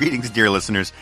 Greetings, 0.00 0.30
dear 0.30 0.48
listeners. 0.48 0.94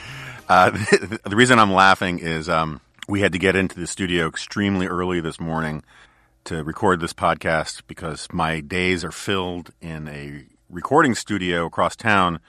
Uh, 0.48 0.70
the 1.24 1.36
reason 1.36 1.60
I'm 1.60 1.72
laughing 1.72 2.18
is 2.18 2.48
um, 2.48 2.80
we 3.08 3.20
had 3.20 3.30
to 3.30 3.38
get 3.38 3.54
into 3.54 3.78
the 3.78 3.86
studio 3.86 4.26
extremely 4.26 4.88
early 4.88 5.20
this 5.20 5.38
morning 5.38 5.84
to 6.46 6.64
record 6.64 6.98
this 6.98 7.12
podcast 7.12 7.82
because 7.86 8.26
my 8.32 8.58
days 8.58 9.04
are 9.04 9.12
filled 9.12 9.70
in 9.80 10.08
a 10.08 10.46
recording 10.68 11.14
studio 11.14 11.64
across 11.64 11.94
town, 11.94 12.40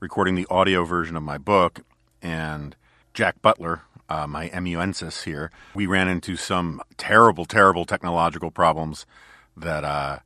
recording 0.00 0.34
the 0.34 0.44
audio 0.50 0.84
version 0.84 1.14
of 1.14 1.22
my 1.22 1.38
book. 1.38 1.82
And 2.20 2.74
Jack 3.14 3.40
Butler, 3.40 3.82
uh, 4.08 4.26
my 4.26 4.50
amanuensis 4.52 5.22
here, 5.22 5.52
we 5.72 5.86
ran 5.86 6.08
into 6.08 6.34
some 6.34 6.82
terrible, 6.96 7.44
terrible 7.44 7.84
technological 7.84 8.50
problems 8.50 9.06
that 9.56 9.84
uh, 9.84 10.18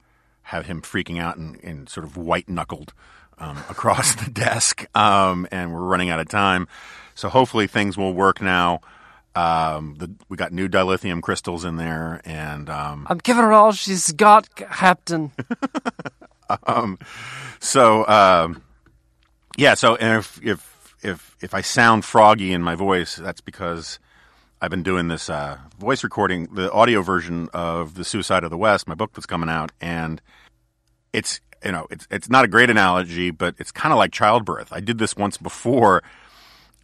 have 0.44 0.64
him 0.64 0.80
freaking 0.80 1.20
out 1.20 1.36
and, 1.36 1.62
and 1.62 1.86
sort 1.90 2.06
of 2.06 2.16
white 2.16 2.48
knuckled 2.48 2.94
um, 3.38 3.56
across 3.68 4.14
the 4.14 4.30
desk, 4.30 4.86
um, 4.96 5.46
and 5.50 5.72
we're 5.72 5.80
running 5.80 6.10
out 6.10 6.20
of 6.20 6.28
time. 6.28 6.68
So 7.14 7.28
hopefully 7.28 7.66
things 7.66 7.96
will 7.96 8.12
work 8.12 8.40
now. 8.40 8.80
Um, 9.34 9.96
the, 9.98 10.10
we 10.28 10.36
got 10.36 10.52
new 10.52 10.68
dilithium 10.68 11.20
crystals 11.22 11.64
in 11.64 11.76
there, 11.76 12.22
and 12.24 12.70
um, 12.70 13.06
I'm 13.08 13.18
giving 13.18 13.42
her 13.42 13.52
all 13.52 13.72
she's 13.72 14.12
got, 14.12 14.54
Captain. 14.56 15.30
um, 16.66 16.98
so 17.60 18.06
um, 18.08 18.62
yeah. 19.56 19.74
So 19.74 19.96
if 20.00 20.42
if 20.42 20.94
if 21.02 21.36
if 21.42 21.52
I 21.52 21.60
sound 21.60 22.04
froggy 22.04 22.52
in 22.52 22.62
my 22.62 22.74
voice, 22.74 23.16
that's 23.16 23.42
because 23.42 23.98
I've 24.60 24.70
been 24.70 24.82
doing 24.82 25.08
this 25.08 25.28
uh, 25.28 25.58
voice 25.78 26.02
recording, 26.02 26.46
the 26.54 26.72
audio 26.72 27.02
version 27.02 27.48
of 27.52 27.94
the 27.94 28.04
Suicide 28.04 28.42
of 28.42 28.50
the 28.50 28.56
West, 28.56 28.88
my 28.88 28.94
book 28.94 29.12
that's 29.12 29.26
coming 29.26 29.50
out, 29.50 29.70
and 29.82 30.22
it's 31.12 31.40
you 31.66 31.72
know, 31.72 31.88
it's 31.90 32.06
it's 32.12 32.30
not 32.30 32.44
a 32.44 32.48
great 32.48 32.70
analogy, 32.70 33.32
but 33.32 33.56
it's 33.58 33.72
kind 33.72 33.92
of 33.92 33.98
like 33.98 34.12
childbirth. 34.12 34.72
I 34.72 34.78
did 34.78 34.98
this 34.98 35.16
once 35.16 35.36
before, 35.36 36.00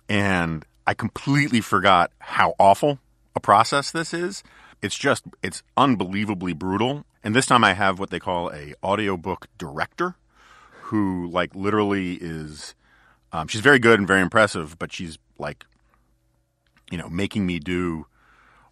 and 0.08 0.64
I 0.88 0.94
completely 0.94 1.61
forgot 1.61 2.10
how 2.19 2.54
awful 2.59 2.98
a 3.37 3.41
process 3.41 3.93
this 3.93 4.12
is. 4.12 4.43
It's 4.82 4.98
just 4.98 5.22
it's 5.41 5.62
unbelievably 5.76 6.54
brutal. 6.54 7.04
And 7.22 7.32
this 7.32 7.47
time 7.47 7.62
I 7.62 7.75
have 7.75 8.00
what 8.00 8.10
they 8.10 8.19
call 8.19 8.50
a 8.53 8.75
audiobook 8.82 9.47
director, 9.56 10.16
who 10.82 11.28
like 11.31 11.54
literally 11.54 12.14
is. 12.14 12.75
Um, 13.34 13.47
she's 13.47 13.60
very 13.60 13.78
good 13.78 14.00
and 14.00 14.06
very 14.06 14.20
impressive, 14.20 14.78
but 14.81 14.93
she's 14.93 15.16
like, 15.38 15.64
you 16.91 16.99
know, 16.99 17.09
making 17.09 17.47
me 17.47 17.60
do 17.60 18.06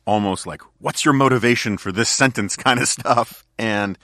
almost 0.07 0.45
like, 0.45 0.61
what's 0.81 1.05
your 1.05 1.15
motivation 1.15 1.79
for 1.79 1.93
this 1.93 2.09
sentence 2.09 2.57
kind 2.67 2.81
of 2.81 2.89
stuff. 2.89 3.47
And 3.59 3.97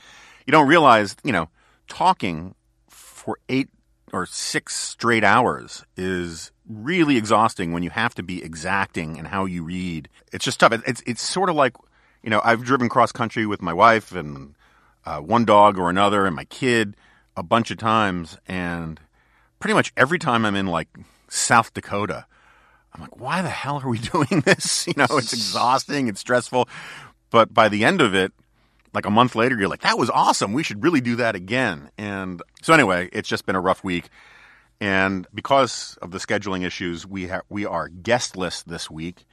you 0.47 0.53
don't 0.53 0.69
realize, 0.69 1.17
you 1.25 1.33
know, 1.33 1.51
talking 1.89 2.55
for 2.89 3.39
eight 3.49 3.69
or 4.13 4.27
six 4.27 4.75
straight 4.75 5.25
hours 5.25 5.85
is 5.97 6.53
really 6.69 7.17
exhausting 7.17 7.73
when 7.73 7.83
you 7.83 7.91
have 7.91 8.15
to 8.15 8.23
be 8.23 8.43
exacting 8.43 9.17
in 9.17 9.27
how 9.27 9.45
you 9.45 9.63
read. 9.65 10.09
It's 10.33 10.45
just 10.45 10.61
tough. 10.61 10.73
It's 10.87 11.03
it's 11.07 11.23
sort 11.23 11.49
of 11.49 11.57
like 11.57 11.77
you 12.23 12.31
know 12.31 12.41
I've 12.45 12.65
driven 12.65 12.89
cross 12.89 13.13
country 13.13 13.47
with 13.47 13.63
my 13.63 13.73
wife 13.73 14.13
and 14.13 14.55
uh, 15.05 15.21
one 15.21 15.45
dog 15.45 15.79
or 15.79 15.91
another 15.91 16.27
and 16.27 16.35
my 16.35 16.45
kid 16.45 16.97
a 17.37 17.43
bunch 17.43 17.71
of 17.71 17.79
times, 17.79 18.39
and 18.49 19.01
pretty 19.59 19.75
much 19.75 19.93
every 19.97 20.19
time 20.19 20.45
I'm 20.45 20.57
in 20.57 20.67
like 20.67 20.89
South 21.29 21.75
Dakota, 21.75 22.27
I'm 22.95 23.01
like, 23.03 23.21
why 23.21 23.43
the 23.43 23.51
hell 23.51 23.81
are 23.81 23.89
we 23.89 23.99
doing 24.13 24.41
this? 24.45 24.87
You 24.87 24.95
know, 24.97 25.07
it's 25.11 25.33
exhausting, 25.33 26.09
it's 26.09 26.21
stressful, 26.21 26.69
but 27.31 27.53
by 27.53 27.69
the 27.69 27.85
end 27.85 28.01
of 28.01 28.15
it, 28.15 28.33
like 28.97 29.05
a 29.05 29.11
month 29.11 29.35
later, 29.35 29.55
you're 29.59 29.69
like, 29.69 29.83
that 29.83 29.99
was 29.99 30.09
awesome. 30.09 30.55
We 30.55 30.63
should 30.63 30.83
really 30.83 31.03
do 31.03 31.17
that 31.17 31.37
again. 31.37 31.91
And 31.99 32.41
so 32.63 32.73
anyway, 32.73 33.11
it's 33.13 33.29
just 33.29 33.45
been 33.45 33.55
a 33.55 33.61
rough 33.61 33.85
week. 33.85 34.09
And 34.81 35.27
because 35.35 35.99
of 36.01 36.13
the 36.13 36.19
scheduling 36.19 36.65
issues, 36.65 37.07
we 37.07 37.27
have 37.27 37.43
we 37.51 37.67
are 37.67 37.89
guestless 37.89 38.63
this 38.63 38.91
week, 38.91 39.27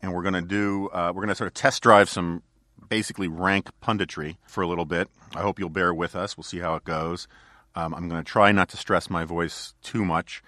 and 0.00 0.14
we're 0.14 0.22
going 0.22 0.34
to 0.34 0.42
do 0.42 0.88
uh, 0.92 1.12
we're 1.12 1.22
going 1.22 1.30
to 1.30 1.34
sort 1.34 1.48
of 1.48 1.54
test 1.54 1.82
drive 1.82 2.08
some 2.08 2.44
basically 2.88 3.26
rank 3.26 3.70
punditry 3.82 4.36
for 4.46 4.62
a 4.62 4.68
little 4.68 4.84
bit. 4.84 5.08
I 5.34 5.40
hope 5.40 5.58
you'll 5.58 5.68
bear 5.68 5.92
with 5.92 6.14
us. 6.14 6.36
We'll 6.36 6.44
see 6.44 6.60
how 6.60 6.76
it 6.76 6.84
goes. 6.84 7.26
Um, 7.74 7.94
I'm 7.94 8.08
going 8.08 8.22
to 8.22 8.28
try 8.28 8.52
not 8.52 8.68
to 8.68 8.76
stress 8.76 9.10
my 9.10 9.24
voice 9.24 9.74
too 9.82 10.04
much 10.04 10.44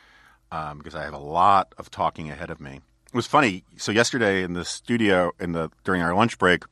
um, 0.53 0.79
because 0.79 0.95
I 0.95 1.03
have 1.03 1.15
a 1.15 1.19
lot 1.19 1.75
of 1.77 1.91
talking 1.91 2.31
ahead 2.31 2.51
of 2.51 2.61
me. 2.61 2.81
It 3.07 3.17
was 3.17 3.27
funny. 3.27 3.65
So 3.77 3.91
yesterday 3.91 4.45
in 4.45 4.53
the 4.53 4.65
studio 4.65 5.33
in 5.41 5.53
the 5.53 5.71
during 5.83 6.03
our 6.03 6.15
lunch 6.15 6.39
break, 6.39 6.63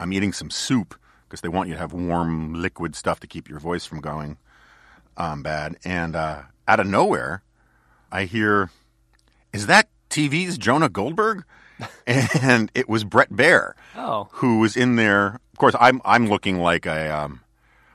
I'm 0.00 0.12
eating 0.12 0.32
some 0.32 0.50
soup 0.50 0.98
because 1.28 1.42
they 1.42 1.48
want 1.48 1.68
you 1.68 1.74
to 1.74 1.80
have 1.80 1.92
warm 1.92 2.54
liquid 2.54 2.96
stuff 2.96 3.20
to 3.20 3.26
keep 3.26 3.48
your 3.48 3.60
voice 3.60 3.84
from 3.86 4.00
going 4.00 4.38
um, 5.16 5.42
bad. 5.42 5.76
And 5.84 6.16
uh, 6.16 6.42
out 6.66 6.80
of 6.80 6.86
nowhere, 6.86 7.42
I 8.10 8.24
hear, 8.24 8.70
"Is 9.52 9.66
that 9.66 9.88
TV's 10.08 10.58
Jonah 10.58 10.88
Goldberg?" 10.88 11.44
and 12.06 12.70
it 12.74 12.88
was 12.88 13.04
Brett 13.04 13.30
Baier, 13.30 13.72
Oh. 13.96 14.28
who 14.32 14.58
was 14.58 14.76
in 14.76 14.96
there. 14.96 15.38
Of 15.52 15.58
course, 15.58 15.76
I'm 15.78 16.00
I'm 16.04 16.28
looking 16.28 16.58
like 16.60 16.86
I 16.86 17.08
um, 17.08 17.40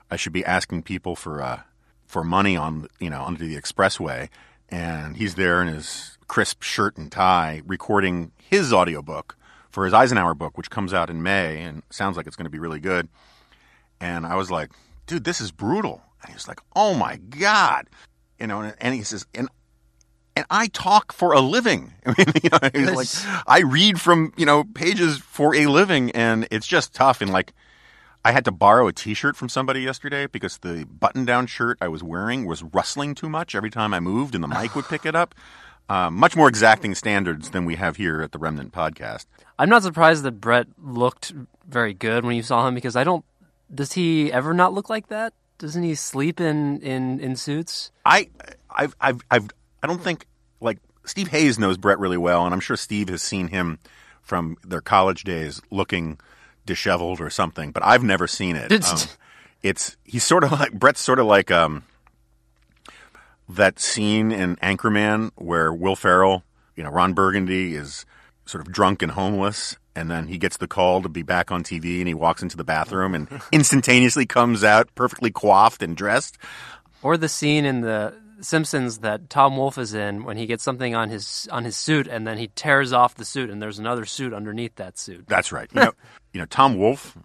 I 0.09 0.15
should 0.15 0.33
be 0.33 0.45
asking 0.45 0.83
people 0.83 1.15
for 1.15 1.41
uh, 1.41 1.61
for 2.05 2.23
money 2.23 2.55
on 2.55 2.87
you 2.99 3.09
know 3.09 3.23
under 3.23 3.43
the 3.45 3.55
expressway, 3.59 4.29
and 4.69 5.17
he's 5.17 5.35
there 5.35 5.61
in 5.61 5.67
his 5.67 6.17
crisp 6.27 6.61
shirt 6.63 6.97
and 6.97 7.11
tie 7.11 7.61
recording 7.65 8.31
his 8.37 8.71
audiobook 8.73 9.35
for 9.75 9.83
his 9.83 9.93
Eisenhower 9.93 10.33
book, 10.33 10.57
which 10.57 10.69
comes 10.69 10.93
out 10.93 11.09
in 11.09 11.21
May 11.21 11.61
and 11.61 11.83
sounds 11.89 12.15
like 12.15 12.27
it's 12.27 12.37
going 12.37 12.45
to 12.45 12.49
be 12.49 12.59
really 12.59 12.79
good. 12.79 13.09
And 13.99 14.25
I 14.25 14.35
was 14.35 14.49
like, 14.49 14.71
dude, 15.05 15.25
this 15.25 15.41
is 15.41 15.51
brutal. 15.51 16.01
And 16.21 16.29
he 16.29 16.33
was 16.33 16.47
like, 16.47 16.61
oh 16.77 16.93
my 16.93 17.17
God. 17.17 17.89
You 18.39 18.47
know, 18.47 18.71
and 18.79 18.95
he 18.95 19.03
says, 19.03 19.25
and 19.35 19.49
and 20.37 20.45
I 20.49 20.67
talk 20.67 21.11
for 21.11 21.33
a 21.33 21.41
living. 21.41 21.93
I 22.05 22.09
mean, 22.17 22.27
you 22.41 22.49
know, 22.49 22.69
he's 22.73 22.91
like, 23.25 23.43
I 23.47 23.63
read 23.63 23.99
from, 23.99 24.31
you 24.37 24.45
know, 24.45 24.63
pages 24.63 25.17
for 25.17 25.53
a 25.53 25.65
living 25.65 26.09
and 26.11 26.47
it's 26.51 26.67
just 26.67 26.93
tough. 26.95 27.21
And 27.21 27.33
like, 27.33 27.51
I 28.23 28.31
had 28.31 28.45
to 28.45 28.53
borrow 28.53 28.87
a 28.87 28.93
t-shirt 28.93 29.35
from 29.35 29.49
somebody 29.49 29.81
yesterday 29.81 30.25
because 30.25 30.59
the 30.59 30.85
button-down 30.85 31.47
shirt 31.47 31.77
I 31.81 31.89
was 31.89 32.01
wearing 32.01 32.45
was 32.45 32.63
rustling 32.63 33.13
too 33.13 33.29
much 33.29 33.55
every 33.55 33.69
time 33.69 33.93
I 33.93 33.99
moved 33.99 34.35
and 34.35 34.43
the 34.43 34.47
mic 34.47 34.73
would 34.73 34.85
pick 34.85 35.05
it 35.05 35.17
up. 35.17 35.35
Um, 35.87 36.15
much 36.15 36.35
more 36.35 36.47
exacting 36.47 36.95
standards 36.95 37.51
than 37.51 37.65
we 37.65 37.75
have 37.75 37.97
here 37.97 38.21
at 38.21 38.31
the 38.31 38.39
Remnant 38.39 38.71
podcast. 38.71 39.25
I'm 39.59 39.69
not 39.69 39.83
surprised 39.83 40.23
that 40.23 40.41
Brett 40.41 40.67
looked 40.83 41.33
very 41.67 41.93
good 41.93 42.25
when 42.25 42.35
you 42.35 42.43
saw 42.43 42.67
him 42.67 42.75
because 42.75 42.95
I 42.95 43.03
don't. 43.03 43.23
Does 43.73 43.93
he 43.93 44.31
ever 44.31 44.53
not 44.53 44.73
look 44.73 44.89
like 44.89 45.07
that? 45.07 45.33
Doesn't 45.57 45.83
he 45.83 45.95
sleep 45.95 46.41
in 46.41 46.79
in 46.81 47.19
in 47.19 47.35
suits? 47.35 47.91
I, 48.05 48.29
I've, 48.69 48.95
I've, 48.99 49.21
I've, 49.31 49.49
I 49.83 49.87
don't 49.87 50.01
think 50.01 50.25
like 50.59 50.79
Steve 51.05 51.29
Hayes 51.29 51.59
knows 51.59 51.77
Brett 51.77 51.99
really 51.99 52.17
well, 52.17 52.45
and 52.45 52.53
I'm 52.53 52.59
sure 52.59 52.75
Steve 52.75 53.09
has 53.09 53.21
seen 53.21 53.47
him 53.49 53.79
from 54.21 54.57
their 54.65 54.81
college 54.81 55.23
days 55.23 55.61
looking 55.69 56.19
disheveled 56.65 57.21
or 57.21 57.29
something. 57.29 57.71
But 57.71 57.85
I've 57.85 58.03
never 58.03 58.27
seen 58.27 58.55
it. 58.55 58.71
Um, 58.71 58.97
it's 59.61 59.97
he's 60.03 60.23
sort 60.23 60.43
of 60.43 60.51
like 60.51 60.73
Brett's 60.73 61.01
sort 61.01 61.19
of 61.19 61.25
like 61.25 61.51
um 61.51 61.83
that 63.49 63.79
scene 63.79 64.31
in 64.31 64.55
Anchorman 64.57 65.31
where 65.35 65.73
Will 65.73 65.95
Ferrell, 65.95 66.43
you 66.75 66.83
know, 66.83 66.89
Ron 66.89 67.13
Burgundy 67.13 67.75
is 67.75 68.05
sort 68.45 68.65
of 68.65 68.71
drunk 68.71 69.01
and 69.01 69.11
homeless, 69.11 69.77
and 69.95 70.09
then 70.09 70.27
he 70.27 70.37
gets 70.37 70.57
the 70.57 70.67
call 70.67 71.01
to 71.01 71.09
be 71.09 71.23
back 71.23 71.51
on 71.51 71.63
TV, 71.63 71.99
and 71.99 72.07
he 72.07 72.13
walks 72.13 72.43
into 72.43 72.57
the 72.57 72.63
bathroom 72.63 73.15
and 73.15 73.27
instantaneously 73.51 74.25
comes 74.25 74.63
out 74.63 74.89
perfectly 74.95 75.31
coiffed 75.31 75.81
and 75.81 75.95
dressed. 75.95 76.37
Or 77.01 77.17
the 77.17 77.29
scene 77.29 77.65
in 77.65 77.81
the 77.81 78.13
Simpsons 78.41 78.99
that 78.99 79.29
Tom 79.29 79.57
Wolfe 79.57 79.77
is 79.77 79.93
in 79.93 80.23
when 80.23 80.37
he 80.37 80.45
gets 80.45 80.63
something 80.63 80.93
on 80.95 81.09
his 81.09 81.47
on 81.51 81.63
his 81.63 81.77
suit 81.77 82.07
and 82.07 82.27
then 82.27 82.37
he 82.37 82.47
tears 82.49 82.91
off 82.91 83.15
the 83.15 83.25
suit 83.25 83.49
and 83.49 83.61
there's 83.61 83.79
another 83.79 84.05
suit 84.05 84.33
underneath 84.33 84.75
that 84.75 84.97
suit. 84.97 85.25
That's 85.27 85.51
right. 85.51 85.69
You 85.73 85.81
know, 85.81 85.91
you 86.33 86.39
know, 86.39 86.45
Tom 86.45 86.77
Wolfe, 86.77 87.17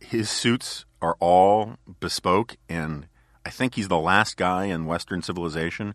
his 0.00 0.28
suits 0.28 0.84
are 1.00 1.16
all 1.20 1.76
bespoke, 2.00 2.56
and 2.68 3.06
I 3.44 3.50
think 3.50 3.74
he's 3.74 3.88
the 3.88 3.98
last 3.98 4.36
guy 4.36 4.66
in 4.66 4.86
Western 4.86 5.22
civilization 5.22 5.94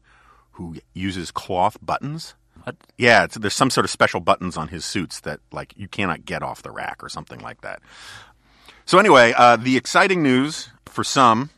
who 0.53 0.75
uses 0.93 1.31
cloth 1.31 1.77
buttons. 1.81 2.35
What? 2.63 2.75
Yeah, 2.97 3.25
it's, 3.25 3.35
there's 3.35 3.53
some 3.53 3.69
sort 3.69 3.85
of 3.85 3.91
special 3.91 4.19
buttons 4.19 4.57
on 4.57 4.69
his 4.69 4.85
suits 4.85 5.19
that 5.21 5.39
like 5.51 5.73
you 5.75 5.87
cannot 5.87 6.25
get 6.25 6.43
off 6.43 6.61
the 6.61 6.71
rack 6.71 7.03
or 7.03 7.09
something 7.09 7.39
like 7.39 7.61
that. 7.61 7.81
So 8.85 8.99
anyway, 8.99 9.33
uh, 9.35 9.55
the 9.57 9.77
exciting 9.77 10.21
news 10.21 10.69
for 10.85 11.03
some 11.03 11.49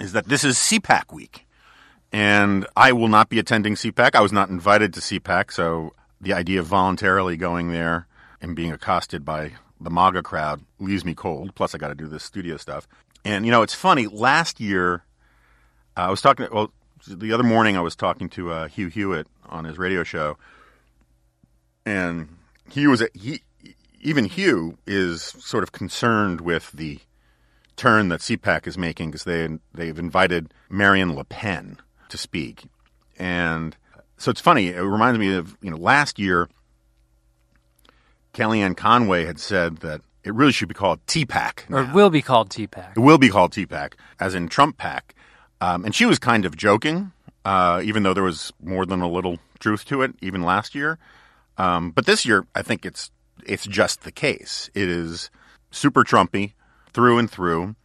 is 0.00 0.12
that 0.12 0.28
this 0.28 0.44
is 0.44 0.56
CPAC 0.56 1.12
week, 1.12 1.46
and 2.12 2.66
I 2.76 2.92
will 2.92 3.08
not 3.08 3.28
be 3.28 3.38
attending 3.38 3.74
CPAC. 3.74 4.14
I 4.14 4.20
was 4.20 4.32
not 4.32 4.48
invited 4.48 4.92
to 4.94 5.00
CPAC, 5.00 5.52
so 5.52 5.94
the 6.20 6.32
idea 6.32 6.60
of 6.60 6.66
voluntarily 6.66 7.36
going 7.36 7.70
there 7.70 8.06
and 8.40 8.56
being 8.56 8.72
accosted 8.72 9.24
by 9.24 9.52
the 9.80 9.90
MAGA 9.90 10.22
crowd 10.22 10.62
leaves 10.78 11.04
me 11.04 11.14
cold. 11.14 11.54
Plus, 11.54 11.74
I 11.74 11.78
got 11.78 11.88
to 11.88 11.94
do 11.94 12.06
this 12.06 12.24
studio 12.24 12.56
stuff. 12.56 12.88
And 13.24 13.46
you 13.46 13.52
know, 13.52 13.62
it's 13.62 13.74
funny. 13.74 14.06
Last 14.06 14.60
year, 14.60 15.04
I 15.96 16.10
was 16.10 16.20
talking. 16.20 16.46
Well, 16.52 16.72
the 17.06 17.32
other 17.32 17.42
morning, 17.42 17.76
I 17.76 17.80
was 17.80 17.96
talking 17.96 18.28
to 18.30 18.50
uh, 18.50 18.68
Hugh 18.68 18.88
Hewitt 18.88 19.26
on 19.48 19.64
his 19.64 19.78
radio 19.78 20.04
show, 20.04 20.36
and 21.86 22.28
he 22.70 22.86
was 22.86 23.02
he 23.14 23.42
even 24.00 24.26
Hugh 24.26 24.78
is 24.86 25.22
sort 25.22 25.62
of 25.62 25.72
concerned 25.72 26.40
with 26.40 26.70
the 26.72 26.98
turn 27.76 28.08
that 28.08 28.20
CPAC 28.20 28.66
is 28.66 28.76
making 28.78 29.10
because 29.10 29.24
they 29.24 29.48
they've 29.72 29.98
invited 29.98 30.52
Marion 30.68 31.14
Le 31.14 31.24
Pen 31.24 31.78
to 32.10 32.18
speak, 32.18 32.64
and 33.18 33.76
so 34.18 34.30
it's 34.30 34.40
funny. 34.40 34.68
It 34.68 34.80
reminds 34.80 35.18
me 35.18 35.34
of 35.34 35.56
you 35.62 35.70
know 35.70 35.76
last 35.78 36.18
year, 36.18 36.48
Kellyanne 38.34 38.76
Conway 38.76 39.24
had 39.24 39.38
said 39.38 39.78
that 39.78 40.02
it 40.24 40.34
really 40.34 40.52
should 40.52 40.68
be 40.68 40.74
called 40.74 41.04
TPAC. 41.06 41.70
Or 41.70 41.82
it 41.82 41.92
will 41.92 42.10
be 42.10 42.22
called 42.22 42.50
TPAC. 42.50 42.96
It 42.96 43.00
will 43.00 43.18
be 43.18 43.28
called 43.28 43.52
TPAC, 43.52 43.92
as 44.18 44.34
in 44.34 44.48
Trump 44.48 44.78
PAC. 44.78 45.14
Um, 45.60 45.84
and 45.84 45.94
she 45.94 46.06
was 46.06 46.18
kind 46.18 46.44
of 46.44 46.56
joking, 46.56 47.12
uh, 47.44 47.80
even 47.84 48.02
though 48.02 48.14
there 48.14 48.24
was 48.24 48.52
more 48.62 48.86
than 48.86 49.00
a 49.00 49.08
little 49.08 49.38
truth 49.60 49.84
to 49.86 50.02
it, 50.02 50.14
even 50.20 50.42
last 50.42 50.74
year. 50.74 50.98
Um, 51.58 51.90
but 51.90 52.06
this 52.06 52.24
year, 52.24 52.46
I 52.54 52.62
think 52.62 52.84
it's 52.84 53.10
it's 53.46 53.66
just 53.66 54.02
the 54.02 54.12
case. 54.12 54.70
It 54.74 54.88
is 54.88 55.30
super 55.70 56.04
Trumpy 56.04 56.52
through 56.92 57.18
and 57.18 57.30
through. 57.30 57.76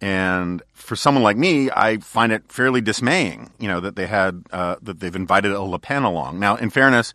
And 0.00 0.62
for 0.72 0.96
someone 0.96 1.22
like 1.22 1.36
me, 1.36 1.70
I 1.70 1.98
find 1.98 2.32
it 2.32 2.50
fairly 2.50 2.80
dismaying, 2.80 3.52
you 3.58 3.68
know, 3.68 3.80
that 3.80 3.94
they 3.94 4.06
had 4.06 4.44
uh, 4.50 4.76
that 4.82 5.00
they've 5.00 5.14
invited 5.14 5.52
a 5.52 5.62
Le 5.62 5.78
Pen 5.78 6.02
along. 6.02 6.40
Now, 6.40 6.56
in 6.56 6.70
fairness, 6.70 7.12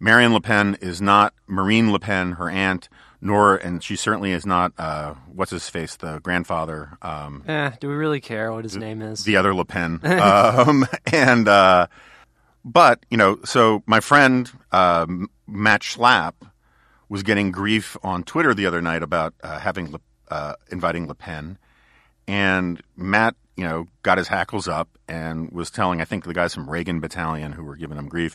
Marion 0.00 0.32
Le 0.32 0.40
Pen 0.40 0.76
is 0.80 1.02
not 1.02 1.34
Marine 1.46 1.92
Le 1.92 1.98
Pen, 1.98 2.32
her 2.32 2.48
aunt, 2.48 2.88
nor, 3.24 3.56
and 3.56 3.82
she 3.82 3.94
certainly 3.96 4.32
is 4.32 4.44
not 4.44 4.72
uh, 4.76 5.14
what's 5.32 5.52
his 5.52 5.68
face, 5.70 5.94
the 5.96 6.18
grandfather, 6.18 6.98
um, 7.00 7.44
Eh, 7.48 7.70
do 7.80 7.88
we 7.88 7.94
really 7.94 8.20
care 8.20 8.52
what 8.52 8.64
his 8.64 8.76
name 8.76 9.00
is? 9.00 9.24
the 9.24 9.36
other 9.36 9.54
Le 9.54 9.64
Pen. 9.64 10.00
um, 10.04 10.84
and 11.12 11.46
uh, 11.48 11.86
but 12.64 13.06
you 13.10 13.16
know, 13.16 13.38
so 13.44 13.82
my 13.86 14.00
friend 14.00 14.50
uh, 14.72 15.06
Matt 15.46 15.82
Schlapp 15.82 16.34
was 17.08 17.22
getting 17.22 17.52
grief 17.52 17.96
on 18.02 18.24
Twitter 18.24 18.54
the 18.54 18.66
other 18.66 18.82
night 18.82 19.02
about 19.02 19.34
uh, 19.42 19.58
having 19.58 19.92
Le, 19.92 20.00
uh, 20.28 20.54
inviting 20.70 21.06
Le 21.06 21.14
Pen, 21.14 21.58
and 22.26 22.82
Matt, 22.96 23.34
you 23.56 23.64
know, 23.64 23.86
got 24.02 24.18
his 24.18 24.28
hackles 24.28 24.66
up 24.66 24.88
and 25.06 25.50
was 25.52 25.70
telling 25.70 26.00
I 26.00 26.04
think 26.06 26.24
the 26.24 26.34
guys 26.34 26.54
from 26.54 26.68
Reagan 26.68 27.00
Battalion 27.00 27.52
who 27.52 27.62
were 27.64 27.76
giving 27.76 27.98
him 27.98 28.08
grief, 28.08 28.34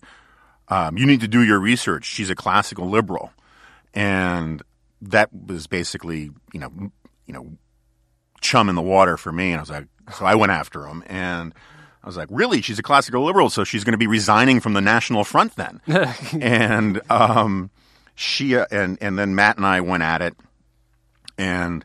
um, 0.69 0.97
you 0.97 1.05
need 1.05 1.21
to 1.21 1.27
do 1.27 1.43
your 1.43 1.59
research. 1.59 2.05
She's 2.05 2.29
a 2.29 2.35
classical 2.35 2.87
liberal, 2.89 3.31
and 3.93 4.61
that 5.01 5.29
was 5.33 5.67
basically 5.67 6.31
you 6.53 6.59
know 6.59 6.71
you 7.25 7.33
know 7.33 7.57
chum 8.41 8.69
in 8.69 8.75
the 8.75 8.81
water 8.81 9.17
for 9.17 9.31
me. 9.31 9.51
And 9.51 9.57
I 9.57 9.61
was 9.61 9.69
like, 9.69 9.87
so 10.15 10.25
I 10.25 10.35
went 10.35 10.51
after 10.51 10.85
him 10.85 11.03
and 11.07 11.53
I 12.03 12.07
was 12.07 12.17
like, 12.17 12.29
really? 12.31 12.61
She's 12.61 12.79
a 12.79 12.83
classical 12.83 13.25
liberal, 13.25 13.49
so 13.49 13.63
she's 13.63 13.83
going 13.83 13.93
to 13.93 13.97
be 13.97 14.07
resigning 14.07 14.59
from 14.59 14.73
the 14.73 14.81
National 14.81 15.23
Front 15.23 15.55
then. 15.55 15.81
and 16.41 17.01
um, 17.09 17.69
she 18.15 18.55
uh, 18.55 18.65
and 18.71 18.97
and 19.01 19.19
then 19.19 19.35
Matt 19.35 19.57
and 19.57 19.65
I 19.65 19.81
went 19.81 20.03
at 20.03 20.21
it, 20.21 20.35
and 21.37 21.83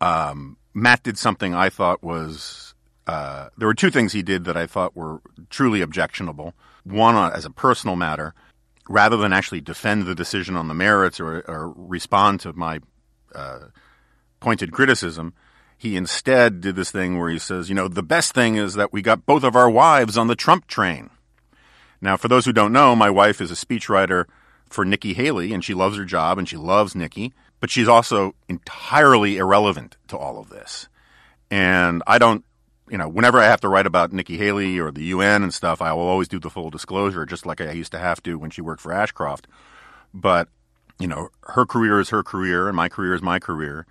um, 0.00 0.56
Matt 0.74 1.02
did 1.02 1.16
something 1.16 1.54
I 1.54 1.68
thought 1.68 2.02
was. 2.02 2.74
Uh, 3.06 3.48
there 3.58 3.66
were 3.66 3.74
two 3.74 3.90
things 3.90 4.12
he 4.12 4.22
did 4.22 4.44
that 4.44 4.56
I 4.56 4.66
thought 4.66 4.96
were 4.96 5.20
truly 5.50 5.80
objectionable. 5.80 6.54
One, 6.84 7.16
uh, 7.16 7.30
as 7.34 7.44
a 7.44 7.50
personal 7.50 7.96
matter, 7.96 8.32
rather 8.88 9.16
than 9.16 9.32
actually 9.32 9.60
defend 9.60 10.06
the 10.06 10.14
decision 10.14 10.56
on 10.56 10.68
the 10.68 10.74
merits 10.74 11.20
or, 11.20 11.40
or 11.48 11.72
respond 11.76 12.40
to 12.40 12.52
my 12.52 12.80
uh, 13.34 13.60
pointed 14.40 14.72
criticism, 14.72 15.34
he 15.78 15.96
instead 15.96 16.60
did 16.60 16.76
this 16.76 16.90
thing 16.90 17.18
where 17.18 17.30
he 17.30 17.38
says, 17.38 17.68
you 17.68 17.74
know, 17.74 17.88
the 17.88 18.02
best 18.02 18.34
thing 18.34 18.56
is 18.56 18.74
that 18.74 18.92
we 18.92 19.02
got 19.02 19.26
both 19.26 19.44
of 19.44 19.56
our 19.56 19.70
wives 19.70 20.16
on 20.16 20.26
the 20.26 20.36
Trump 20.36 20.66
train. 20.66 21.10
Now, 22.00 22.16
for 22.16 22.28
those 22.28 22.44
who 22.44 22.52
don't 22.52 22.72
know, 22.72 22.94
my 22.96 23.10
wife 23.10 23.40
is 23.40 23.50
a 23.50 23.54
speechwriter 23.54 24.26
for 24.68 24.84
Nikki 24.84 25.14
Haley, 25.14 25.52
and 25.52 25.64
she 25.64 25.74
loves 25.74 25.96
her 25.96 26.04
job 26.04 26.38
and 26.38 26.48
she 26.48 26.56
loves 26.56 26.94
Nikki, 26.94 27.32
but 27.60 27.70
she's 27.70 27.88
also 27.88 28.34
entirely 28.48 29.36
irrelevant 29.36 29.96
to 30.08 30.16
all 30.16 30.38
of 30.38 30.48
this. 30.48 30.88
And 31.50 32.02
I 32.06 32.18
don't, 32.18 32.44
you 32.90 32.98
know, 32.98 33.08
whenever 33.08 33.38
I 33.38 33.44
have 33.44 33.60
to 33.60 33.68
write 33.68 33.86
about 33.86 34.12
Nikki 34.12 34.36
Haley 34.36 34.78
or 34.78 34.90
the 34.90 35.04
UN 35.04 35.42
and 35.42 35.54
stuff, 35.54 35.80
I 35.80 35.92
will 35.92 36.02
always 36.02 36.28
do 36.28 36.38
the 36.38 36.50
full 36.50 36.70
disclosure, 36.70 37.24
just 37.24 37.46
like 37.46 37.60
I 37.60 37.72
used 37.72 37.92
to 37.92 37.98
have 37.98 38.22
to 38.24 38.38
when 38.38 38.50
she 38.50 38.60
worked 38.60 38.82
for 38.82 38.92
Ashcroft. 38.92 39.46
But, 40.12 40.48
you 40.98 41.06
know, 41.06 41.28
her 41.42 41.64
career 41.64 42.00
is 42.00 42.10
her 42.10 42.22
career, 42.22 42.68
and 42.68 42.76
my 42.76 42.88
career 42.88 43.14
is 43.14 43.22
my 43.22 43.38
career. 43.38 43.86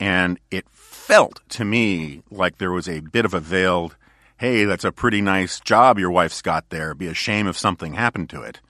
And 0.00 0.38
it 0.50 0.68
felt 0.70 1.40
to 1.50 1.64
me 1.64 2.22
like 2.30 2.58
there 2.58 2.72
was 2.72 2.88
a 2.88 3.00
bit 3.00 3.24
of 3.24 3.34
a 3.34 3.40
veiled, 3.40 3.96
hey, 4.38 4.64
that's 4.64 4.84
a 4.84 4.92
pretty 4.92 5.20
nice 5.20 5.60
job 5.60 5.98
your 5.98 6.10
wife's 6.10 6.42
got 6.42 6.68
there. 6.70 6.94
Be 6.94 7.06
a 7.06 7.14
shame 7.14 7.46
if 7.46 7.56
something 7.56 7.94
happened 7.94 8.28
to 8.30 8.42
it. 8.42 8.60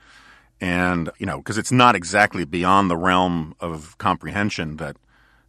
And, 0.60 1.10
you 1.18 1.26
know, 1.26 1.38
because 1.38 1.58
it's 1.58 1.72
not 1.72 1.96
exactly 1.96 2.44
beyond 2.44 2.90
the 2.90 2.96
realm 2.96 3.54
of 3.58 3.96
comprehension 3.98 4.76
that 4.76 4.96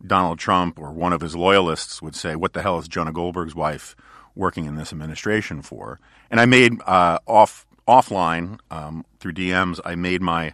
Donald 0.05 0.39
Trump 0.39 0.79
or 0.79 0.91
one 0.91 1.13
of 1.13 1.21
his 1.21 1.35
loyalists 1.35 2.01
would 2.01 2.15
say, 2.15 2.35
what 2.35 2.53
the 2.53 2.61
hell 2.61 2.77
is 2.77 2.88
Jonah 2.88 3.11
Goldberg's 3.11 3.55
wife 3.55 3.95
working 4.35 4.65
in 4.65 4.75
this 4.75 4.91
administration 4.91 5.62
for? 5.62 6.00
And 6.29 6.39
I 6.39 6.45
made 6.45 6.81
uh, 6.86 7.19
off 7.27 7.65
offline 7.88 8.60
um, 8.72 9.05
through 9.19 9.33
DMs, 9.33 9.79
I 9.83 9.95
made 9.95 10.22
my 10.22 10.53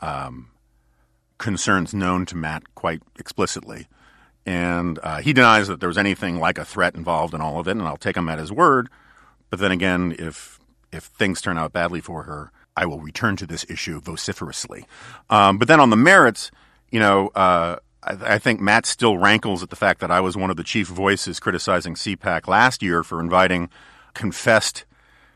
um, 0.00 0.50
concerns 1.38 1.92
known 1.92 2.26
to 2.26 2.36
Matt 2.36 2.74
quite 2.74 3.02
explicitly. 3.18 3.86
And 4.46 4.98
uh, 5.02 5.20
he 5.20 5.32
denies 5.32 5.68
that 5.68 5.80
there 5.80 5.88
was 5.88 5.98
anything 5.98 6.38
like 6.38 6.58
a 6.58 6.64
threat 6.64 6.94
involved 6.94 7.34
in 7.34 7.40
all 7.40 7.60
of 7.60 7.68
it, 7.68 7.72
and 7.72 7.82
I'll 7.82 7.96
take 7.96 8.16
him 8.16 8.28
at 8.28 8.38
his 8.38 8.52
word. 8.52 8.88
But 9.50 9.58
then 9.58 9.72
again, 9.72 10.14
if 10.18 10.58
if 10.92 11.04
things 11.04 11.40
turn 11.40 11.58
out 11.58 11.72
badly 11.72 12.00
for 12.00 12.24
her, 12.24 12.50
I 12.76 12.86
will 12.86 13.00
return 13.00 13.36
to 13.36 13.46
this 13.46 13.64
issue 13.68 14.00
vociferously. 14.00 14.86
Um, 15.28 15.58
but 15.58 15.68
then 15.68 15.78
on 15.78 15.90
the 15.90 15.96
merits, 15.96 16.50
you 16.90 16.98
know, 16.98 17.28
uh, 17.34 17.76
I, 18.02 18.34
I 18.34 18.38
think 18.38 18.60
Matt 18.60 18.86
still 18.86 19.18
rankles 19.18 19.62
at 19.62 19.70
the 19.70 19.76
fact 19.76 20.00
that 20.00 20.10
I 20.10 20.20
was 20.20 20.36
one 20.36 20.50
of 20.50 20.56
the 20.56 20.64
chief 20.64 20.88
voices 20.88 21.40
criticizing 21.40 21.94
CPAC 21.94 22.46
last 22.48 22.82
year 22.82 23.02
for 23.02 23.20
inviting 23.20 23.70
confessed. 24.14 24.84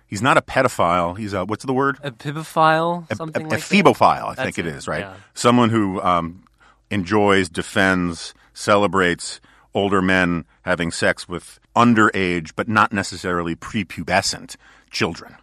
He's 0.06 0.22
not 0.22 0.36
a 0.36 0.42
pedophile. 0.42 1.18
He's 1.18 1.32
a 1.32 1.44
what's 1.44 1.64
the 1.64 1.72
word? 1.72 1.98
A 2.02 2.10
pibophile, 2.10 3.10
a, 3.10 3.16
something 3.16 3.46
a, 3.46 3.48
like 3.48 3.58
a 3.58 3.62
phebophile, 3.62 4.28
I 4.28 4.34
think 4.34 4.58
it 4.58 4.66
it, 4.66 4.74
is, 4.74 4.86
right? 4.86 5.00
yeah. 5.00 5.14
Someone 5.34 5.70
who 5.70 6.00
um, 6.02 6.44
enjoys, 6.90 7.48
defends, 7.48 8.34
celebrates 8.52 9.40
older 9.74 10.00
men 10.00 10.44
having 10.62 10.90
sex 10.90 11.28
with 11.28 11.58
underage, 11.74 12.52
but 12.54 12.68
not 12.68 12.92
necessarily 12.92 13.56
prepubescent 13.56 14.56
children. 14.90 15.36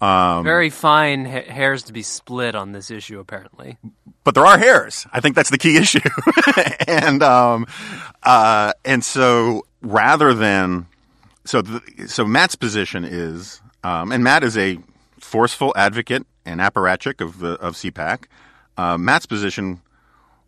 That. 0.00 0.42
Very 0.44 0.70
fine 0.70 1.24
ha- 1.26 1.48
hairs 1.48 1.84
to 1.84 1.92
be 1.92 2.02
split 2.02 2.54
on 2.54 2.72
this 2.72 2.90
issue, 2.90 3.18
apparently. 3.18 3.78
But 4.24 4.34
there 4.34 4.46
are 4.46 4.58
hairs. 4.58 5.06
I 5.12 5.20
think 5.20 5.34
that's 5.34 5.50
the 5.50 5.58
key 5.58 5.76
issue. 5.76 6.00
and 6.88 7.22
um, 7.22 7.66
uh, 8.22 8.72
and 8.84 9.04
so 9.04 9.66
rather 9.82 10.34
than 10.34 10.86
so 11.44 11.62
the, 11.62 12.08
so 12.08 12.24
Matt's 12.24 12.54
position 12.54 13.04
is, 13.04 13.60
um, 13.82 14.12
and 14.12 14.22
Matt 14.22 14.44
is 14.44 14.56
a 14.56 14.78
forceful 15.18 15.72
advocate 15.76 16.26
and 16.44 16.60
apparatchik 16.60 17.20
of 17.20 17.38
the 17.38 17.52
of 17.54 17.74
CPAC. 17.74 18.24
Uh, 18.76 18.96
Matt's 18.98 19.26
position 19.26 19.80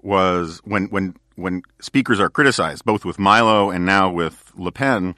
was 0.02 0.61
when 0.64 0.87
when 0.87 1.16
when 1.37 1.62
speakers 1.80 2.21
are 2.21 2.28
criticized, 2.28 2.85
both 2.85 3.04
with 3.04 3.18
Milo 3.18 3.71
and 3.71 3.87
now 3.87 4.11
with 4.11 4.52
Le 4.54 4.73
Pen, 4.73 5.14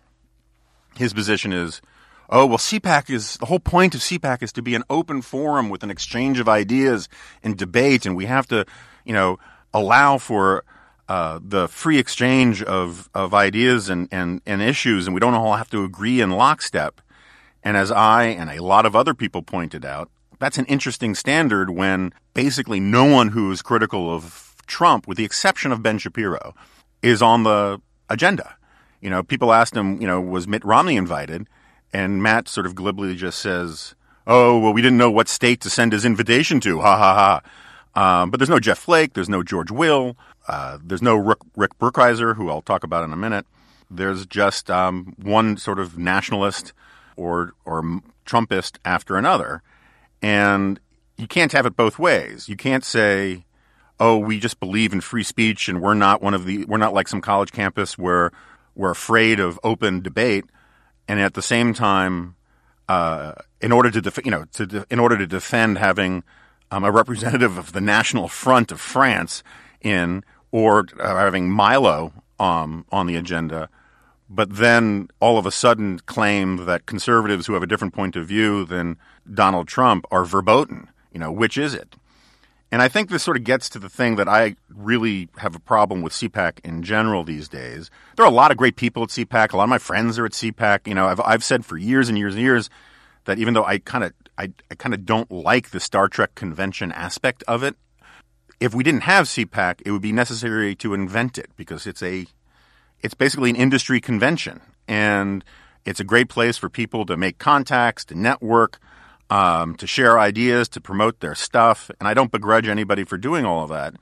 his 0.96 1.12
position 1.12 1.52
is, 1.52 1.80
oh 2.28 2.46
well, 2.46 2.58
CPAC 2.58 3.10
is 3.10 3.36
the 3.36 3.46
whole 3.46 3.60
point 3.60 3.94
of 3.94 4.00
CPAC 4.00 4.42
is 4.42 4.52
to 4.52 4.62
be 4.62 4.74
an 4.74 4.84
open 4.88 5.22
forum 5.22 5.68
with 5.68 5.82
an 5.82 5.90
exchange 5.90 6.40
of 6.40 6.48
ideas 6.48 7.08
and 7.42 7.56
debate, 7.56 8.06
and 8.06 8.16
we 8.16 8.26
have 8.26 8.46
to, 8.48 8.64
you 9.04 9.12
know. 9.12 9.38
allow 9.74 10.18
for 10.18 10.62
uh, 11.08 11.40
the 11.42 11.66
free 11.66 11.98
exchange 11.98 12.62
of, 12.62 13.10
of 13.12 13.34
ideas 13.34 13.88
and, 13.88 14.08
and, 14.12 14.40
and 14.46 14.62
issues, 14.62 15.06
and 15.06 15.14
we 15.14 15.20
don't 15.20 15.34
all 15.34 15.56
have 15.56 15.68
to 15.68 15.82
agree 15.82 16.20
in 16.20 16.30
lockstep. 16.30 17.00
And 17.64 17.76
as 17.76 17.90
I 17.90 18.24
and 18.24 18.50
a 18.50 18.62
lot 18.62 18.86
of 18.86 18.94
other 18.94 19.14
people 19.14 19.42
pointed 19.42 19.84
out, 19.84 20.10
that's 20.38 20.58
an 20.58 20.66
interesting 20.66 21.16
standard 21.16 21.70
when 21.70 22.12
basically 22.34 22.78
no 22.78 23.04
one 23.04 23.30
who 23.30 23.50
is 23.50 23.62
critical 23.62 24.14
of 24.14 24.54
Trump, 24.66 25.08
with 25.08 25.18
the 25.18 25.24
exception 25.24 25.72
of 25.72 25.82
Ben 25.82 25.98
Shapiro, 25.98 26.54
is 27.02 27.20
on 27.20 27.42
the 27.42 27.80
agenda. 28.08 28.56
You 29.00 29.10
know, 29.10 29.24
people 29.24 29.52
asked 29.52 29.74
him, 29.76 30.00
you 30.00 30.06
know, 30.06 30.20
was 30.20 30.46
Mitt 30.46 30.64
Romney 30.64 30.96
invited? 30.96 31.48
And 31.94 32.22
Matt 32.22 32.48
sort 32.48 32.66
of 32.66 32.74
glibly 32.74 33.14
just 33.14 33.38
says, 33.38 33.94
oh, 34.26 34.58
well, 34.58 34.72
we 34.72 34.82
didn't 34.82 34.98
know 34.98 35.12
what 35.12 35.28
state 35.28 35.60
to 35.60 35.70
send 35.70 35.92
his 35.92 36.04
invitation 36.04 36.58
to. 36.60 36.80
Ha 36.80 36.96
ha 36.98 37.40
ha. 37.94 38.20
Um, 38.22 38.30
but 38.30 38.40
there's 38.40 38.50
no 38.50 38.58
Jeff 38.58 38.78
Flake. 38.78 39.14
There's 39.14 39.28
no 39.28 39.44
George 39.44 39.70
Will. 39.70 40.16
Uh, 40.48 40.78
there's 40.82 41.02
no 41.02 41.14
Rick, 41.14 41.38
Rick 41.56 41.78
Brookhiser, 41.78 42.34
who 42.34 42.50
I'll 42.50 42.62
talk 42.62 42.82
about 42.82 43.04
in 43.04 43.12
a 43.12 43.16
minute. 43.16 43.46
There's 43.88 44.26
just 44.26 44.70
um, 44.70 45.14
one 45.22 45.56
sort 45.56 45.78
of 45.78 45.96
nationalist 45.96 46.72
or 47.16 47.52
or 47.64 48.00
Trumpist 48.26 48.78
after 48.84 49.16
another, 49.16 49.62
and 50.20 50.80
you 51.16 51.28
can't 51.28 51.52
have 51.52 51.66
it 51.66 51.76
both 51.76 51.98
ways. 51.98 52.48
You 52.48 52.56
can't 52.56 52.84
say, 52.84 53.44
"Oh, 54.00 54.18
we 54.18 54.40
just 54.40 54.58
believe 54.58 54.92
in 54.92 55.00
free 55.00 55.22
speech, 55.22 55.68
and 55.68 55.80
we're 55.80 55.94
not 55.94 56.22
one 56.22 56.34
of 56.34 56.44
the 56.44 56.64
we're 56.64 56.78
not 56.78 56.94
like 56.94 57.08
some 57.08 57.20
college 57.20 57.52
campus 57.52 57.96
where 57.96 58.32
we're 58.74 58.90
afraid 58.90 59.38
of 59.38 59.60
open 59.62 60.00
debate," 60.00 60.44
and 61.08 61.20
at 61.20 61.34
the 61.34 61.42
same 61.42 61.74
time, 61.74 62.36
uh, 62.88 63.32
in 63.60 63.72
order 63.72 63.90
to 63.90 64.00
def- 64.00 64.24
you 64.24 64.30
know 64.30 64.44
to 64.52 64.66
de- 64.66 64.86
in 64.90 64.98
order 64.98 65.16
to 65.16 65.26
defend 65.26 65.78
having 65.78 66.22
um, 66.70 66.84
a 66.84 66.90
representative 66.90 67.58
of 67.58 67.72
the 67.72 67.80
National 67.80 68.28
Front 68.28 68.72
of 68.72 68.80
France 68.80 69.42
in 69.80 70.24
or 70.50 70.86
uh, 71.00 71.16
having 71.16 71.50
Milo 71.50 72.12
um, 72.38 72.84
on 72.90 73.06
the 73.06 73.16
agenda, 73.16 73.68
but 74.28 74.56
then 74.56 75.08
all 75.20 75.38
of 75.38 75.46
a 75.46 75.50
sudden 75.50 75.98
claim 76.00 76.64
that 76.64 76.86
conservatives 76.86 77.46
who 77.46 77.54
have 77.54 77.62
a 77.62 77.66
different 77.66 77.94
point 77.94 78.16
of 78.16 78.26
view 78.26 78.64
than 78.64 78.96
Donald 79.32 79.68
Trump 79.68 80.06
are 80.10 80.24
verboten. 80.24 80.88
You 81.12 81.20
know, 81.20 81.32
which 81.32 81.56
is 81.56 81.74
it? 81.74 81.96
And 82.72 82.82
I 82.82 82.88
think 82.88 83.08
this 83.08 83.22
sort 83.22 83.36
of 83.36 83.44
gets 83.44 83.68
to 83.70 83.78
the 83.78 83.88
thing 83.88 84.16
that 84.16 84.28
I 84.28 84.56
really 84.68 85.28
have 85.36 85.54
a 85.54 85.60
problem 85.60 86.02
with 86.02 86.12
CPAC 86.12 86.58
in 86.64 86.82
general 86.82 87.22
these 87.22 87.48
days. 87.48 87.90
There 88.16 88.24
are 88.24 88.30
a 88.30 88.34
lot 88.34 88.50
of 88.50 88.56
great 88.56 88.76
people 88.76 89.04
at 89.04 89.10
CPAC. 89.10 89.52
A 89.52 89.56
lot 89.56 89.64
of 89.64 89.68
my 89.68 89.78
friends 89.78 90.18
are 90.18 90.26
at 90.26 90.32
CPAC. 90.32 90.86
You 90.86 90.94
know, 90.94 91.06
I've, 91.06 91.20
I've 91.20 91.44
said 91.44 91.64
for 91.64 91.76
years 91.76 92.08
and 92.08 92.18
years 92.18 92.34
and 92.34 92.42
years 92.42 92.70
that 93.26 93.38
even 93.38 93.54
though 93.54 93.64
I 93.64 93.78
kind 93.78 94.04
of 94.04 94.12
I, 94.36 94.52
I 94.70 94.74
kind 94.74 94.94
of 94.94 95.06
don't 95.06 95.30
like 95.30 95.70
the 95.70 95.78
Star 95.78 96.08
Trek 96.08 96.34
convention 96.34 96.90
aspect 96.90 97.44
of 97.46 97.62
it, 97.62 97.76
if 98.58 98.74
we 98.74 98.82
didn't 98.82 99.02
have 99.02 99.26
CPAC, 99.26 99.82
it 99.84 99.92
would 99.92 100.02
be 100.02 100.12
necessary 100.12 100.74
to 100.76 100.94
invent 100.94 101.38
it 101.38 101.50
because 101.56 101.86
it's 101.86 102.02
a 102.02 102.26
it's 103.02 103.14
basically 103.14 103.50
an 103.50 103.56
industry 103.56 104.00
convention 104.00 104.60
and 104.88 105.44
it's 105.84 106.00
a 106.00 106.04
great 106.04 106.28
place 106.28 106.56
for 106.56 106.68
people 106.68 107.04
to 107.06 107.16
make 107.16 107.38
contacts, 107.38 108.04
to 108.06 108.18
network, 108.18 108.78
um, 109.30 109.74
to 109.76 109.86
share 109.86 110.18
ideas, 110.18 110.68
to 110.70 110.80
promote 110.80 111.20
their 111.20 111.34
stuff. 111.34 111.90
And 111.98 112.08
I 112.08 112.14
don't 112.14 112.32
begrudge 112.32 112.68
anybody 112.68 113.04
for 113.04 113.18
doing 113.18 113.44
all 113.44 113.62
of 113.62 113.70
that. 113.70 113.94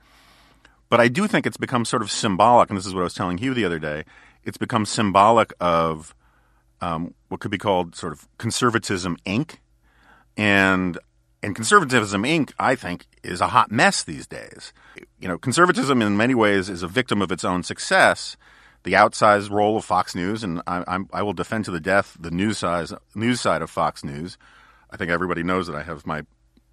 But 0.89 0.99
I 0.99 1.07
do 1.07 1.27
think 1.27 1.47
it's 1.47 1.57
become 1.57 1.85
sort 1.85 2.03
of 2.03 2.11
symbolic, 2.11 2.69
and 2.69 2.77
this 2.77 2.85
is 2.85 2.93
what 2.93 3.01
I 3.01 3.05
was 3.05 3.15
telling 3.15 3.39
Hugh 3.39 3.53
the 3.53 3.65
other 3.65 3.79
day. 3.79 4.03
It's 4.43 4.57
become 4.57 4.85
symbolic 4.85 5.51
of 5.59 6.13
um, 6.81 7.13
what 7.29 7.39
could 7.39 7.49
be 7.49 7.57
called 7.57 7.95
sort 7.95 8.13
of 8.13 8.27
conservatism 8.37 9.17
Inc. 9.25 9.57
And 10.37 10.99
and 11.41 11.55
conservatism 11.55 12.23
Inc., 12.23 12.53
I 12.59 12.75
think, 12.75 13.05
is 13.23 13.41
a 13.41 13.47
hot 13.47 13.71
mess 13.71 14.03
these 14.03 14.27
days. 14.27 14.71
You 15.19 15.27
know, 15.27 15.37
conservatism 15.37 16.01
in 16.01 16.15
many 16.15 16.35
ways 16.35 16.69
is 16.69 16.83
a 16.83 16.87
victim 16.87 17.21
of 17.21 17.31
its 17.31 17.43
own 17.43 17.63
success. 17.63 18.37
The 18.83 18.93
outsized 18.93 19.49
role 19.49 19.77
of 19.77 19.85
Fox 19.85 20.13
News, 20.13 20.43
and 20.43 20.61
I, 20.67 20.99
I 21.11 21.23
will 21.23 21.33
defend 21.33 21.65
to 21.65 21.71
the 21.71 21.79
death 21.79 22.17
the 22.19 22.31
news, 22.31 22.59
size, 22.59 22.93
news 23.15 23.41
side 23.41 23.61
of 23.61 23.69
Fox 23.69 24.03
News. 24.03 24.37
I 24.93 24.97
think 24.97 25.11
everybody 25.11 25.43
knows 25.43 25.67
that 25.67 25.75
I 25.75 25.83
have 25.83 26.05
my 26.05 26.23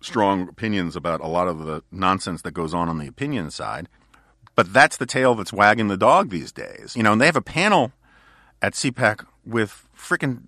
strong 0.01 0.49
opinions 0.49 0.95
about 0.95 1.21
a 1.21 1.27
lot 1.27 1.49
of 1.49 1.65
the 1.65 1.83
nonsense 1.91 2.43
that 2.43 2.53
goes 2.53 2.73
on 2.73 2.89
on 2.89 2.99
the 2.99 3.09
opinion 3.09 3.51
side. 3.51 3.89
But 4.55 4.73
that's 4.73 4.97
the 4.97 5.07
tail 5.07 5.35
that's 5.35 5.53
wagging 5.53 5.89
the 5.89 5.97
dog 5.97 6.31
these 6.31 6.53
days. 6.53 6.95
You 6.95 7.03
know, 7.03 7.13
and 7.13 7.21
they 7.21 7.27
have 7.27 7.37
a 7.37 7.43
panel 7.43 7.93
at 8.61 8.75
CPAC 8.75 9.27
with 9.45 9.89
frickin' 9.97 10.43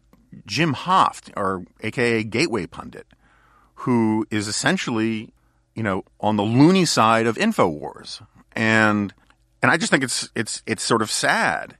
Jim 0.46 0.74
Hoft, 0.74 1.32
or 1.36 1.64
AKA 1.82 2.24
Gateway 2.24 2.66
Pundit 2.66 3.06
who 3.82 4.24
is 4.30 4.46
essentially, 4.46 5.32
you 5.74 5.82
know, 5.82 6.04
on 6.20 6.36
the 6.36 6.42
loony 6.42 6.84
side 6.84 7.26
of 7.26 7.36
Infowars. 7.36 8.24
And 8.52 9.12
and 9.60 9.72
I 9.72 9.76
just 9.76 9.90
think 9.90 10.04
it's 10.04 10.30
it's 10.36 10.62
it's 10.66 10.84
sort 10.84 11.02
of 11.02 11.10
sad. 11.10 11.76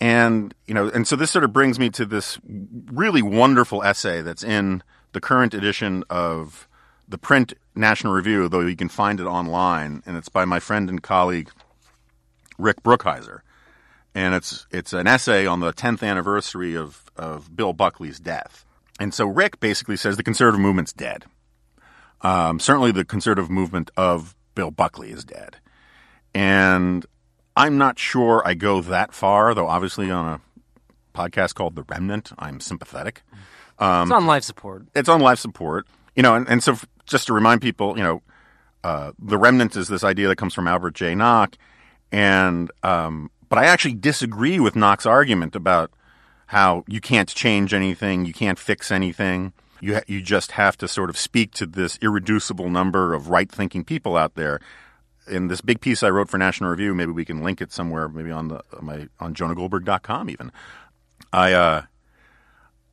And 0.00 0.54
you 0.66 0.74
know, 0.74 0.88
and 0.88 1.08
so 1.08 1.16
this 1.16 1.30
sort 1.30 1.44
of 1.44 1.52
brings 1.52 1.78
me 1.78 1.88
to 1.90 2.04
this 2.04 2.38
really 2.44 3.22
wonderful 3.22 3.82
essay 3.82 4.20
that's 4.20 4.44
in 4.44 4.82
the 5.12 5.20
current 5.20 5.54
edition 5.54 6.04
of 6.10 6.68
the 7.08 7.18
print 7.18 7.54
National 7.74 8.12
Review, 8.12 8.48
though 8.48 8.60
you 8.60 8.76
can 8.76 8.88
find 8.88 9.20
it 9.20 9.24
online, 9.24 10.02
and 10.04 10.16
it's 10.16 10.28
by 10.28 10.44
my 10.44 10.60
friend 10.60 10.88
and 10.88 11.02
colleague 11.02 11.50
Rick 12.58 12.82
Brookhiser. 12.82 13.40
And 14.14 14.34
it's 14.34 14.66
it's 14.70 14.92
an 14.92 15.06
essay 15.06 15.46
on 15.46 15.60
the 15.60 15.72
10th 15.72 16.02
anniversary 16.02 16.76
of, 16.76 17.10
of 17.16 17.54
Bill 17.54 17.72
Buckley's 17.72 18.18
death. 18.18 18.64
And 18.98 19.14
so 19.14 19.26
Rick 19.26 19.60
basically 19.60 19.96
says 19.96 20.16
the 20.16 20.22
conservative 20.22 20.60
movement's 20.60 20.92
dead. 20.92 21.24
Um, 22.20 22.58
certainly, 22.58 22.90
the 22.90 23.04
conservative 23.04 23.48
movement 23.48 23.90
of 23.96 24.34
Bill 24.56 24.72
Buckley 24.72 25.10
is 25.10 25.24
dead. 25.24 25.58
And 26.34 27.06
I'm 27.56 27.78
not 27.78 27.98
sure 27.98 28.42
I 28.44 28.54
go 28.54 28.80
that 28.82 29.12
far, 29.12 29.54
though 29.54 29.68
obviously 29.68 30.10
on 30.10 30.26
a 30.26 30.40
podcast 31.14 31.54
called 31.54 31.76
The 31.76 31.82
Remnant, 31.82 32.32
I'm 32.38 32.60
sympathetic. 32.60 33.22
Um, 33.78 34.08
it's 34.08 34.12
on 34.12 34.26
life 34.26 34.42
support. 34.42 34.86
It's 34.94 35.08
on 35.08 35.20
life 35.20 35.38
support. 35.38 35.86
You 36.16 36.22
know, 36.22 36.34
and, 36.34 36.48
and 36.48 36.62
so 36.62 36.76
just 37.06 37.26
to 37.28 37.32
remind 37.32 37.62
people, 37.62 37.96
you 37.96 38.02
know, 38.02 38.22
uh, 38.82 39.12
The 39.18 39.38
Remnant 39.38 39.76
is 39.76 39.88
this 39.88 40.02
idea 40.04 40.28
that 40.28 40.36
comes 40.36 40.54
from 40.54 40.66
Albert 40.66 40.94
J. 40.94 41.14
Nock. 41.14 41.56
And, 42.10 42.70
um, 42.82 43.30
but 43.48 43.58
I 43.58 43.66
actually 43.66 43.94
disagree 43.94 44.58
with 44.58 44.74
Nock's 44.74 45.06
argument 45.06 45.54
about 45.54 45.92
how 46.46 46.84
you 46.88 47.00
can't 47.00 47.28
change 47.28 47.74
anything, 47.74 48.24
you 48.24 48.32
can't 48.32 48.58
fix 48.58 48.90
anything 48.90 49.52
you 49.80 49.94
ha- 49.94 50.02
you 50.06 50.20
just 50.22 50.52
have 50.52 50.76
to 50.78 50.88
sort 50.88 51.10
of 51.10 51.16
speak 51.16 51.52
to 51.52 51.66
this 51.66 51.98
irreducible 52.02 52.70
number 52.70 53.14
of 53.14 53.28
right 53.28 53.50
thinking 53.50 53.84
people 53.84 54.16
out 54.16 54.34
there. 54.34 54.60
In 55.26 55.48
this 55.48 55.60
big 55.60 55.80
piece 55.80 56.02
I 56.02 56.10
wrote 56.10 56.28
for 56.28 56.38
National 56.38 56.70
Review, 56.70 56.94
maybe 56.94 57.12
we 57.12 57.24
can 57.24 57.42
link 57.42 57.60
it 57.60 57.72
somewhere, 57.72 58.08
maybe 58.08 58.30
on 58.30 58.48
the 58.48 58.62
on 58.76 58.84
my 58.84 59.08
on 59.20 59.34
jonahgoldberg.com 59.34 60.30
even. 60.30 60.52
I 61.32 61.52
uh, 61.52 61.82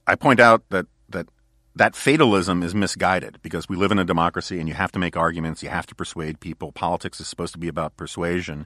I 0.07 0.15
point 0.15 0.39
out 0.39 0.63
that 0.69 0.85
that 1.09 1.27
that 1.75 1.95
fatalism 1.95 2.63
is 2.63 2.73
misguided 2.73 3.39
because 3.41 3.67
we 3.67 3.75
live 3.75 3.91
in 3.91 3.99
a 3.99 4.05
democracy 4.05 4.59
and 4.59 4.69
you 4.69 4.75
have 4.75 4.91
to 4.93 4.99
make 4.99 5.17
arguments, 5.17 5.61
you 5.61 5.69
have 5.69 5.85
to 5.87 5.95
persuade 5.95 6.39
people. 6.39 6.71
Politics 6.71 7.19
is 7.19 7.27
supposed 7.27 7.53
to 7.53 7.59
be 7.59 7.67
about 7.67 7.97
persuasion. 7.97 8.65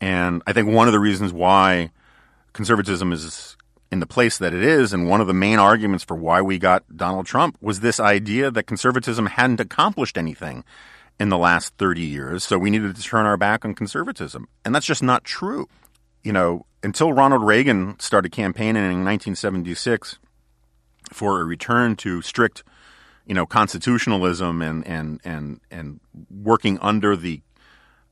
And 0.00 0.42
I 0.46 0.52
think 0.52 0.68
one 0.68 0.88
of 0.88 0.92
the 0.92 1.00
reasons 1.00 1.32
why 1.32 1.90
conservatism 2.52 3.12
is 3.12 3.56
in 3.92 4.00
the 4.00 4.06
place 4.06 4.38
that 4.38 4.52
it 4.52 4.62
is. 4.62 4.92
And 4.92 5.08
one 5.08 5.20
of 5.20 5.26
the 5.26 5.34
main 5.34 5.58
arguments 5.58 6.04
for 6.04 6.16
why 6.16 6.42
we 6.42 6.58
got 6.58 6.84
Donald 6.96 7.26
Trump 7.26 7.56
was 7.60 7.80
this 7.80 8.00
idea 8.00 8.50
that 8.50 8.64
conservatism 8.64 9.26
hadn't 9.26 9.60
accomplished 9.60 10.18
anything 10.18 10.64
in 11.20 11.28
the 11.28 11.38
last 11.38 11.74
30 11.78 12.02
years. 12.02 12.42
So 12.42 12.58
we 12.58 12.70
needed 12.70 12.96
to 12.96 13.02
turn 13.02 13.24
our 13.24 13.36
back 13.36 13.64
on 13.64 13.74
conservatism. 13.74 14.48
And 14.64 14.74
that's 14.74 14.86
just 14.86 15.02
not 15.02 15.22
true. 15.22 15.68
You 16.24 16.32
know, 16.32 16.66
until 16.82 17.12
Ronald 17.12 17.44
Reagan 17.44 17.98
started 18.00 18.32
campaigning 18.32 18.82
in 18.82 19.04
1976 19.04 20.18
for 21.12 21.40
a 21.40 21.44
return 21.44 21.96
to 21.96 22.22
strict, 22.22 22.62
you 23.26 23.34
know, 23.34 23.46
constitutionalism 23.46 24.62
and, 24.62 24.86
and, 24.86 25.20
and, 25.24 25.60
and 25.70 26.00
working 26.30 26.78
under 26.80 27.16
the 27.16 27.40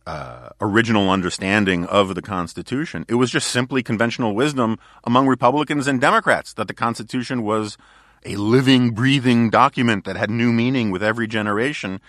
uh, 0.07 0.49
original 0.61 1.11
understanding 1.11 1.85
of 1.87 2.15
the 2.15 2.23
Constitution. 2.23 3.05
It 3.09 3.15
was 3.15 3.31
just 3.31 3.49
simply 3.49 3.83
conventional 3.83 4.35
wisdom 4.35 4.79
among 5.05 5.29
Republicans 5.29 5.87
and 5.87 6.01
Democrats 6.01 6.55
that 6.55 6.69
the 6.69 6.75
Constitution 6.75 7.43
was 7.43 7.79
a 8.25 8.37
living, 8.37 8.91
breathing 8.91 9.51
document 9.51 10.05
that 10.05 10.17
had 10.17 10.31
new 10.31 10.53
meaning 10.53 10.91
with 10.91 11.03
every 11.03 11.27
generation. 11.27 12.01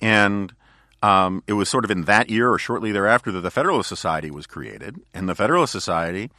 And 0.00 0.54
um, 1.02 1.42
it 1.46 1.54
was 1.54 1.68
sort 1.68 1.84
of 1.84 1.90
in 1.90 2.02
that 2.04 2.30
year 2.30 2.50
or 2.50 2.58
shortly 2.58 2.92
thereafter 2.92 3.32
that 3.32 3.40
the 3.40 3.50
Federalist 3.50 3.88
Society 3.88 4.30
was 4.30 4.46
created. 4.46 5.00
And 5.12 5.28
the 5.28 5.34
Federalist 5.34 5.72
Society 5.72 6.30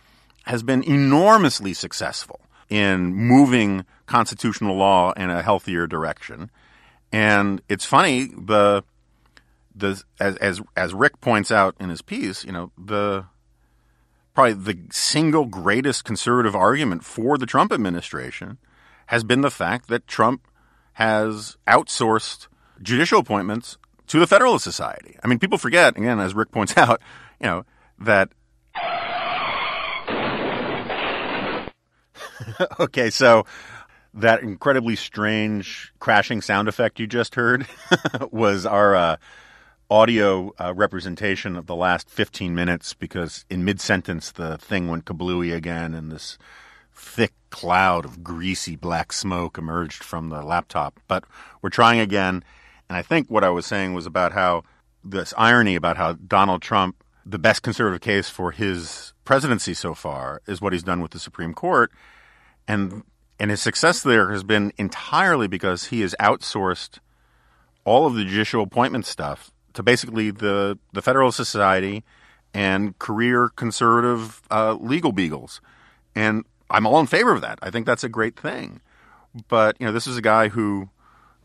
has 0.46 0.64
been 0.64 0.84
enormously 0.84 1.74
successful 1.74 2.40
in 2.74 3.14
moving 3.14 3.86
constitutional 4.08 4.76
law 4.76 5.12
in 5.12 5.30
a 5.30 5.44
healthier 5.44 5.86
direction. 5.86 6.50
And 7.12 7.62
it's 7.70 7.86
funny, 7.86 8.32
the 8.36 8.84
the 9.76 10.02
as 10.20 10.38
as 10.38 10.60
as 10.76 10.92
Rick 10.92 11.22
points 11.22 11.52
out 11.52 11.76
in 11.80 11.90
his 11.90 12.02
piece, 12.02 12.44
you 12.44 12.52
know, 12.52 12.72
the 12.76 13.26
probably 14.34 14.54
the 14.54 14.80
single 14.92 15.46
greatest 15.46 16.04
conservative 16.04 16.56
argument 16.56 17.04
for 17.04 17.38
the 17.38 17.46
Trump 17.46 17.72
administration 17.72 18.58
has 19.06 19.24
been 19.24 19.42
the 19.42 19.52
fact 19.52 19.88
that 19.90 20.08
Trump 20.08 20.48
has 20.94 21.58
outsourced 21.68 22.48
judicial 22.82 23.20
appointments 23.20 23.78
to 24.08 24.20
the 24.20 24.26
Federalist 24.26 24.64
Society. 24.64 25.16
I 25.24 25.28
mean, 25.28 25.38
people 25.38 25.60
forget, 25.60 25.96
again, 25.96 26.20
as 26.20 26.34
Rick 26.34 26.50
points 26.50 26.76
out, 26.78 27.00
you 27.40 27.46
know, 27.46 27.66
that. 28.00 28.30
okay, 32.80 33.10
so 33.10 33.46
that 34.14 34.42
incredibly 34.42 34.96
strange 34.96 35.92
crashing 36.00 36.42
sound 36.42 36.68
effect 36.68 37.00
you 37.00 37.08
just 37.08 37.36
heard 37.36 37.66
was 38.32 38.66
our 38.66 38.96
uh, 38.96 39.16
audio 39.90 40.52
uh, 40.60 40.74
representation 40.74 41.56
of 41.56 41.66
the 41.66 41.76
last 41.76 42.10
15 42.10 42.54
minutes 42.54 42.94
because 42.94 43.46
in 43.50 43.66
mid 43.66 43.82
sentence 43.82 44.32
the 44.32 44.58
thing 44.58 44.88
went 44.88 45.06
kablooey 45.06 45.56
again 45.56 45.94
and 45.94 46.12
this 46.12 46.38
thick 46.94 47.34
cloud 47.50 48.06
of 48.06 48.24
greasy 48.24 48.76
black 48.76 49.12
smoke 49.12 49.58
emerged 49.58 50.04
from 50.04 50.30
the 50.30 50.42
laptop. 50.42 51.00
But 51.08 51.24
we're 51.62 51.70
trying 51.70 52.00
again. 52.00 52.44
And 52.90 52.98
I 52.98 53.02
think 53.02 53.30
what 53.30 53.44
I 53.44 53.50
was 53.50 53.66
saying 53.66 53.94
was 53.94 54.06
about 54.06 54.32
how 54.32 54.64
this 55.04 55.34
irony 55.38 55.76
about 55.76 55.98
how 55.98 56.14
Donald 56.14 56.62
Trump, 56.62 57.04
the 57.26 57.40
best 57.40 57.62
conservative 57.62 58.02
case 58.02 58.30
for 58.30 58.52
his 58.52 59.14
presidency 59.26 59.74
so 59.74 59.94
far, 59.94 60.42
is 60.48 60.62
what 60.62 60.74
he's 60.74 60.84
done 60.84 61.02
with 61.02 61.12
the 61.12 61.20
Supreme 61.20 61.54
Court. 61.54 61.92
And 62.68 63.04
and 63.40 63.52
his 63.52 63.62
success 63.62 64.02
there 64.02 64.32
has 64.32 64.44
been 64.44 64.72
entirely 64.78 65.48
because 65.48 65.86
he 65.86 66.02
has 66.02 66.16
outsourced 66.20 67.00
all 67.84 68.06
of 68.06 68.16
the 68.16 68.24
judicial 68.24 68.64
appointment 68.64 69.06
stuff 69.06 69.52
to 69.74 69.84
basically 69.84 70.32
the, 70.32 70.78
the 70.94 71.02
Federalist 71.02 71.38
Society 71.38 72.04
and 72.54 72.98
career 73.00 73.50
conservative 73.50 74.42
uh, 74.52 74.76
legal 74.76 75.12
beagles. 75.12 75.60
And 76.16 76.46
I'm 76.70 76.86
all 76.86 77.00
in 77.00 77.08
favor 77.08 77.32
of 77.32 77.42
that. 77.42 77.60
I 77.62 77.72
think 77.72 77.86
that's 77.86 78.04
a 78.04 78.10
great 78.10 78.40
thing. 78.40 78.82
But, 79.48 79.76
you 79.80 79.86
know, 79.86 79.92
this 79.92 80.08
is 80.08 80.16
a 80.16 80.22
guy 80.22 80.50
who, 80.50 80.90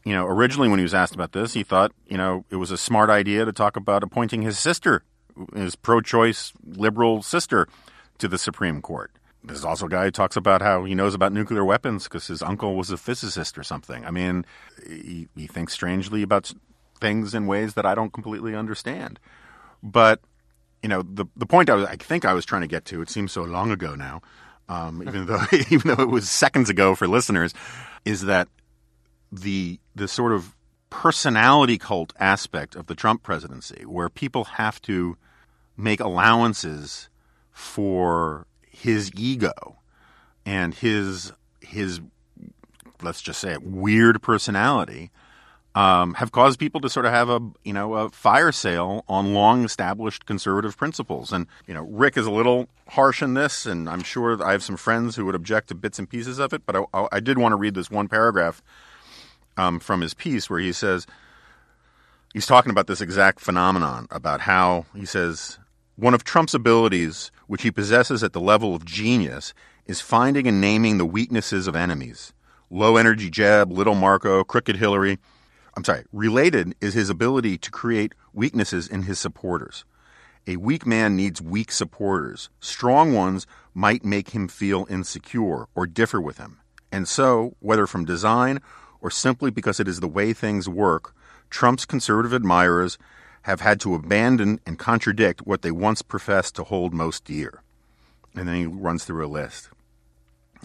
you 0.04 0.12
know, 0.12 0.26
originally 0.26 0.68
when 0.68 0.78
he 0.78 0.82
was 0.82 0.94
asked 0.94 1.14
about 1.14 1.32
this, 1.32 1.54
he 1.54 1.62
thought, 1.62 1.92
you 2.06 2.18
know, 2.18 2.44
it 2.50 2.56
was 2.56 2.70
a 2.70 2.76
smart 2.76 3.08
idea 3.08 3.44
to 3.44 3.52
talk 3.52 3.76
about 3.76 4.02
appointing 4.02 4.42
his 4.42 4.58
sister, 4.58 5.02
his 5.54 5.74
pro 5.74 6.00
choice 6.00 6.52
liberal 6.64 7.22
sister, 7.22 7.66
to 8.18 8.28
the 8.28 8.38
Supreme 8.38 8.82
Court. 8.82 9.10
There's 9.44 9.64
also 9.64 9.86
a 9.86 9.88
guy 9.88 10.04
who 10.04 10.10
talks 10.10 10.36
about 10.36 10.62
how 10.62 10.84
he 10.84 10.94
knows 10.94 11.14
about 11.14 11.32
nuclear 11.32 11.64
weapons 11.64 12.04
because 12.04 12.26
his 12.26 12.42
uncle 12.42 12.74
was 12.74 12.90
a 12.90 12.96
physicist 12.96 13.56
or 13.56 13.62
something. 13.62 14.04
I 14.04 14.10
mean, 14.10 14.44
he, 14.86 15.28
he 15.36 15.46
thinks 15.46 15.72
strangely 15.72 16.22
about 16.22 16.52
things 17.00 17.34
in 17.34 17.46
ways 17.46 17.74
that 17.74 17.86
I 17.86 17.94
don't 17.94 18.12
completely 18.12 18.54
understand. 18.54 19.20
But 19.82 20.20
you 20.82 20.88
know, 20.88 21.02
the 21.02 21.26
the 21.36 21.46
point 21.46 21.70
I, 21.70 21.74
was, 21.74 21.86
I 21.86 21.96
think 21.96 22.24
I 22.24 22.34
was 22.34 22.44
trying 22.44 22.62
to 22.62 22.68
get 22.68 22.84
to. 22.86 23.02
It 23.02 23.10
seems 23.10 23.32
so 23.32 23.42
long 23.42 23.70
ago 23.70 23.94
now, 23.94 24.22
um, 24.68 25.02
even 25.02 25.26
though 25.26 25.42
even 25.70 25.94
though 25.94 26.02
it 26.02 26.10
was 26.10 26.28
seconds 26.30 26.68
ago 26.70 26.94
for 26.94 27.08
listeners, 27.08 27.54
is 28.04 28.22
that 28.22 28.48
the 29.32 29.78
the 29.94 30.08
sort 30.08 30.32
of 30.32 30.56
personality 30.90 31.78
cult 31.78 32.12
aspect 32.18 32.74
of 32.74 32.86
the 32.86 32.94
Trump 32.94 33.22
presidency, 33.22 33.84
where 33.84 34.08
people 34.08 34.44
have 34.44 34.80
to 34.82 35.16
make 35.76 36.00
allowances 36.00 37.08
for 37.52 38.46
his 38.80 39.10
ego 39.14 39.76
and 40.46 40.74
his 40.74 41.32
his 41.60 42.00
let's 43.02 43.20
just 43.20 43.40
say 43.40 43.52
it 43.52 43.62
weird 43.62 44.22
personality 44.22 45.10
um, 45.78 46.14
have 46.14 46.32
caused 46.32 46.58
people 46.58 46.80
to 46.80 46.88
sort 46.88 47.06
of 47.06 47.12
have 47.12 47.28
a 47.28 47.40
you 47.62 47.72
know 47.72 47.94
a 47.94 48.10
fire 48.10 48.50
sale 48.50 49.04
on 49.08 49.32
long 49.32 49.64
established 49.64 50.26
conservative 50.26 50.76
principles. 50.76 51.32
And 51.32 51.46
you 51.68 51.74
know 51.74 51.82
Rick 51.82 52.16
is 52.16 52.26
a 52.26 52.32
little 52.32 52.68
harsh 52.88 53.22
in 53.22 53.34
this, 53.34 53.64
and 53.64 53.88
I'm 53.88 54.02
sure 54.02 54.42
I 54.42 54.50
have 54.52 54.64
some 54.64 54.76
friends 54.76 55.14
who 55.14 55.24
would 55.26 55.36
object 55.36 55.68
to 55.68 55.76
bits 55.76 56.00
and 56.00 56.10
pieces 56.10 56.40
of 56.40 56.52
it. 56.52 56.62
But 56.66 56.84
I, 56.92 57.06
I 57.12 57.20
did 57.20 57.38
want 57.38 57.52
to 57.52 57.56
read 57.56 57.74
this 57.74 57.92
one 57.92 58.08
paragraph 58.08 58.60
um, 59.56 59.78
from 59.78 60.00
his 60.00 60.14
piece 60.14 60.50
where 60.50 60.58
he 60.58 60.72
says 60.72 61.06
he's 62.32 62.46
talking 62.46 62.70
about 62.70 62.88
this 62.88 63.00
exact 63.00 63.38
phenomenon 63.38 64.08
about 64.10 64.40
how 64.40 64.86
he 64.96 65.06
says 65.06 65.60
one 65.94 66.14
of 66.14 66.24
Trump's 66.24 66.54
abilities, 66.54 67.30
which 67.48 67.62
he 67.62 67.72
possesses 67.72 68.22
at 68.22 68.32
the 68.32 68.40
level 68.40 68.76
of 68.76 68.84
genius, 68.84 69.52
is 69.86 70.00
finding 70.00 70.46
and 70.46 70.60
naming 70.60 70.98
the 70.98 71.04
weaknesses 71.04 71.66
of 71.66 71.74
enemies. 71.74 72.32
Low 72.70 72.96
energy 72.96 73.30
Jeb, 73.30 73.72
little 73.72 73.96
Marco, 73.96 74.44
crooked 74.44 74.76
Hillary. 74.76 75.18
I'm 75.76 75.82
sorry, 75.82 76.04
related 76.12 76.76
is 76.80 76.94
his 76.94 77.10
ability 77.10 77.58
to 77.58 77.70
create 77.70 78.14
weaknesses 78.32 78.86
in 78.86 79.02
his 79.02 79.18
supporters. 79.18 79.84
A 80.46 80.56
weak 80.56 80.86
man 80.86 81.16
needs 81.16 81.42
weak 81.42 81.72
supporters. 81.72 82.50
Strong 82.60 83.14
ones 83.14 83.46
might 83.74 84.04
make 84.04 84.30
him 84.30 84.48
feel 84.48 84.86
insecure 84.88 85.66
or 85.74 85.86
differ 85.86 86.20
with 86.20 86.38
him. 86.38 86.60
And 86.92 87.08
so, 87.08 87.54
whether 87.60 87.86
from 87.86 88.04
design 88.04 88.60
or 89.00 89.10
simply 89.10 89.50
because 89.50 89.78
it 89.78 89.88
is 89.88 90.00
the 90.00 90.08
way 90.08 90.32
things 90.32 90.68
work, 90.68 91.14
Trump's 91.50 91.84
conservative 91.84 92.32
admirers 92.32 92.98
have 93.42 93.60
had 93.60 93.80
to 93.80 93.94
abandon 93.94 94.60
and 94.66 94.78
contradict 94.78 95.46
what 95.46 95.62
they 95.62 95.70
once 95.70 96.02
professed 96.02 96.56
to 96.56 96.64
hold 96.64 96.92
most 96.92 97.24
dear. 97.24 97.62
And 98.34 98.48
then 98.48 98.54
he 98.54 98.66
runs 98.66 99.04
through 99.04 99.26
a 99.26 99.28
list. 99.28 99.70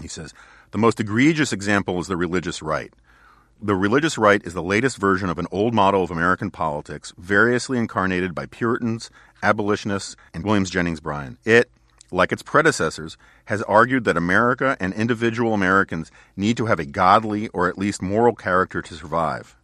He 0.01 0.07
says, 0.07 0.33
The 0.71 0.77
most 0.77 0.99
egregious 0.99 1.53
example 1.53 1.99
is 1.99 2.07
the 2.07 2.17
religious 2.17 2.61
right. 2.61 2.93
The 3.61 3.75
religious 3.75 4.17
right 4.17 4.41
is 4.43 4.53
the 4.53 4.61
latest 4.61 4.97
version 4.97 5.29
of 5.29 5.39
an 5.39 5.47
old 5.51 5.73
model 5.73 6.03
of 6.03 6.11
American 6.11 6.51
politics, 6.51 7.13
variously 7.17 7.77
incarnated 7.77 8.35
by 8.35 8.45
Puritans, 8.45 9.09
abolitionists, 9.41 10.17
and 10.33 10.43
Williams 10.43 10.69
Jennings 10.69 10.99
Bryan. 10.99 11.37
It, 11.45 11.71
like 12.11 12.31
its 12.31 12.43
predecessors, 12.43 13.17
has 13.45 13.61
argued 13.63 14.03
that 14.03 14.17
America 14.17 14.75
and 14.79 14.93
individual 14.93 15.53
Americans 15.53 16.11
need 16.35 16.57
to 16.57 16.65
have 16.65 16.79
a 16.79 16.85
godly 16.85 17.47
or 17.49 17.69
at 17.69 17.77
least 17.77 18.01
moral 18.01 18.35
character 18.35 18.81
to 18.81 18.95
survive. 18.95 19.55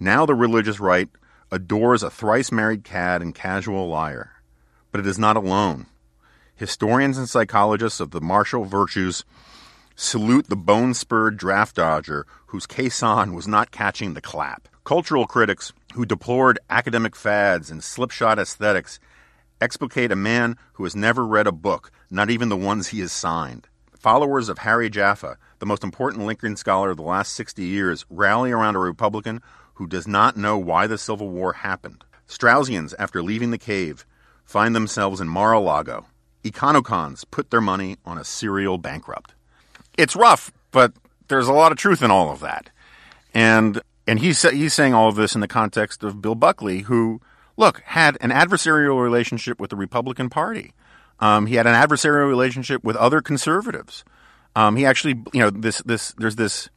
Now 0.00 0.26
the 0.26 0.34
religious 0.34 0.80
right 0.80 1.08
adores 1.50 2.02
a 2.02 2.10
thrice 2.10 2.52
married 2.52 2.84
cad 2.84 3.22
and 3.22 3.34
casual 3.34 3.88
liar. 3.88 4.32
But 4.90 5.00
it 5.00 5.06
is 5.06 5.18
not 5.18 5.36
alone. 5.36 5.86
Historians 6.54 7.16
and 7.16 7.28
psychologists 7.28 8.00
of 8.00 8.10
the 8.10 8.20
martial 8.20 8.64
virtues 8.64 9.24
salute 9.94 10.48
the 10.48 10.56
bone 10.56 10.94
spurred 10.94 11.36
draft 11.36 11.76
dodger 11.76 12.26
whose 12.46 12.66
caisson 12.66 13.34
was 13.34 13.48
not 13.48 13.70
catching 13.70 14.14
the 14.14 14.20
clap. 14.20 14.68
Cultural 14.84 15.26
critics 15.26 15.72
who 15.94 16.06
deplored 16.06 16.58
academic 16.70 17.16
fads 17.16 17.70
and 17.70 17.82
slipshod 17.82 18.38
aesthetics 18.38 19.00
explicate 19.60 20.12
a 20.12 20.16
man 20.16 20.56
who 20.74 20.84
has 20.84 20.94
never 20.94 21.26
read 21.26 21.46
a 21.46 21.52
book, 21.52 21.90
not 22.10 22.30
even 22.30 22.48
the 22.48 22.56
ones 22.56 22.88
he 22.88 23.00
has 23.00 23.12
signed. 23.12 23.66
Followers 23.98 24.48
of 24.48 24.58
Harry 24.58 24.88
Jaffa, 24.88 25.36
the 25.58 25.66
most 25.66 25.82
important 25.82 26.24
Lincoln 26.24 26.56
scholar 26.56 26.90
of 26.90 26.96
the 26.96 27.02
last 27.02 27.32
60 27.32 27.64
years, 27.64 28.06
rally 28.08 28.52
around 28.52 28.76
a 28.76 28.78
Republican 28.78 29.42
who 29.78 29.86
does 29.86 30.08
not 30.08 30.36
know 30.36 30.58
why 30.58 30.88
the 30.88 30.98
Civil 30.98 31.28
War 31.28 31.52
happened. 31.52 32.02
Straussians, 32.28 32.94
after 32.98 33.22
leaving 33.22 33.52
the 33.52 33.58
cave, 33.58 34.04
find 34.44 34.74
themselves 34.74 35.20
in 35.20 35.28
Mar 35.28 35.52
a 35.52 35.60
Lago. 35.60 36.06
Econocons 36.44 37.24
put 37.24 37.50
their 37.50 37.60
money 37.60 37.96
on 38.04 38.18
a 38.18 38.24
serial 38.24 38.76
bankrupt. 38.76 39.34
It's 39.96 40.16
rough, 40.16 40.50
but 40.72 40.92
there's 41.28 41.46
a 41.46 41.52
lot 41.52 41.70
of 41.70 41.78
truth 41.78 42.02
in 42.02 42.10
all 42.10 42.30
of 42.30 42.40
that. 42.40 42.70
And 43.32 43.80
and 44.08 44.18
he's 44.18 44.42
he's 44.42 44.74
saying 44.74 44.94
all 44.94 45.08
of 45.08 45.14
this 45.14 45.36
in 45.36 45.40
the 45.40 45.48
context 45.48 46.02
of 46.02 46.20
Bill 46.20 46.34
Buckley, 46.34 46.80
who 46.80 47.20
look 47.56 47.80
had 47.82 48.18
an 48.20 48.30
adversarial 48.30 49.00
relationship 49.00 49.60
with 49.60 49.70
the 49.70 49.76
Republican 49.76 50.28
Party. 50.28 50.72
Um, 51.20 51.46
he 51.46 51.54
had 51.54 51.68
an 51.68 51.74
adversarial 51.74 52.28
relationship 52.28 52.82
with 52.82 52.96
other 52.96 53.20
conservatives. 53.20 54.04
Um, 54.56 54.74
he 54.74 54.84
actually, 54.84 55.22
you 55.32 55.40
know, 55.40 55.50
this 55.50 55.82
this 55.82 56.14
there's 56.18 56.36
this 56.36 56.68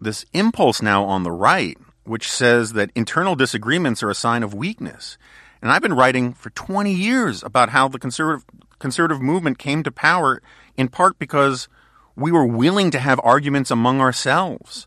this 0.00 0.26
impulse 0.34 0.82
now 0.82 1.04
on 1.04 1.22
the 1.22 1.32
right 1.32 1.78
which 2.04 2.30
says 2.30 2.72
that 2.74 2.90
internal 2.94 3.34
disagreements 3.34 4.02
are 4.02 4.10
a 4.10 4.14
sign 4.14 4.42
of 4.42 4.54
weakness. 4.54 5.18
And 5.62 5.72
I've 5.72 5.82
been 5.82 5.94
writing 5.94 6.34
for 6.34 6.50
20 6.50 6.92
years 6.92 7.42
about 7.42 7.70
how 7.70 7.88
the 7.88 7.98
conservative, 7.98 8.44
conservative 8.78 9.22
movement 9.22 9.58
came 9.58 9.82
to 9.82 9.90
power 9.90 10.42
in 10.76 10.88
part 10.88 11.18
because 11.18 11.68
we 12.16 12.30
were 12.30 12.46
willing 12.46 12.90
to 12.90 12.98
have 12.98 13.20
arguments 13.24 13.70
among 13.70 14.00
ourselves, 14.00 14.86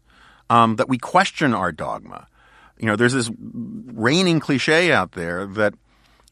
um, 0.49 0.75
that 0.77 0.88
we 0.88 0.97
question 0.97 1.53
our 1.53 1.71
dogma. 1.71 2.27
You 2.77 2.86
know, 2.86 2.95
there's 2.95 3.13
this 3.13 3.32
reigning 3.39 4.39
cliche 4.39 4.91
out 4.91 5.13
there 5.13 5.45
that 5.45 5.73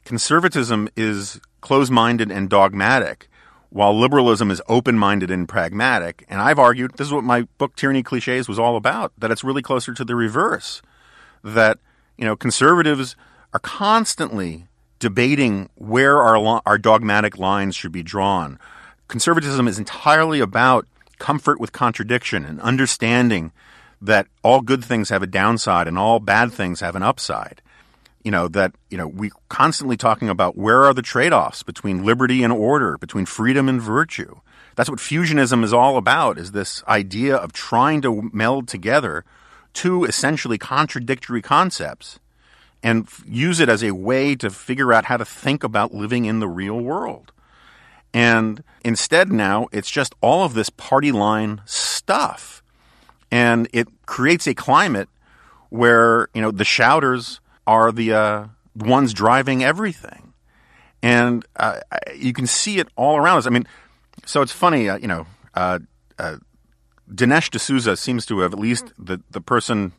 conservatism 0.05 0.89
is 0.95 1.41
closed 1.61 1.91
minded 1.91 2.31
and 2.31 2.49
dogmatic, 2.49 3.27
while 3.75 3.93
liberalism 3.93 4.49
is 4.51 4.61
open 4.69 4.97
minded 4.97 5.29
and 5.29 5.49
pragmatic. 5.49 6.23
And 6.29 6.39
I've 6.39 6.57
argued 6.57 6.93
this 6.93 7.07
is 7.07 7.13
what 7.13 7.25
my 7.25 7.41
book 7.57 7.75
Tyranny 7.75 8.03
Cliches 8.03 8.47
was 8.47 8.57
all 8.57 8.77
about, 8.77 9.11
that 9.17 9.31
it's 9.31 9.43
really 9.43 9.61
closer 9.61 9.93
to 9.93 10.05
the 10.05 10.15
reverse. 10.15 10.81
That, 11.43 11.79
you 12.17 12.23
know, 12.23 12.37
conservatives 12.37 13.17
are 13.51 13.59
constantly 13.59 14.67
debating 14.99 15.67
where 15.75 16.23
our, 16.23 16.61
our 16.65 16.77
dogmatic 16.77 17.37
lines 17.37 17.75
should 17.75 17.91
be 17.91 18.01
drawn. 18.01 18.59
Conservatism 19.09 19.67
is 19.67 19.77
entirely 19.77 20.39
about 20.39 20.87
comfort 21.19 21.59
with 21.59 21.73
contradiction 21.73 22.45
and 22.45 22.61
understanding 22.61 23.51
that 24.01 24.27
all 24.41 24.61
good 24.61 24.85
things 24.85 25.09
have 25.09 25.21
a 25.21 25.27
downside 25.27 25.85
and 25.85 25.97
all 25.97 26.21
bad 26.21 26.53
things 26.53 26.79
have 26.79 26.95
an 26.95 27.03
upside 27.03 27.61
you 28.25 28.31
know 28.31 28.49
that 28.49 28.73
you 28.89 28.97
know 28.97 29.07
we 29.07 29.31
constantly 29.47 29.95
talking 29.95 30.27
about 30.27 30.57
where 30.57 30.83
are 30.83 30.93
the 30.93 31.01
trade-offs 31.01 31.63
between 31.63 32.03
liberty 32.03 32.43
and 32.43 32.51
order 32.51 32.97
between 32.97 33.25
freedom 33.25 33.69
and 33.69 33.81
virtue 33.81 34.35
that's 34.75 34.89
what 34.89 34.99
fusionism 34.99 35.63
is 35.63 35.71
all 35.71 35.95
about 35.95 36.37
is 36.37 36.51
this 36.51 36.83
idea 36.85 37.37
of 37.37 37.53
trying 37.53 38.01
to 38.01 38.29
meld 38.33 38.67
together 38.67 39.23
two 39.73 40.03
essentially 40.05 40.57
contradictory 40.57 41.41
concepts 41.41 42.19
and 42.85 43.05
f- 43.05 43.23
use 43.27 43.59
it 43.59 43.69
as 43.69 43.83
a 43.83 43.91
way 43.91 44.35
to 44.35 44.49
figure 44.49 44.93
out 44.93 45.05
how 45.05 45.17
to 45.17 45.25
think 45.25 45.63
about 45.63 45.93
living 45.93 46.25
in 46.25 46.39
the 46.39 46.47
real 46.47 46.79
world. 46.79 47.31
And 48.13 48.63
instead, 48.83 49.31
now 49.31 49.67
it's 49.71 49.89
just 49.89 50.13
all 50.21 50.45
of 50.45 50.53
this 50.53 50.69
party 50.69 51.11
line 51.11 51.61
stuff. 51.65 52.63
And 53.31 53.67
it 53.73 53.87
creates 54.05 54.47
a 54.47 54.53
climate 54.53 55.09
where, 55.69 56.29
you 56.33 56.41
know, 56.41 56.51
the 56.51 56.63
shouters 56.63 57.41
are 57.67 57.91
the 57.91 58.13
uh, 58.13 58.45
ones 58.75 59.13
driving 59.13 59.63
everything. 59.63 60.33
And 61.01 61.45
uh, 61.55 61.79
you 62.15 62.33
can 62.33 62.47
see 62.47 62.79
it 62.79 62.87
all 62.95 63.17
around 63.17 63.37
us. 63.37 63.47
I 63.47 63.49
mean, 63.49 63.67
so 64.25 64.41
it's 64.41 64.51
funny, 64.51 64.89
uh, 64.89 64.97
you 64.97 65.07
know, 65.07 65.27
uh, 65.53 65.79
uh, 66.17 66.37
Dinesh 67.13 67.51
D'Souza 67.51 67.95
seems 67.95 68.25
to 68.25 68.39
have, 68.39 68.53
at 68.53 68.59
least 68.59 68.91
the, 68.97 69.21
the 69.29 69.41
person 69.41 69.93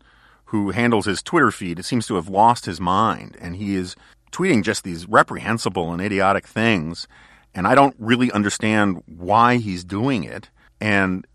who 0.47 0.71
handles 0.71 1.07
his 1.07 1.23
Twitter 1.23 1.51
feed, 1.51 1.79
it 1.79 1.85
seems 1.85 2.07
to 2.07 2.17
have 2.17 2.29
lost 2.29 2.67
his 2.67 2.81
mind. 2.81 3.37
And 3.41 3.57
he 3.57 3.77
is 3.77 3.97
tweeting 4.33 4.63
just 4.63 4.85
these 4.85 5.07
reprehensible 5.07 5.93
and 5.93 6.03
idiotic 6.03 6.47
things. 6.47 7.07
And 7.55 7.67
I 7.67 7.75
don't 7.75 7.95
really 7.99 8.31
understand 8.33 9.03
why 9.07 9.57
he's 9.57 9.85
doing 9.85 10.25
it. 10.25 10.51
And 10.81 11.27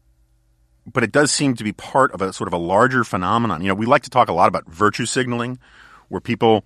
but 0.85 1.03
it 1.03 1.11
does 1.11 1.31
seem 1.31 1.55
to 1.55 1.63
be 1.63 1.71
part 1.71 2.11
of 2.11 2.21
a 2.21 2.33
sort 2.33 2.47
of 2.47 2.53
a 2.53 2.57
larger 2.57 3.03
phenomenon. 3.03 3.61
You 3.61 3.69
know, 3.69 3.75
we 3.75 3.85
like 3.85 4.03
to 4.03 4.09
talk 4.09 4.29
a 4.29 4.33
lot 4.33 4.47
about 4.47 4.67
virtue 4.67 5.05
signaling, 5.05 5.59
where 6.11 6.19
people 6.19 6.65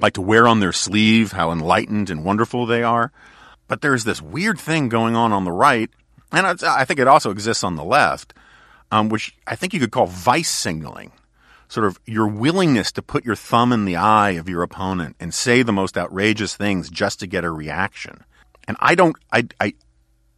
like 0.00 0.14
to 0.14 0.20
wear 0.20 0.48
on 0.48 0.58
their 0.58 0.72
sleeve 0.72 1.30
how 1.30 1.52
enlightened 1.52 2.10
and 2.10 2.24
wonderful 2.24 2.66
they 2.66 2.82
are. 2.82 3.12
But 3.68 3.82
there's 3.82 4.02
this 4.02 4.20
weird 4.20 4.58
thing 4.58 4.88
going 4.88 5.14
on 5.14 5.32
on 5.32 5.44
the 5.44 5.52
right, 5.52 5.88
and 6.32 6.44
I 6.62 6.84
think 6.84 6.98
it 6.98 7.06
also 7.06 7.30
exists 7.30 7.62
on 7.62 7.76
the 7.76 7.84
left, 7.84 8.34
um, 8.90 9.08
which 9.08 9.34
I 9.46 9.54
think 9.54 9.72
you 9.72 9.78
could 9.78 9.92
call 9.92 10.06
vice 10.06 10.50
signaling. 10.50 11.12
Sort 11.68 11.86
of 11.86 12.00
your 12.04 12.26
willingness 12.26 12.90
to 12.92 13.00
put 13.02 13.24
your 13.24 13.36
thumb 13.36 13.72
in 13.72 13.84
the 13.84 13.96
eye 13.96 14.32
of 14.32 14.48
your 14.48 14.62
opponent 14.62 15.16
and 15.20 15.32
say 15.32 15.62
the 15.62 15.72
most 15.72 15.96
outrageous 15.96 16.56
things 16.56 16.90
just 16.90 17.20
to 17.20 17.26
get 17.26 17.44
a 17.44 17.50
reaction. 17.50 18.24
And 18.66 18.76
I 18.80 18.94
don't, 18.94 19.16
I, 19.32 19.46
I, 19.58 19.74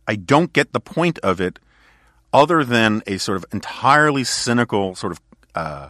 I 0.07 0.15
don't 0.17 0.53
get 0.53 0.73
the 0.73 0.79
point 0.79 1.19
of 1.21 1.41
it 1.41 1.59
other 2.33 2.65
than 2.65 3.03
a 3.07 3.17
sort 3.19 3.39
of 3.39 3.47
entirely 3.51 4.25
cynical, 4.25 4.95
sort 4.95 5.13
of 5.13 5.21
uh, 5.55 5.89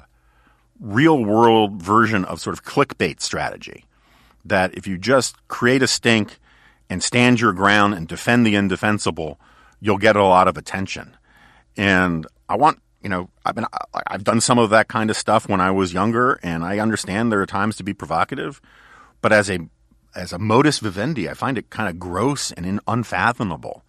real 0.80 1.24
world 1.24 1.80
version 1.80 2.24
of 2.24 2.40
sort 2.40 2.56
of 2.56 2.64
clickbait 2.64 3.20
strategy. 3.20 3.84
That 4.44 4.74
if 4.74 4.86
you 4.86 4.98
just 4.98 5.36
create 5.48 5.82
a 5.82 5.86
stink 5.86 6.38
and 6.90 7.02
stand 7.02 7.40
your 7.40 7.52
ground 7.52 7.94
and 7.94 8.06
defend 8.06 8.46
the 8.46 8.54
indefensible, 8.56 9.40
you'll 9.80 9.98
get 9.98 10.16
a 10.16 10.24
lot 10.24 10.48
of 10.48 10.56
attention. 10.56 11.16
And 11.76 12.26
I 12.48 12.56
want, 12.56 12.80
you 13.02 13.08
know, 13.08 13.30
I've 13.44 13.54
been, 13.54 13.66
I've 14.06 14.24
done 14.24 14.40
some 14.40 14.58
of 14.58 14.70
that 14.70 14.88
kind 14.88 15.10
of 15.10 15.16
stuff 15.16 15.48
when 15.48 15.60
I 15.60 15.70
was 15.70 15.92
younger, 15.92 16.38
and 16.42 16.62
I 16.64 16.78
understand 16.78 17.32
there 17.32 17.40
are 17.40 17.46
times 17.46 17.76
to 17.76 17.84
be 17.84 17.94
provocative, 17.94 18.60
but 19.22 19.32
as 19.32 19.50
a 19.50 19.60
as 20.14 20.32
a 20.32 20.38
modus 20.38 20.78
vivendi, 20.78 21.28
I 21.28 21.34
find 21.34 21.58
it 21.58 21.70
kind 21.70 21.88
of 21.88 21.98
gross 21.98 22.52
and 22.52 22.80
unfathomable. 22.86 23.84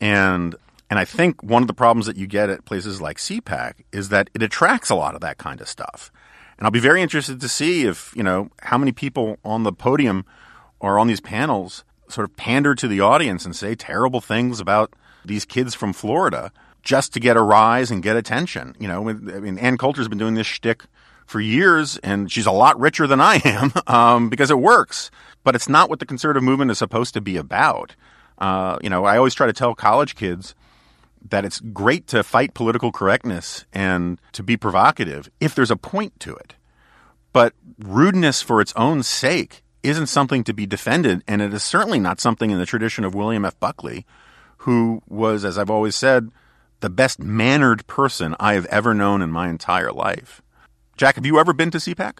And 0.00 0.54
and 0.90 0.98
I 0.98 1.04
think 1.04 1.42
one 1.42 1.62
of 1.62 1.66
the 1.66 1.74
problems 1.74 2.06
that 2.06 2.16
you 2.16 2.26
get 2.26 2.50
at 2.50 2.64
places 2.64 3.00
like 3.00 3.18
CPAC 3.18 3.74
is 3.92 4.10
that 4.10 4.30
it 4.34 4.42
attracts 4.42 4.90
a 4.90 4.94
lot 4.94 5.14
of 5.14 5.20
that 5.22 5.38
kind 5.38 5.60
of 5.60 5.68
stuff. 5.68 6.12
And 6.58 6.66
I'll 6.66 6.70
be 6.72 6.80
very 6.80 7.02
interested 7.02 7.40
to 7.40 7.48
see 7.48 7.84
if, 7.84 8.12
you 8.14 8.22
know, 8.22 8.50
how 8.60 8.78
many 8.78 8.92
people 8.92 9.38
on 9.44 9.64
the 9.64 9.72
podium 9.72 10.24
or 10.78 10.98
on 10.98 11.06
these 11.06 11.20
panels 11.20 11.84
sort 12.08 12.28
of 12.28 12.36
pander 12.36 12.74
to 12.74 12.86
the 12.86 13.00
audience 13.00 13.44
and 13.44 13.56
say 13.56 13.74
terrible 13.74 14.20
things 14.20 14.60
about 14.60 14.92
these 15.24 15.44
kids 15.44 15.74
from 15.74 15.92
Florida 15.92 16.52
just 16.82 17.14
to 17.14 17.20
get 17.20 17.36
a 17.36 17.42
rise 17.42 17.90
and 17.90 18.02
get 18.02 18.16
attention. 18.16 18.76
You 18.78 18.88
know, 18.88 19.08
I 19.08 19.12
mean, 19.14 19.58
Ann 19.58 19.78
Coulter's 19.78 20.08
been 20.08 20.18
doing 20.18 20.34
this 20.34 20.46
shtick 20.46 20.84
for 21.26 21.40
years, 21.40 21.96
and 21.98 22.30
she's 22.30 22.46
a 22.46 22.52
lot 22.52 22.78
richer 22.78 23.06
than 23.06 23.20
I 23.20 23.40
am 23.44 23.72
um, 23.86 24.28
because 24.28 24.50
it 24.50 24.58
works. 24.58 25.10
But 25.42 25.54
it's 25.54 25.68
not 25.68 25.88
what 25.88 25.98
the 25.98 26.06
conservative 26.06 26.42
movement 26.42 26.70
is 26.70 26.78
supposed 26.78 27.14
to 27.14 27.20
be 27.20 27.36
about. 27.36 27.96
Uh, 28.38 28.78
you 28.82 28.90
know, 28.90 29.04
I 29.04 29.16
always 29.16 29.34
try 29.34 29.46
to 29.46 29.52
tell 29.52 29.74
college 29.74 30.14
kids 30.14 30.54
that 31.28 31.44
it's 31.44 31.60
great 31.60 32.06
to 32.08 32.22
fight 32.22 32.54
political 32.54 32.92
correctness 32.92 33.64
and 33.72 34.20
to 34.32 34.42
be 34.42 34.56
provocative 34.56 35.30
if 35.40 35.54
there's 35.54 35.70
a 35.70 35.76
point 35.76 36.18
to 36.20 36.34
it. 36.34 36.54
But 37.32 37.54
rudeness 37.78 38.42
for 38.42 38.60
its 38.60 38.72
own 38.76 39.02
sake 39.02 39.64
isn't 39.82 40.06
something 40.06 40.44
to 40.44 40.54
be 40.54 40.66
defended, 40.66 41.22
and 41.26 41.42
it 41.42 41.52
is 41.52 41.62
certainly 41.62 41.98
not 41.98 42.20
something 42.20 42.50
in 42.50 42.58
the 42.58 42.66
tradition 42.66 43.04
of 43.04 43.14
William 43.14 43.44
F. 43.44 43.58
Buckley, 43.60 44.06
who 44.58 45.02
was, 45.08 45.44
as 45.44 45.58
I've 45.58 45.70
always 45.70 45.94
said, 45.94 46.30
the 46.80 46.90
best 46.90 47.18
mannered 47.18 47.86
person 47.86 48.34
I 48.40 48.54
have 48.54 48.66
ever 48.66 48.94
known 48.94 49.20
in 49.20 49.30
my 49.30 49.48
entire 49.48 49.92
life. 49.92 50.42
Jack, 50.96 51.16
have 51.16 51.26
you 51.26 51.38
ever 51.38 51.52
been 51.52 51.70
to 51.72 51.78
CPAC? 51.78 52.18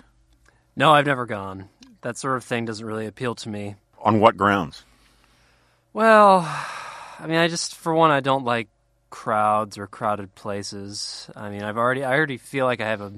No, 0.76 0.92
I've 0.92 1.06
never 1.06 1.26
gone. 1.26 1.68
That 2.02 2.18
sort 2.18 2.36
of 2.36 2.44
thing 2.44 2.64
doesn't 2.64 2.84
really 2.84 3.06
appeal 3.06 3.34
to 3.36 3.48
me. 3.48 3.76
On 4.02 4.20
what 4.20 4.36
grounds? 4.36 4.84
Well, 5.92 6.40
I 6.40 7.26
mean, 7.26 7.36
I 7.36 7.48
just, 7.48 7.74
for 7.76 7.94
one, 7.94 8.10
I 8.10 8.20
don't 8.20 8.44
like 8.44 8.68
crowds 9.14 9.78
or 9.78 9.86
crowded 9.86 10.34
places. 10.34 11.30
I 11.36 11.48
mean, 11.48 11.62
I've 11.62 11.78
already, 11.78 12.02
I 12.02 12.16
already 12.16 12.36
feel 12.36 12.66
like 12.66 12.80
I 12.80 12.88
have 12.88 13.00
a 13.00 13.12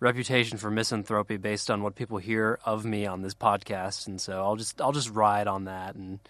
reputation 0.00 0.56
for 0.56 0.70
misanthropy 0.70 1.36
based 1.36 1.70
on 1.70 1.82
what 1.82 1.94
people 1.94 2.16
hear 2.16 2.58
of 2.64 2.86
me 2.86 3.04
on 3.04 3.20
this 3.20 3.34
podcast, 3.34 4.06
and 4.06 4.18
so 4.18 4.42
I'll 4.42 4.56
just, 4.56 4.80
I'll 4.80 4.92
just 4.92 5.10
ride 5.10 5.46
on 5.46 5.64
that 5.66 5.94
and 5.94 6.20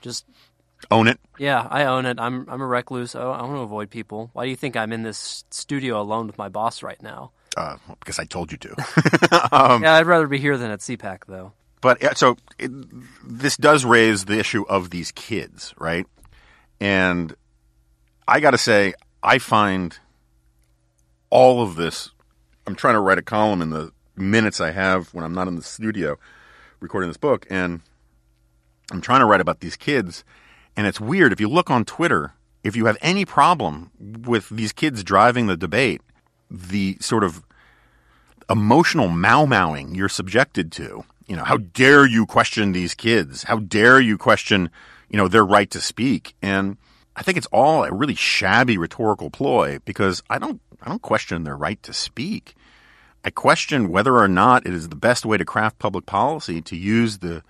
just 0.00 0.24
Own 0.90 1.06
it. 1.06 1.20
yeah, 1.38 1.66
I 1.70 1.84
own 1.84 2.06
it. 2.06 2.18
I'm 2.20 2.46
I'm 2.50 2.60
a 2.60 2.66
recluse. 2.66 3.14
I, 3.14 3.22
I 3.22 3.42
want 3.42 3.54
to 3.54 3.60
avoid 3.60 3.88
people. 3.88 4.30
Why 4.34 4.44
do 4.44 4.50
you 4.50 4.56
think 4.56 4.76
I'm 4.76 4.92
in 4.92 5.04
this 5.04 5.44
studio 5.50 6.00
alone 6.00 6.26
with 6.26 6.36
my 6.36 6.48
boss 6.48 6.82
right 6.82 7.00
now? 7.00 7.30
Uh, 7.56 7.76
because 8.00 8.18
I 8.18 8.24
told 8.24 8.52
you 8.52 8.58
to. 8.58 8.74
yeah, 9.80 9.94
I'd 9.94 10.06
rather 10.06 10.26
be 10.26 10.38
here 10.38 10.58
than 10.58 10.70
at 10.70 10.80
CPAC 10.80 11.20
though. 11.28 11.52
But 11.80 12.18
so 12.18 12.36
it, 12.58 12.70
this 13.24 13.56
does 13.56 13.84
raise 13.84 14.26
the 14.26 14.38
issue 14.38 14.64
of 14.68 14.90
these 14.90 15.12
kids, 15.12 15.72
right? 15.78 16.06
And 16.78 17.34
I 18.28 18.40
got 18.40 18.50
to 18.52 18.58
say, 18.58 18.94
I 19.22 19.38
find 19.38 19.98
all 21.30 21.62
of 21.62 21.76
this. 21.76 22.10
I'm 22.66 22.74
trying 22.74 22.94
to 22.94 23.00
write 23.00 23.18
a 23.18 23.22
column 23.22 23.62
in 23.62 23.70
the 23.70 23.92
minutes 24.16 24.60
I 24.60 24.72
have 24.72 25.12
when 25.14 25.24
I'm 25.24 25.34
not 25.34 25.48
in 25.48 25.56
the 25.56 25.62
studio 25.62 26.18
recording 26.80 27.08
this 27.08 27.16
book, 27.16 27.46
and 27.48 27.80
I'm 28.90 29.00
trying 29.00 29.20
to 29.20 29.26
write 29.26 29.40
about 29.40 29.60
these 29.60 29.76
kids. 29.76 30.24
And 30.76 30.86
it's 30.86 31.00
weird 31.00 31.32
if 31.32 31.40
you 31.40 31.48
look 31.48 31.70
on 31.70 31.84
Twitter, 31.84 32.34
if 32.64 32.74
you 32.74 32.86
have 32.86 32.98
any 33.00 33.24
problem 33.24 33.90
with 34.26 34.48
these 34.48 34.72
kids 34.72 35.04
driving 35.04 35.46
the 35.46 35.56
debate, 35.56 36.00
the 36.50 36.96
sort 37.00 37.24
of 37.24 37.42
emotional 38.50 39.08
mau 39.08 39.46
mauing 39.46 39.96
you're 39.96 40.08
subjected 40.08 40.72
to. 40.72 41.04
You 41.26 41.36
know, 41.36 41.44
how 41.44 41.56
dare 41.56 42.06
you 42.06 42.26
question 42.26 42.72
these 42.72 42.94
kids? 42.94 43.44
How 43.44 43.58
dare 43.58 44.00
you 44.00 44.18
question, 44.18 44.70
you 45.08 45.16
know, 45.16 45.28
their 45.28 45.44
right 45.44 45.70
to 45.70 45.80
speak? 45.80 46.34
And 46.40 46.76
I 47.16 47.22
think 47.22 47.38
it's 47.38 47.48
all 47.50 47.82
a 47.84 47.92
really 47.92 48.14
shabby 48.14 48.76
rhetorical 48.76 49.30
ploy 49.30 49.78
because 49.84 50.22
I 50.28 50.38
don't 50.38 50.60
I 50.82 50.88
don't 50.88 51.02
question 51.02 51.44
their 51.44 51.56
right 51.56 51.82
to 51.82 51.94
speak. 51.94 52.54
I 53.24 53.30
question 53.30 53.88
whether 53.88 54.16
or 54.16 54.28
not 54.28 54.66
it 54.66 54.74
is 54.74 54.90
the 54.90 54.96
best 54.96 55.24
way 55.24 55.38
to 55.38 55.44
craft 55.44 55.78
public 55.78 56.04
policy 56.04 56.60
to 56.62 56.76
use 56.76 57.18
the 57.18 57.42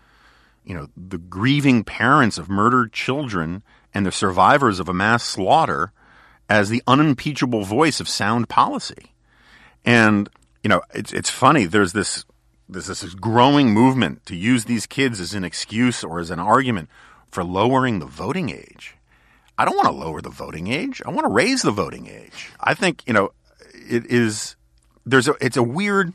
you 0.64 0.74
know 0.74 0.88
the 0.96 1.18
grieving 1.18 1.82
parents 1.82 2.38
of 2.38 2.48
murdered 2.48 2.92
children 2.92 3.62
and 3.92 4.06
the 4.06 4.12
survivors 4.12 4.78
of 4.78 4.88
a 4.88 4.94
mass 4.94 5.24
slaughter 5.24 5.92
as 6.48 6.68
the 6.68 6.82
unimpeachable 6.86 7.64
voice 7.64 7.98
of 7.98 8.08
sound 8.08 8.48
policy. 8.48 9.14
And 9.84 10.28
you 10.62 10.68
know, 10.68 10.82
it's 10.94 11.12
it's 11.12 11.30
funny. 11.30 11.64
There's 11.64 11.92
this 11.92 12.24
there's 12.68 12.86
this 12.86 13.02
growing 13.14 13.70
movement 13.72 14.26
to 14.26 14.36
use 14.36 14.64
these 14.64 14.86
kids 14.86 15.20
as 15.20 15.34
an 15.34 15.44
excuse 15.44 16.04
or 16.04 16.20
as 16.20 16.30
an 16.30 16.38
argument 16.38 16.88
for 17.30 17.42
lowering 17.42 17.98
the 17.98 18.06
voting 18.06 18.50
age. 18.50 18.95
I 19.58 19.64
don't 19.64 19.76
want 19.76 19.88
to 19.88 19.94
lower 19.94 20.20
the 20.20 20.30
voting 20.30 20.66
age. 20.66 21.00
I 21.06 21.10
want 21.10 21.26
to 21.26 21.32
raise 21.32 21.62
the 21.62 21.70
voting 21.70 22.06
age. 22.06 22.50
I 22.60 22.74
think 22.74 23.02
you 23.06 23.12
know 23.12 23.32
it 23.72 24.06
is 24.06 24.56
there's 25.04 25.28
a 25.28 25.34
it's 25.40 25.56
a 25.56 25.62
weird 25.62 26.12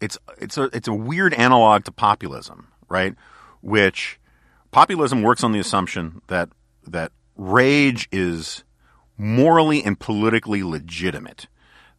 it's 0.00 0.18
it's 0.38 0.58
a 0.58 0.64
it's 0.64 0.88
a 0.88 0.94
weird 0.94 1.34
analog 1.34 1.84
to 1.84 1.92
populism, 1.92 2.68
right? 2.88 3.14
Which 3.60 4.18
populism 4.70 5.22
works 5.22 5.44
on 5.44 5.52
the 5.52 5.60
assumption 5.60 6.20
that 6.26 6.48
that 6.86 7.12
rage 7.36 8.08
is 8.12 8.64
morally 9.16 9.82
and 9.82 9.98
politically 9.98 10.62
legitimate. 10.62 11.46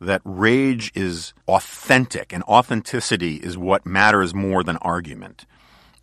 That 0.02 0.22
rage 0.26 0.92
is 0.94 1.34
authentic 1.48 2.34
and 2.34 2.44
authenticity 2.44 3.38
is 3.38 3.58
what 3.58 3.86
matters 3.86 4.34
more 4.34 4.64
than 4.64 4.78
argument. 4.78 5.46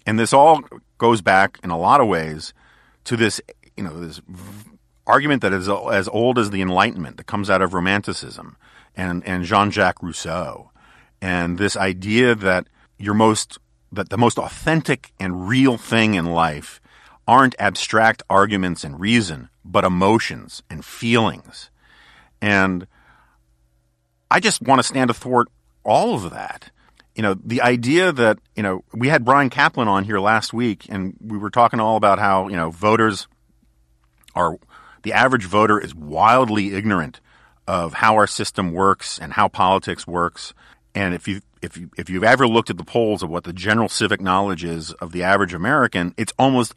And 0.07 0.19
this 0.19 0.33
all 0.33 0.63
goes 0.99 1.21
back 1.21 1.59
in 1.63 1.71
a 1.71 1.79
lot 1.79 2.01
of 2.01 2.09
ways 2.09 2.55
to 3.05 3.17
this, 3.17 3.41
you 3.77 3.85
know, 3.85 4.01
this 4.01 4.21
argument 5.07 5.43
that 5.43 5.53
is 5.53 5.69
as 5.69 6.09
old 6.09 6.39
as 6.39 6.51
the 6.51 6.63
Enlightenment 6.63 7.17
that 7.17 7.27
comes 7.27 7.51
out 7.51 7.63
of 7.63 7.75
Romanticism 7.75 8.57
and, 8.95 9.27
and 9.27 9.45
Jean-Jacques 9.45 10.03
Rousseau. 10.03 10.71
And 11.21 11.59
this 11.59 11.77
idea 11.77 12.35
that 12.35 12.67
your 12.99 13.15
most, 13.15 13.59
that 13.91 14.11
the 14.11 14.19
most 14.19 14.39
authentic 14.39 15.13
and 15.19 15.49
real 15.49 15.77
thing 15.77 16.15
in 16.15 16.27
life 16.27 16.81
aren't 17.27 17.55
abstract 17.59 18.23
arguments 18.29 18.85
and 18.85 18.99
reason, 19.01 19.49
but 19.65 19.85
emotions 19.85 20.63
and 20.69 20.85
feelings. 20.85 21.71
And 22.41 22.87
I 24.31 24.41
just 24.41 24.63
want 24.63 24.81
to 24.81 24.83
stand 24.83 25.11
athwart 25.11 25.49
all 25.85 26.15
of 26.15 26.31
that. 26.31 26.71
you 27.15 27.23
know, 27.23 27.35
the 27.45 27.61
idea 27.61 28.13
that, 28.13 28.39
you 28.57 28.63
know, 28.63 28.85
we 28.93 29.09
had 29.09 29.25
Bryan 29.25 29.51
Caplan 29.51 29.87
on 29.87 30.05
here 30.05 30.19
last 30.19 30.53
week 30.53 30.87
and 30.89 31.15
we 31.21 31.37
were 31.37 31.51
talking 31.51 31.79
all 31.79 31.97
about 31.97 32.19
how, 32.19 32.49
you 32.49 32.57
know, 32.57 32.71
voters 32.71 33.27
the 35.03 35.12
average 35.12 35.45
voter 35.45 35.79
is 35.79 35.95
wildly 35.95 36.75
ignorant 36.75 37.21
of 37.66 37.95
how 37.95 38.14
our 38.14 38.27
system 38.27 38.73
works 38.73 39.18
and 39.18 39.33
how 39.33 39.49
politics 39.49 40.07
works. 40.07 40.55
And 40.95 41.14
if 41.14 41.29
you, 41.29 41.40
if 41.61 41.77
you, 41.77 41.90
if 41.97 42.11
you've 42.11 42.25
ever 42.25 42.47
looked 42.47 42.71
at 42.71 42.77
the 42.77 42.85
polls 42.85 43.23
of 43.23 43.31
what 43.31 43.45
the 43.45 43.53
general 43.53 43.88
civic 43.88 44.21
knowledge 44.21 44.64
is 44.64 44.92
of 44.95 45.12
the 45.12 45.23
average 45.23 45.55
American, 45.55 46.14
it's 46.16 46.33
almost 46.38 46.75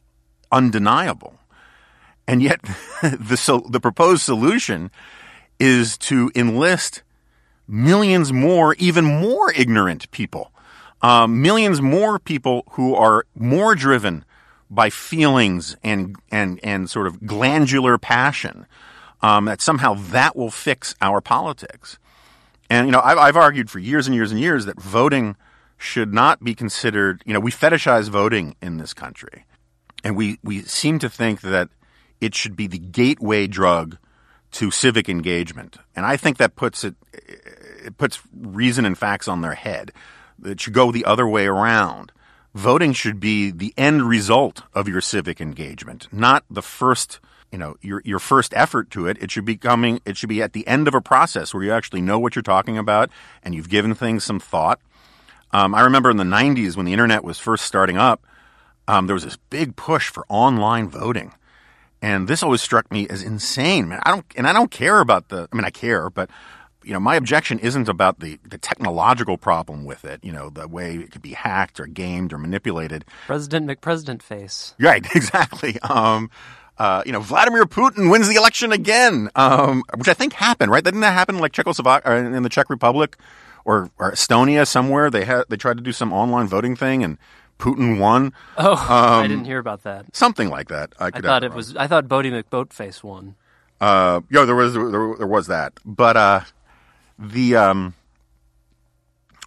undeniable. 0.51 1.35
And 2.27 2.41
yet 2.41 2.61
the, 3.01 3.37
so, 3.37 3.59
the 3.69 3.79
proposed 3.79 4.23
solution 4.23 4.91
is 5.59 5.97
to 5.97 6.31
enlist 6.35 7.03
millions 7.67 8.31
more, 8.31 8.75
even 8.75 9.05
more 9.05 9.51
ignorant 9.53 10.09
people, 10.11 10.51
um, 11.01 11.41
millions 11.41 11.81
more 11.81 12.19
people 12.19 12.63
who 12.71 12.95
are 12.95 13.25
more 13.35 13.75
driven 13.75 14.24
by 14.69 14.89
feelings 14.89 15.75
and 15.83 16.15
and 16.31 16.59
and 16.63 16.89
sort 16.89 17.07
of 17.07 17.25
glandular 17.25 17.97
passion. 17.97 18.65
Um, 19.21 19.45
that 19.45 19.61
somehow 19.61 19.95
that 20.11 20.35
will 20.35 20.51
fix 20.51 20.93
our 21.01 21.19
politics. 21.19 21.97
And 22.69 22.87
you 22.87 22.91
know, 22.91 23.01
I've, 23.03 23.17
I've 23.17 23.37
argued 23.37 23.69
for 23.69 23.79
years 23.79 24.07
and 24.07 24.15
years 24.15 24.31
and 24.31 24.39
years 24.39 24.65
that 24.65 24.79
voting 24.79 25.35
should 25.77 26.13
not 26.13 26.43
be 26.43 26.53
considered. 26.53 27.23
You 27.25 27.33
know, 27.33 27.39
we 27.39 27.51
fetishize 27.51 28.09
voting 28.09 28.55
in 28.61 28.77
this 28.77 28.93
country, 28.93 29.45
and 30.03 30.15
we 30.15 30.39
we 30.43 30.61
seem 30.61 30.99
to 30.99 31.09
think 31.09 31.41
that 31.41 31.69
it 32.21 32.35
should 32.35 32.55
be 32.55 32.67
the 32.67 32.77
gateway 32.77 33.47
drug 33.47 33.97
to 34.53 34.71
civic 34.71 35.09
engagement. 35.09 35.77
And 35.95 36.05
I 36.05 36.17
think 36.17 36.37
that 36.37 36.55
puts 36.55 36.83
it 36.83 36.95
it 37.13 37.97
puts 37.97 38.21
reason 38.33 38.85
and 38.85 38.97
facts 38.97 39.27
on 39.27 39.41
their 39.41 39.53
head. 39.53 39.91
It 40.43 40.59
should 40.59 40.73
go 40.73 40.91
the 40.91 41.05
other 41.05 41.27
way 41.27 41.45
around. 41.45 42.11
Voting 42.55 42.93
should 42.93 43.19
be 43.19 43.51
the 43.51 43.73
end 43.77 44.03
result 44.03 44.63
of 44.73 44.87
your 44.87 45.01
civic 45.01 45.41
engagement, 45.41 46.07
not 46.09 46.45
the 46.49 46.61
first, 46.61 47.19
you 47.51 47.57
know, 47.57 47.75
your 47.81 48.01
your 48.05 48.17
first 48.17 48.53
effort 48.55 48.89
to 48.91 49.07
it. 49.07 49.21
It 49.21 49.29
should 49.29 49.43
be 49.43 49.57
coming 49.57 49.99
it 50.05 50.15
should 50.15 50.29
be 50.29 50.41
at 50.41 50.53
the 50.53 50.65
end 50.65 50.87
of 50.87 50.95
a 50.95 51.01
process 51.01 51.53
where 51.53 51.63
you 51.63 51.73
actually 51.73 51.99
know 51.99 52.17
what 52.17 52.33
you're 52.33 52.41
talking 52.41 52.77
about 52.77 53.09
and 53.43 53.53
you've 53.53 53.67
given 53.67 53.93
things 53.93 54.23
some 54.23 54.39
thought. 54.39 54.79
Um, 55.51 55.75
I 55.75 55.81
remember 55.81 56.09
in 56.09 56.15
the 56.15 56.23
90s 56.23 56.77
when 56.77 56.85
the 56.85 56.93
internet 56.93 57.25
was 57.25 57.39
first 57.39 57.65
starting 57.65 57.97
up, 57.97 58.25
um, 58.87 59.07
there 59.07 59.13
was 59.15 59.25
this 59.25 59.37
big 59.49 59.75
push 59.75 60.07
for 60.07 60.25
online 60.29 60.87
voting. 60.87 61.33
And 62.01 62.27
this 62.27 62.41
always 62.41 62.61
struck 62.61 62.89
me 62.89 63.05
as 63.09 63.21
insane, 63.21 63.89
man. 63.89 63.99
I 64.03 64.11
don't, 64.11 64.25
and 64.37 64.47
I 64.47 64.53
don't 64.53 64.71
care 64.71 64.99
about 65.01 65.27
the, 65.29 65.49
I 65.51 65.55
mean, 65.55 65.65
I 65.65 65.71
care, 65.71 66.09
but 66.09 66.29
you 66.85 66.93
know, 66.93 66.99
my 66.99 67.15
objection 67.15 67.59
isn't 67.59 67.89
about 67.89 68.19
the, 68.19 68.39
the 68.47 68.57
technological 68.57 69.37
problem 69.37 69.85
with 69.85 70.05
it, 70.05 70.23
you 70.23 70.31
know, 70.31 70.49
the 70.49 70.67
way 70.67 70.95
it 70.95 71.11
could 71.11 71.21
be 71.21 71.33
hacked 71.33 71.79
or 71.79 71.87
gamed 71.87 72.31
or 72.31 72.37
manipulated. 72.37 73.05
President 73.25 73.67
McPresident 73.67 74.21
face. 74.21 74.75
Right, 74.79 75.05
exactly. 75.15 75.79
Um, 75.81 76.29
uh, 76.77 77.01
you 77.05 77.11
know, 77.11 77.21
Vladimir 77.21 77.65
Putin 77.65 78.11
wins 78.11 78.27
the 78.27 78.35
election 78.35 78.71
again, 78.71 79.29
um, 79.35 79.83
which 79.95 80.07
I 80.07 80.13
think 80.13 80.33
happened, 80.33 80.71
right? 80.71 80.83
Didn't 80.83 80.99
that 81.01 81.13
happen 81.13 81.39
like 81.39 81.53
Czechoslovakia 81.53 82.11
uh, 82.11 82.15
in 82.15 82.43
the 82.43 82.49
Czech 82.49 82.69
Republic 82.69 83.17
or, 83.63 83.89
or 83.97 84.11
Estonia 84.11 84.67
somewhere? 84.67 85.09
They 85.09 85.25
had 85.25 85.45
they 85.49 85.57
tried 85.57 85.77
to 85.77 85.83
do 85.83 85.91
some 85.91 86.13
online 86.13 86.47
voting 86.47 86.75
thing 86.75 87.03
and 87.03 87.17
Putin 87.59 87.99
won. 87.99 88.33
Oh, 88.57 88.73
um, 88.73 89.23
I 89.23 89.27
didn't 89.27 89.45
hear 89.45 89.59
about 89.59 89.83
that. 89.83 90.13
Something 90.13 90.49
like 90.49 90.67
that. 90.67 90.93
I, 90.99 91.07
I 91.07 91.21
thought 91.21 91.43
it 91.43 91.49
wrong. 91.49 91.55
was. 91.55 91.75
I 91.75 91.87
thought 91.87 92.07
Boaty 92.07 92.31
McBoatface 92.31 93.03
won. 93.03 93.35
Uh, 93.79 94.21
yeah, 94.29 94.45
there 94.45 94.55
was 94.55 94.73
there, 94.73 95.15
there 95.17 95.27
was 95.27 95.47
that, 95.47 95.73
but 95.85 96.17
uh, 96.17 96.41
the 97.17 97.55
um, 97.55 97.93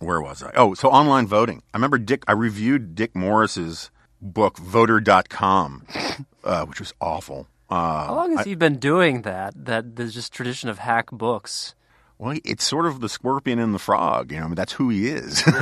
where 0.01 0.21
was 0.21 0.43
I? 0.43 0.53
Oh, 0.55 0.75
so 0.75 0.89
online 0.89 1.27
voting. 1.27 1.63
I 1.75 1.77
remember 1.77 1.99
Dick. 1.99 2.25
I 2.27 2.33
reviewed 2.33 2.95
Dick 2.95 3.15
Morris's 3.15 3.91
book 4.21 4.59
Vote.com, 4.59 5.87
uh, 6.45 6.67
which 6.67 6.81
was 6.81 6.93
awful. 7.01 7.49
Uh, 7.71 8.07
How 8.07 8.15
long 8.15 8.31
has 8.31 8.47
I, 8.47 8.51
he 8.51 8.55
been 8.55 8.79
doing 8.79 9.23
that? 9.23 9.53
That 9.65 9.97
there's 9.97 10.15
just 10.15 10.33
tradition 10.33 10.69
of 10.69 10.79
hack 10.79 11.11
books. 11.11 11.75
Well, 12.19 12.37
it's 12.45 12.65
sort 12.65 12.87
of 12.87 13.01
the 13.01 13.09
scorpion 13.09 13.59
and 13.59 13.75
the 13.75 13.79
frog. 13.79 14.33
You 14.33 14.39
know, 14.39 14.45
I 14.45 14.49
mean, 14.49 14.57
that's 14.57 14.73
who 14.73 14.89
he 14.89 15.09
is. 15.09 15.43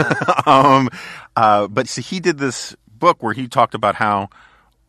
Um, 0.46 0.90
uh, 1.34 1.66
but 1.66 1.88
so 1.88 2.00
he 2.00 2.20
did 2.20 2.38
this 2.38 2.76
book 2.88 3.20
where 3.20 3.32
he 3.32 3.48
talked 3.48 3.74
about 3.74 3.96
how, 3.96 4.28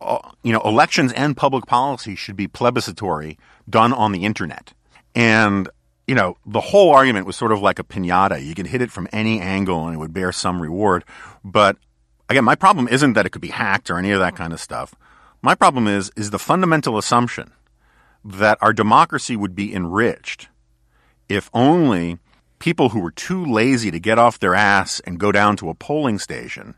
uh, 0.00 0.20
you 0.44 0.52
know, 0.52 0.60
elections 0.60 1.12
and 1.14 1.36
public 1.36 1.66
policy 1.66 2.14
should 2.14 2.36
be 2.36 2.46
plebiscitary, 2.46 3.36
done 3.68 3.92
on 3.92 4.12
the 4.12 4.24
internet. 4.24 4.72
And 5.16 5.68
you 6.08 6.14
know, 6.14 6.38
the 6.46 6.60
whole 6.60 6.90
argument 6.90 7.26
was 7.26 7.36
sort 7.36 7.52
of 7.52 7.60
like 7.60 7.78
a 7.78 7.84
pinata. 7.84 8.42
You 8.44 8.54
could 8.54 8.66
hit 8.66 8.80
it 8.80 8.90
from 8.90 9.06
any 9.12 9.40
angle 9.40 9.86
and 9.86 9.94
it 9.94 9.98
would 9.98 10.14
bear 10.14 10.32
some 10.32 10.60
reward. 10.60 11.04
But 11.44 11.76
again, 12.30 12.44
my 12.44 12.54
problem 12.54 12.88
isn't 12.88 13.12
that 13.12 13.26
it 13.26 13.30
could 13.30 13.42
be 13.42 13.48
hacked 13.48 13.90
or 13.90 13.98
any 13.98 14.10
of 14.10 14.18
that 14.18 14.34
kind 14.34 14.54
of 14.54 14.60
stuff. 14.60 14.94
My 15.42 15.54
problem 15.54 15.86
is 15.86 16.10
is 16.16 16.30
the 16.30 16.38
fundamental 16.38 16.96
assumption 16.96 17.52
that 18.24 18.58
our 18.62 18.72
democracy 18.72 19.36
would 19.36 19.54
be 19.54 19.72
enriched 19.72 20.48
if 21.28 21.50
only 21.52 22.18
people 22.58 22.88
who 22.88 23.00
were 23.00 23.12
too 23.12 23.44
lazy 23.44 23.90
to 23.90 24.00
get 24.00 24.18
off 24.18 24.40
their 24.40 24.54
ass 24.54 25.00
and 25.00 25.20
go 25.20 25.30
down 25.30 25.56
to 25.58 25.68
a 25.68 25.74
polling 25.74 26.18
station 26.18 26.74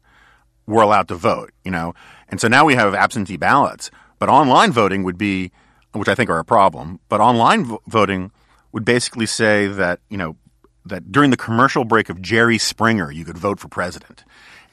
were 0.67 0.83
allowed 0.83 1.07
to 1.09 1.15
vote, 1.15 1.53
you 1.65 1.71
know. 1.71 1.95
And 2.29 2.41
so 2.41 2.49
now 2.49 2.65
we 2.65 2.75
have 2.75 2.95
absentee 2.95 3.37
ballots, 3.37 3.93
but 4.19 4.29
online 4.29 4.73
voting 4.73 5.05
would 5.05 5.17
be 5.17 5.53
which 5.93 6.09
I 6.09 6.15
think 6.15 6.31
are 6.31 6.39
a 6.39 6.45
problem, 6.45 7.01
but 7.09 7.21
online 7.21 7.65
vo- 7.65 7.83
voting 7.87 8.33
would 8.73 8.85
basically 8.85 9.27
say 9.27 9.67
that 9.67 10.01
you 10.09 10.17
know 10.17 10.37
that 10.85 11.13
during 11.13 11.31
the 11.31 11.37
commercial 11.37 11.85
break 11.85 12.09
of 12.09 12.21
Jerry 12.23 12.59
Springer, 12.59 13.11
you 13.11 13.25
could 13.25 13.39
vote 13.39 13.61
for 13.61 13.69
president. 13.69 14.25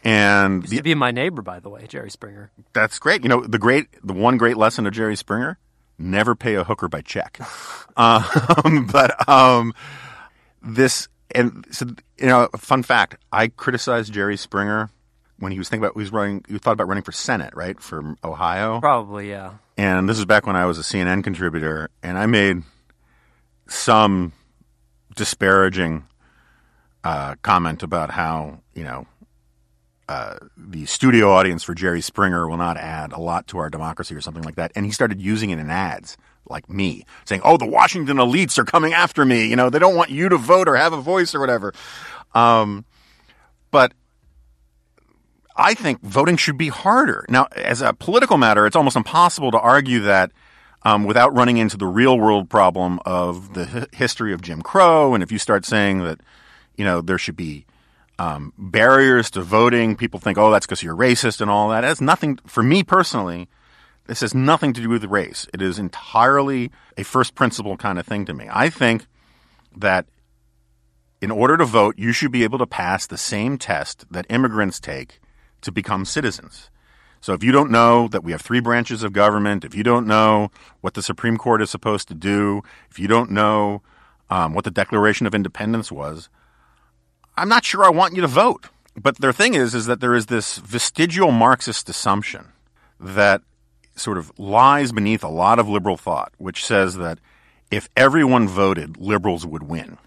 And 0.04 0.64
used 0.64 0.72
the, 0.72 0.78
to 0.78 0.84
be 0.84 0.96
my 0.96 1.12
neighbor, 1.12 1.42
by 1.42 1.60
the 1.60 1.70
way, 1.70 1.86
Jerry 1.88 2.10
Springer. 2.10 2.52
That's 2.74 3.00
great. 3.00 3.24
You 3.24 3.30
know 3.30 3.42
the 3.42 3.60
great, 3.60 3.88
the 4.04 4.14
one 4.14 4.38
great 4.38 4.58
lesson 4.58 4.86
of 4.86 4.94
Jerry 4.94 5.16
Springer: 5.16 5.58
never 5.98 6.36
pay 6.36 6.56
a 6.56 6.64
hooker 6.64 6.88
by 6.88 7.02
check. 7.02 7.40
um, 7.98 8.88
but 8.92 9.28
um, 9.28 9.74
this 10.62 11.08
and 11.34 11.66
so 11.72 11.88
you 12.18 12.28
know, 12.28 12.48
fun 12.58 12.84
fact: 12.84 13.18
I 13.32 13.48
criticized 13.48 14.14
Jerry 14.14 14.38
Springer 14.38 14.90
when 15.40 15.52
he 15.52 15.58
was 15.58 15.70
thinking 15.70 15.84
about 15.84 15.94
he 15.94 16.00
was 16.00 16.12
running. 16.12 16.44
He 16.48 16.58
thought 16.58 16.74
about 16.74 16.88
running 16.88 17.04
for 17.04 17.12
Senate, 17.12 17.54
right, 17.56 17.80
from 17.80 18.18
Ohio. 18.24 18.80
Probably, 18.80 19.30
yeah. 19.30 19.54
And 19.78 20.08
this 20.08 20.18
is 20.18 20.26
back 20.26 20.48
when 20.48 20.56
I 20.56 20.66
was 20.66 20.80
a 20.80 20.84
CNN 20.84 21.24
contributor, 21.24 21.90
and 22.02 22.18
I 22.18 22.26
made 22.26 22.64
some 23.68 24.34
disparaging 25.16 26.06
uh, 27.04 27.36
comment 27.42 27.84
about 27.84 28.12
how 28.12 28.60
you 28.74 28.84
know 28.84 29.08
uh, 30.10 30.38
the 30.56 30.86
studio 30.86 31.32
audience 31.32 31.64
for 31.64 31.74
Jerry 31.74 32.02
Springer 32.02 32.48
will 32.48 32.58
not 32.58 32.78
add 32.78 33.12
a 33.12 33.20
lot 33.20 33.48
to 33.48 33.58
our 33.58 33.70
democracy 33.70 34.16
or 34.16 34.22
something 34.22 34.44
like 34.44 34.56
that, 34.56 34.72
and 34.76 34.86
he 34.86 34.92
started 34.92 35.22
using 35.22 35.50
it 35.50 35.60
in 35.60 35.70
ads 35.70 36.18
like 36.50 36.70
me, 36.70 37.06
saying, 37.26 37.42
"Oh, 37.44 37.58
the 37.58 37.66
Washington 37.66 38.18
elites 38.18 38.58
are 38.58 38.66
coming 38.66 38.94
after 38.94 39.26
me. 39.26 39.48
You 39.48 39.56
know, 39.56 39.70
they 39.70 39.80
don't 39.80 39.96
want 39.96 40.10
you 40.10 40.30
to 40.30 40.38
vote 40.38 40.68
or 40.68 40.76
have 40.76 40.94
a 40.94 41.02
voice 41.02 41.36
or 41.36 41.40
whatever." 41.40 41.74
Um, 42.34 42.86
but 43.72 43.94
I 45.56 45.74
think 45.74 46.02
voting 46.02 46.38
should 46.38 46.58
be 46.58 46.70
harder. 46.70 47.26
Now, 47.30 47.48
as 47.56 47.82
a 47.82 47.94
political 47.94 48.38
matter, 48.38 48.66
it's 48.66 48.76
almost 48.76 48.96
impossible 48.96 49.52
to 49.52 49.60
argue 49.60 50.02
that 50.02 50.32
um, 50.84 51.04
without 51.06 51.36
running 51.36 51.58
into 51.58 51.78
the 51.78 51.88
real 51.88 52.18
world 52.20 52.50
problem 52.50 53.00
of 53.06 53.54
the 53.54 53.70
h- 53.84 53.90
history 53.94 54.34
of 54.34 54.42
Jim 54.42 54.62
Crow. 54.62 55.14
And 55.14 55.24
if 55.24 55.32
you 55.32 55.40
start 55.40 55.66
saying 55.66 56.04
that, 56.04 56.20
you 56.76 56.86
know, 56.86 57.02
there 57.02 57.18
should 57.18 57.36
be 57.36 57.66
um, 58.20 58.54
barriers 58.58 59.30
to 59.32 59.42
voting, 59.42 59.96
people 59.96 60.20
think, 60.20 60.38
oh, 60.38 60.52
that's 60.52 60.66
because 60.66 60.84
you're 60.84 60.96
racist 60.96 61.42
and 61.42 61.52
all 61.52 61.70
that. 61.70 61.84
It 61.84 61.88
has 61.88 62.02
nothing, 62.02 62.40
for 62.46 62.64
me 62.64 62.84
personally, 62.84 63.48
this 64.06 64.22
has 64.22 64.34
nothing 64.34 64.74
to 64.74 64.82
do 64.82 64.90
with 64.90 65.04
race. 65.06 65.48
It 65.54 65.62
is 65.62 65.78
entirely 65.78 66.72
a 66.98 67.04
first 67.04 67.36
principle 67.36 67.78
kind 67.78 68.00
of 68.00 68.06
thing 68.06 68.26
to 68.26 68.34
me. 68.34 68.48
I 68.50 68.70
think 68.70 69.06
that 69.76 70.06
in 71.22 71.32
order 71.32 71.58
to 71.58 71.66
vote, 71.66 71.96
you 71.98 72.12
should 72.12 72.32
be 72.32 72.44
able 72.44 72.60
to 72.60 72.68
pass 72.68 73.06
the 73.06 73.18
same 73.18 73.58
test 73.58 74.06
that 74.12 74.26
immigrants 74.30 74.80
take 74.80 75.20
to 75.62 75.72
become 75.72 76.06
citizens. 76.06 76.70
So 77.22 77.34
if 77.34 77.44
you 77.44 77.52
don't 77.52 77.72
know 77.72 78.08
that 78.10 78.24
we 78.24 78.32
have 78.32 78.42
three 78.42 78.60
branches 78.60 79.04
of 79.04 79.14
government, 79.14 79.66
if 79.66 79.76
you 79.76 79.84
don't 79.84 80.08
know 80.08 80.52
what 80.82 80.94
the 80.94 81.02
Supreme 81.02 81.38
Court 81.38 81.62
is 81.62 81.70
supposed 81.70 82.08
to 82.10 82.14
do, 82.14 82.62
if 82.90 83.00
you 83.00 83.08
don't 83.08 83.32
know 83.32 83.82
um, 84.30 84.54
what 84.54 84.66
the 84.66 84.72
Declaration 84.72 85.28
of 85.28 85.36
Independence 85.36 85.92
was, 85.92 86.30
I'm 87.36 87.50
not 87.50 87.66
sure 87.66 87.84
I 87.84 87.90
want 87.90 88.16
you 88.16 88.22
to 88.22 88.28
vote. 88.28 88.68
But 88.96 89.18
the 89.18 89.34
thing 89.34 89.54
is, 89.54 89.76
is 89.76 89.86
that 89.86 90.00
there 90.00 90.16
is 90.16 90.26
this 90.26 90.58
vestigial 90.58 91.32
Marxist 91.32 91.88
assumption 91.88 92.48
that 93.00 93.42
sort 93.96 94.18
of 94.18 94.32
lies 94.40 94.92
beneath 94.92 95.24
a 95.24 95.30
lot 95.30 95.60
of 95.60 95.70
liberal 95.70 95.98
thought, 95.98 96.32
which 96.38 96.66
says 96.66 96.98
that 96.98 97.20
if 97.70 97.90
everyone 97.96 98.48
voted, 98.48 98.98
liberals 98.98 99.46
would 99.46 99.64
win. 99.64 99.98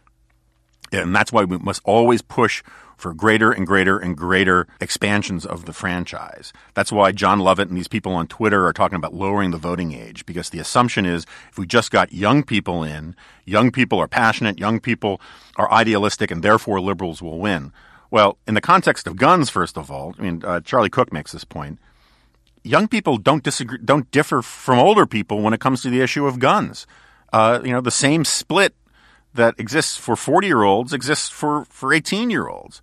And 0.93 1.15
that's 1.15 1.33
why 1.33 1.45
we 1.45 1.59
must 1.59 1.83
always 1.85 2.23
push 2.23 2.63
for 3.01 3.15
greater 3.15 3.51
and 3.51 3.67
greater 3.67 3.99
and 3.99 4.17
greater 4.17 4.67
expansions 4.81 5.47
of 5.47 5.65
the 5.65 5.73
franchise. 5.73 6.53
That's 6.75 6.93
why 6.93 7.13
Jon 7.13 7.41
Lovett 7.41 7.69
and 7.69 7.77
these 7.77 7.89
people 7.89 8.13
on 8.13 8.27
Twitter 8.27 8.67
are 8.67 8.75
talking 8.75 8.97
about 8.97 9.15
lowering 9.15 9.51
the 9.51 9.57
voting 9.57 9.93
age 9.93 10.27
because 10.27 10.51
the 10.51 10.59
assumption 10.59 11.07
is 11.07 11.25
if 11.51 11.59
we 11.59 11.67
just 11.67 11.91
got 11.91 12.13
young 12.13 12.43
people 12.43 12.85
in, 12.85 13.17
young 13.47 13.71
people 13.71 13.99
are 13.99 14.09
passionate, 14.09 14.59
young 14.59 14.81
people 14.81 15.21
are 15.57 15.73
idealistic, 15.73 16.31
and 16.31 16.43
therefore 16.43 16.81
liberals 16.81 17.23
will 17.23 17.39
win. 17.39 17.73
Well, 18.11 18.39
in 18.47 18.55
the 18.55 18.61
context 18.61 19.07
of 19.07 19.17
guns, 19.17 19.49
first 19.49 19.79
of 19.79 19.91
all, 19.91 20.15
I 20.19 20.23
mean, 20.23 20.43
uh, 20.45 20.61
Charlie 20.61 20.91
Cook 20.91 21.13
makes 21.13 21.33
this 21.33 21.45
point. 21.45 21.79
Young 22.63 22.89
people 22.89 23.17
don't 23.17 23.43
disagree, 23.43 23.79
don't 23.83 24.11
differ 24.11 24.43
from 24.43 24.79
older 24.79 25.07
people 25.07 25.41
when 25.41 25.55
it 25.55 25.61
comes 25.61 25.81
to 25.83 25.91
the 25.91 26.03
issue 26.03 26.27
of 26.27 26.39
guns. 26.39 26.87
Uh, 27.33 27.61
you 27.65 27.71
know, 27.71 27.81
the 27.81 27.91
same 27.91 28.25
split 28.25 28.75
that 29.35 29.55
exists 29.59 29.97
for 29.97 30.17
40 30.17 30.47
year 30.47 30.63
olds 30.63 30.93
exists 30.93 31.29
for, 31.29 31.65
for 31.67 31.93
18 31.93 32.31
year 32.31 32.49
olds. 32.49 32.83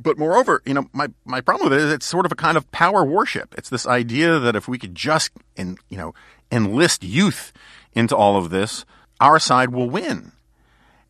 But 0.00 0.16
moreover, 0.16 0.62
you 0.64 0.74
know, 0.74 0.88
my, 0.92 1.08
my 1.24 1.40
problem 1.40 1.70
with 1.70 1.78
it 1.78 1.84
is 1.84 1.92
it's 1.92 2.06
sort 2.06 2.24
of 2.24 2.30
a 2.30 2.36
kind 2.36 2.56
of 2.56 2.70
power 2.70 3.04
worship. 3.04 3.54
It's 3.58 3.68
this 3.68 3.86
idea 3.86 4.38
that 4.38 4.54
if 4.54 4.68
we 4.68 4.78
could 4.78 4.94
just, 4.94 5.32
in, 5.56 5.76
you 5.88 5.98
know, 5.98 6.14
enlist 6.52 7.02
youth 7.02 7.52
into 7.92 8.16
all 8.16 8.36
of 8.36 8.50
this, 8.50 8.84
our 9.20 9.40
side 9.40 9.70
will 9.70 9.90
win. 9.90 10.32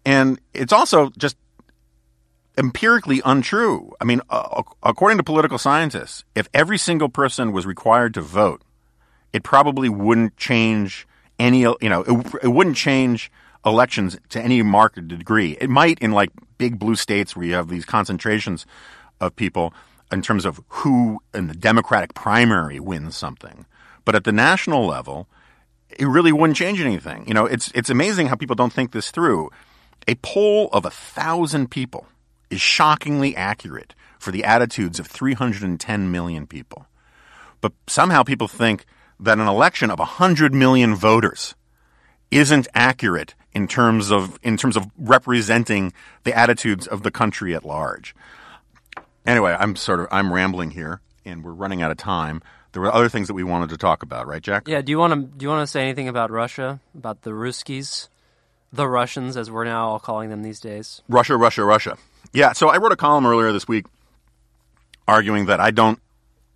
And 0.06 0.40
it's 0.54 0.72
also 0.72 1.10
just 1.18 1.36
empirically 2.56 3.20
untrue. 3.24 3.92
I 4.00 4.04
mean, 4.04 4.22
uh, 4.30 4.62
according 4.82 5.18
to 5.18 5.24
political 5.24 5.58
scientists, 5.58 6.24
if 6.34 6.48
every 6.54 6.78
single 6.78 7.10
person 7.10 7.52
was 7.52 7.66
required 7.66 8.14
to 8.14 8.22
vote, 8.22 8.62
it 9.32 9.42
probably 9.42 9.90
wouldn't 9.90 10.36
change 10.38 11.06
any, 11.38 11.60
you 11.60 11.76
know, 11.82 12.02
it, 12.02 12.34
it 12.44 12.48
wouldn't 12.48 12.76
change 12.76 13.30
elections 13.64 14.18
to 14.30 14.40
any 14.40 14.62
marked 14.62 15.06
degree. 15.08 15.56
It 15.60 15.70
might 15.70 15.98
in 15.98 16.12
like 16.12 16.30
big 16.58 16.78
blue 16.78 16.96
states 16.96 17.36
where 17.36 17.46
you 17.46 17.54
have 17.54 17.68
these 17.68 17.84
concentrations 17.84 18.66
of 19.20 19.36
people 19.36 19.74
in 20.10 20.22
terms 20.22 20.44
of 20.44 20.60
who 20.68 21.20
in 21.34 21.48
the 21.48 21.54
Democratic 21.54 22.14
primary 22.14 22.80
wins 22.80 23.16
something. 23.16 23.66
But 24.04 24.14
at 24.14 24.24
the 24.24 24.32
national 24.32 24.86
level, 24.86 25.28
it 25.90 26.06
really 26.06 26.32
wouldn't 26.32 26.56
change 26.56 26.80
anything. 26.80 27.26
You 27.26 27.34
know, 27.34 27.46
it's 27.46 27.70
it's 27.74 27.90
amazing 27.90 28.28
how 28.28 28.36
people 28.36 28.56
don't 28.56 28.72
think 28.72 28.92
this 28.92 29.10
through. 29.10 29.50
A 30.06 30.14
poll 30.16 30.68
of 30.72 30.84
a 30.84 30.90
thousand 30.90 31.70
people 31.70 32.06
is 32.50 32.60
shockingly 32.60 33.36
accurate 33.36 33.94
for 34.18 34.30
the 34.30 34.44
attitudes 34.44 34.98
of 34.98 35.06
310 35.06 36.10
million 36.10 36.46
people. 36.46 36.86
But 37.60 37.72
somehow 37.86 38.22
people 38.22 38.48
think 38.48 38.84
that 39.20 39.38
an 39.38 39.46
election 39.46 39.90
of 39.90 39.98
100 39.98 40.54
million 40.54 40.94
voters 40.94 41.54
isn't 42.30 42.68
accurate 42.74 43.34
in 43.52 43.66
terms 43.66 44.10
of 44.10 44.38
in 44.42 44.56
terms 44.56 44.76
of 44.76 44.86
representing 44.98 45.92
the 46.24 46.36
attitudes 46.36 46.86
of 46.86 47.02
the 47.02 47.10
country 47.10 47.54
at 47.54 47.64
large. 47.64 48.14
Anyway, 49.26 49.56
I'm 49.58 49.76
sort 49.76 50.00
of 50.00 50.08
I'm 50.10 50.32
rambling 50.32 50.70
here 50.70 51.00
and 51.24 51.44
we're 51.44 51.52
running 51.52 51.82
out 51.82 51.90
of 51.90 51.96
time. 51.96 52.42
There 52.72 52.82
were 52.82 52.94
other 52.94 53.08
things 53.08 53.28
that 53.28 53.34
we 53.34 53.44
wanted 53.44 53.70
to 53.70 53.76
talk 53.76 54.02
about, 54.02 54.26
right, 54.26 54.42
Jack? 54.42 54.68
Yeah. 54.68 54.82
Do 54.82 54.90
you 54.90 54.98
want 54.98 55.12
to 55.12 55.20
do 55.20 55.44
you 55.44 55.48
want 55.48 55.62
to 55.62 55.66
say 55.66 55.82
anything 55.82 56.08
about 56.08 56.30
Russia, 56.30 56.80
about 56.94 57.22
the 57.22 57.30
Ruskies, 57.30 58.08
the 58.72 58.86
Russians, 58.88 59.36
as 59.36 59.50
we're 59.50 59.64
now 59.64 59.88
all 59.88 59.98
calling 59.98 60.30
them 60.30 60.42
these 60.42 60.60
days? 60.60 61.02
Russia, 61.08 61.36
Russia, 61.36 61.64
Russia. 61.64 61.96
Yeah. 62.32 62.52
So 62.52 62.68
I 62.68 62.76
wrote 62.76 62.92
a 62.92 62.96
column 62.96 63.26
earlier 63.26 63.52
this 63.52 63.66
week 63.66 63.86
arguing 65.08 65.46
that 65.46 65.58
I 65.58 65.70
don't, 65.70 65.98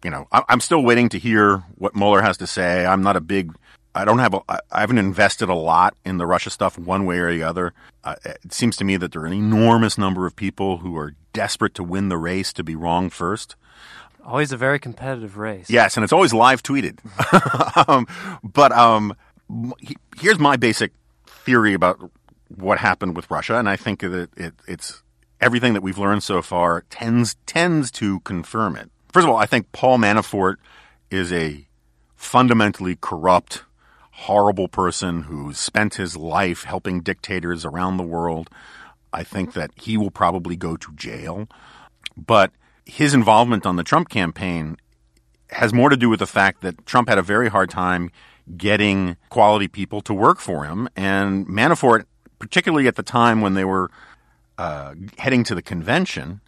you 0.05 0.11
know, 0.11 0.28
I, 0.31 0.44
am 0.50 0.61
still 0.61 0.83
waiting 0.83 1.09
to 1.11 1.18
hear 1.18 1.64
what 1.76 1.96
Mueller 1.96 2.20
has 2.20 2.37
to 2.38 2.46
say. 2.46 2.85
I'm 2.85 3.02
not 3.02 3.16
a 3.16 3.20
big, 3.20 3.55
I 3.94 4.05
don't 4.05 4.18
have, 4.18 4.35
a, 4.35 4.40
I 4.48 4.81
haven't 4.81 4.98
invested 4.98 5.48
a 5.48 5.55
lot 5.55 5.94
in 6.05 6.18
the 6.18 6.26
Russia 6.26 6.50
stuff 6.50 6.78
one 6.78 7.05
way 7.05 7.18
or 7.18 7.31
the 7.33 7.42
other. 7.42 7.74
Uh, 8.02 8.14
it 8.24 8.52
seems 8.52 8.76
to 8.78 8.85
me 8.85 8.96
that 8.96 9.12
there 9.12 9.22
are 9.22 9.26
an 9.26 9.33
enormous 9.33 9.98
number 9.98 10.26
of 10.26 10.35
people 10.35 10.78
who 10.78 10.96
are 10.96 11.14
desperate 11.33 11.74
to 11.74 11.85
win 11.85 12.09
the 12.09 12.16
race 12.16 12.52
to 12.55 12.64
be 12.64 12.74
wrong 12.74 13.11
first. 13.11 13.57
Always 14.24 14.52
a 14.52 14.57
very 14.57 14.78
competitive 14.78 15.37
race. 15.37 15.68
Yes, 15.68 15.96
and 15.96 16.05
it's 16.05 16.12
always 16.12 16.33
live 16.33 16.62
tweeted. 16.62 16.98
um, 17.88 18.07
but 18.42 18.72
um, 18.72 19.14
here's 20.16 20.38
my 20.38 20.57
basic 20.57 20.92
theory 21.26 21.74
about 21.74 22.11
what 22.57 22.78
happened 22.78 23.16
with 23.16 23.31
Russia, 23.31 23.59
and 23.59 23.68
I 23.68 23.76
think 23.76 24.00
that 24.00 24.31
it, 24.37 24.55
it's 24.66 25.02
everything 25.40 25.74
that 25.74 25.83
we've 25.83 25.98
learned 25.98 26.22
so 26.22 26.40
far 26.40 26.85
tends 26.88 27.37
tends 27.46 27.90
to 27.92 28.20
confirm 28.20 28.76
it. 28.76 28.90
First 29.12 29.24
of 29.24 29.31
all, 29.31 29.37
I 29.37 29.46
think 29.46 29.72
Paul 29.72 29.98
Manafort 29.98 30.57
is 31.11 31.33
a 31.33 31.66
fundamentally 32.14 32.96
corrupt, 33.00 33.64
horrible 34.22 34.68
person 34.68 35.22
who 35.22 35.52
spent 35.52 35.94
his 35.94 36.16
life 36.16 36.64
helping 36.64 37.00
dictators 37.00 37.64
around 37.64 37.96
the 37.96 38.04
world. 38.04 38.48
I 39.12 39.24
think 39.24 39.52
that 39.54 39.70
he 39.76 39.96
will 39.96 40.11
probably 40.11 40.56
go 40.56 40.76
to 40.76 40.92
jail, 40.94 41.48
but 42.16 42.52
his 42.87 43.14
involvement 43.14 43.66
on 43.66 43.76
the 43.76 43.85
Trump 43.85 44.08
campaign 44.08 44.76
has 45.50 45.72
more 45.72 45.90
to 45.90 45.96
do 45.96 46.08
with 46.08 46.20
the 46.20 46.26
fact 46.26 46.62
that 46.62 46.87
Trump 46.87 47.08
had 47.08 47.18
a 47.18 47.22
very 47.22 47.48
hard 47.48 47.68
time 47.68 48.11
getting 48.56 49.16
quality 49.28 49.68
people 49.68 50.00
to 50.02 50.14
work 50.14 50.38
for 50.38 50.64
him. 50.64 50.88
And 50.96 51.46
Manafort, 51.46 52.04
particularly 52.38 52.87
at 52.87 52.96
the 52.96 53.02
time 53.02 53.40
when 53.40 53.54
they 53.54 53.64
were 53.64 53.90
uh, 54.56 54.94
heading 55.18 55.44
to 55.44 55.54
the 55.54 55.62
convention, 55.62 56.40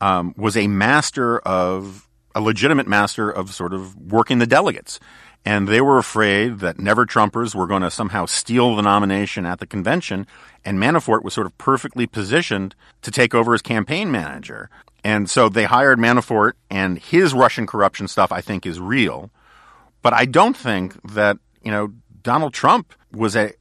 um, 0.00 0.34
was 0.36 0.56
a 0.56 0.66
master 0.68 1.38
of, 1.40 2.08
a 2.34 2.40
legitimate 2.40 2.86
master 2.86 3.30
of 3.30 3.52
sort 3.52 3.72
of 3.72 3.96
working 3.96 4.38
the 4.38 4.46
delegates. 4.46 5.00
And 5.44 5.66
they 5.66 5.80
were 5.80 5.98
afraid 5.98 6.60
that 6.60 6.78
never 6.78 7.04
Trumpers 7.04 7.54
were 7.54 7.66
going 7.66 7.82
to 7.82 7.90
somehow 7.90 8.26
steal 8.26 8.76
the 8.76 8.82
nomination 8.82 9.44
at 9.44 9.58
the 9.58 9.66
convention. 9.66 10.26
And 10.64 10.78
Manafort 10.78 11.24
was 11.24 11.34
sort 11.34 11.46
of 11.46 11.58
perfectly 11.58 12.06
positioned 12.06 12.76
to 13.02 13.10
take 13.10 13.34
over 13.34 13.52
as 13.52 13.62
campaign 13.62 14.10
manager. 14.12 14.70
And 15.02 15.28
so 15.28 15.48
they 15.48 15.64
hired 15.64 15.98
Manafort, 15.98 16.52
and 16.70 16.96
his 16.96 17.34
Russian 17.34 17.66
corruption 17.66 18.06
stuff, 18.06 18.30
I 18.30 18.40
think, 18.40 18.64
is 18.64 18.78
real. 18.78 19.30
But 20.00 20.12
I 20.12 20.26
don't 20.26 20.56
think 20.56 20.94
that, 21.12 21.38
you 21.62 21.72
know, 21.72 21.92
Donald 22.22 22.54
Trump 22.54 22.94
was 23.10 23.34
a. 23.34 23.52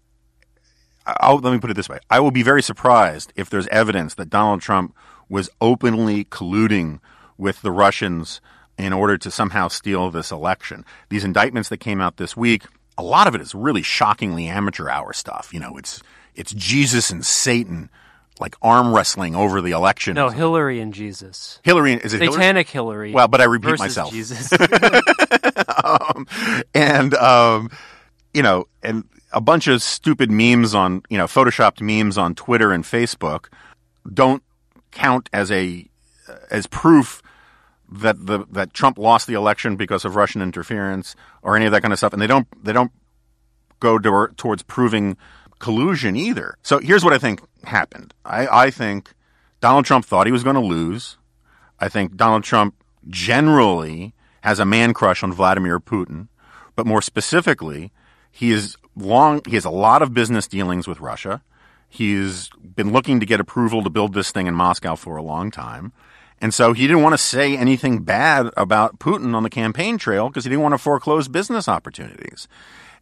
I'll, 1.07 1.39
let 1.39 1.51
me 1.51 1.59
put 1.59 1.71
it 1.71 1.75
this 1.75 1.89
way. 1.89 1.97
I 2.11 2.19
will 2.19 2.29
be 2.29 2.43
very 2.43 2.61
surprised 2.61 3.33
if 3.35 3.49
there's 3.49 3.67
evidence 3.67 4.13
that 4.15 4.29
Donald 4.29 4.61
Trump 4.61 4.95
was 5.29 5.49
openly 5.59 6.25
colluding 6.25 6.99
with 7.39 7.63
the 7.63 7.71
Russians 7.71 8.39
in 8.83 8.93
order 8.93 9.17
to 9.17 9.31
somehow 9.31 9.67
steal 9.67 10.09
this 10.09 10.31
election. 10.31 10.85
These 11.09 11.23
indictments 11.23 11.69
that 11.69 11.77
came 11.77 12.01
out 12.01 12.17
this 12.17 12.35
week, 12.35 12.63
a 12.97 13.03
lot 13.03 13.27
of 13.27 13.35
it 13.35 13.41
is 13.41 13.55
really 13.55 13.81
shockingly 13.81 14.47
amateur 14.47 14.89
hour 14.89 15.13
stuff. 15.13 15.53
You 15.53 15.59
know, 15.59 15.77
it's 15.77 16.01
it's 16.35 16.53
Jesus 16.53 17.09
and 17.09 17.25
Satan 17.25 17.89
like 18.39 18.55
arm 18.61 18.93
wrestling 18.93 19.35
over 19.35 19.61
the 19.61 19.71
election. 19.71 20.15
No, 20.15 20.29
Hillary 20.29 20.79
and 20.79 20.93
Jesus. 20.93 21.59
Hillary 21.63 21.93
is 21.93 22.13
it 22.13 22.19
Satanic 22.19 22.67
Hillary? 22.67 23.09
Hillary? 23.09 23.13
Well, 23.13 23.27
but 23.27 23.41
I 23.41 23.45
repeat 23.45 23.79
myself. 23.79 24.11
Jesus. 24.11 24.51
um, 25.83 26.27
and 26.73 27.13
um, 27.15 27.69
you 28.33 28.41
know, 28.41 28.67
and 28.81 29.03
a 29.31 29.41
bunch 29.41 29.67
of 29.67 29.81
stupid 29.81 30.31
memes 30.31 30.73
on 30.73 31.03
you 31.09 31.17
know 31.17 31.25
photoshopped 31.25 31.81
memes 31.81 32.17
on 32.17 32.35
Twitter 32.35 32.71
and 32.71 32.83
Facebook 32.83 33.47
don't 34.11 34.43
count 34.91 35.29
as 35.31 35.51
a 35.51 35.87
as 36.49 36.67
proof 36.67 37.21
that 37.91 38.25
the 38.25 38.45
that 38.51 38.73
Trump 38.73 38.97
lost 38.97 39.27
the 39.27 39.33
election 39.33 39.75
because 39.75 40.05
of 40.05 40.15
Russian 40.15 40.41
interference 40.41 41.15
or 41.41 41.55
any 41.55 41.65
of 41.65 41.71
that 41.73 41.81
kind 41.81 41.91
of 41.91 41.99
stuff, 41.99 42.13
and 42.13 42.21
they 42.21 42.27
don't 42.27 42.47
they 42.63 42.73
don't 42.73 42.91
go 43.79 43.99
to, 43.99 44.29
towards 44.37 44.63
proving 44.63 45.17
collusion 45.59 46.15
either. 46.15 46.57
So 46.63 46.79
here's 46.79 47.03
what 47.03 47.13
I 47.13 47.17
think 47.17 47.41
happened. 47.63 48.13
I, 48.23 48.47
I 48.47 48.71
think 48.71 49.13
Donald 49.59 49.85
Trump 49.85 50.05
thought 50.05 50.25
he 50.25 50.31
was 50.31 50.43
going 50.43 50.55
to 50.55 50.61
lose. 50.61 51.17
I 51.79 51.89
think 51.89 52.15
Donald 52.15 52.43
Trump 52.43 52.75
generally 53.09 54.13
has 54.41 54.59
a 54.59 54.65
man 54.65 54.93
crush 54.93 55.23
on 55.23 55.33
Vladimir 55.33 55.79
Putin, 55.79 56.27
but 56.75 56.87
more 56.87 57.01
specifically, 57.01 57.91
he 58.31 58.51
is 58.51 58.77
long 58.95 59.41
he 59.47 59.55
has 59.55 59.65
a 59.65 59.69
lot 59.69 60.01
of 60.01 60.13
business 60.13 60.47
dealings 60.47 60.87
with 60.87 60.99
Russia. 60.99 61.41
He's 61.89 62.49
been 62.75 62.93
looking 62.93 63.19
to 63.19 63.25
get 63.25 63.41
approval 63.41 63.83
to 63.83 63.89
build 63.89 64.13
this 64.13 64.31
thing 64.31 64.47
in 64.47 64.55
Moscow 64.55 64.95
for 64.95 65.17
a 65.17 65.21
long 65.21 65.51
time. 65.51 65.91
And 66.41 66.53
so 66.53 66.73
he 66.73 66.87
didn't 66.87 67.03
want 67.03 67.13
to 67.13 67.19
say 67.19 67.55
anything 67.55 67.99
bad 67.99 68.49
about 68.57 68.97
Putin 68.97 69.35
on 69.35 69.43
the 69.43 69.49
campaign 69.49 69.99
trail 69.99 70.27
because 70.27 70.43
he 70.43 70.49
didn't 70.49 70.63
want 70.63 70.73
to 70.73 70.79
foreclose 70.79 71.27
business 71.27 71.67
opportunities. 71.69 72.47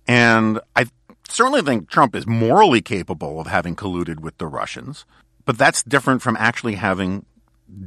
And 0.08 0.60
I 0.76 0.88
certainly 1.30 1.62
think 1.62 1.90
Trump 1.90 2.16
is 2.16 2.28
morally 2.28 2.82
capable 2.82 3.40
of 3.40 3.48
having 3.48 3.76
colluded 3.76 4.20
with 4.20 4.38
the 4.40 4.48
Russians, 4.48 5.06
but 5.46 5.58
that's 5.58 5.84
different 5.84 6.22
from 6.22 6.36
actually 6.38 6.76
having 6.76 7.26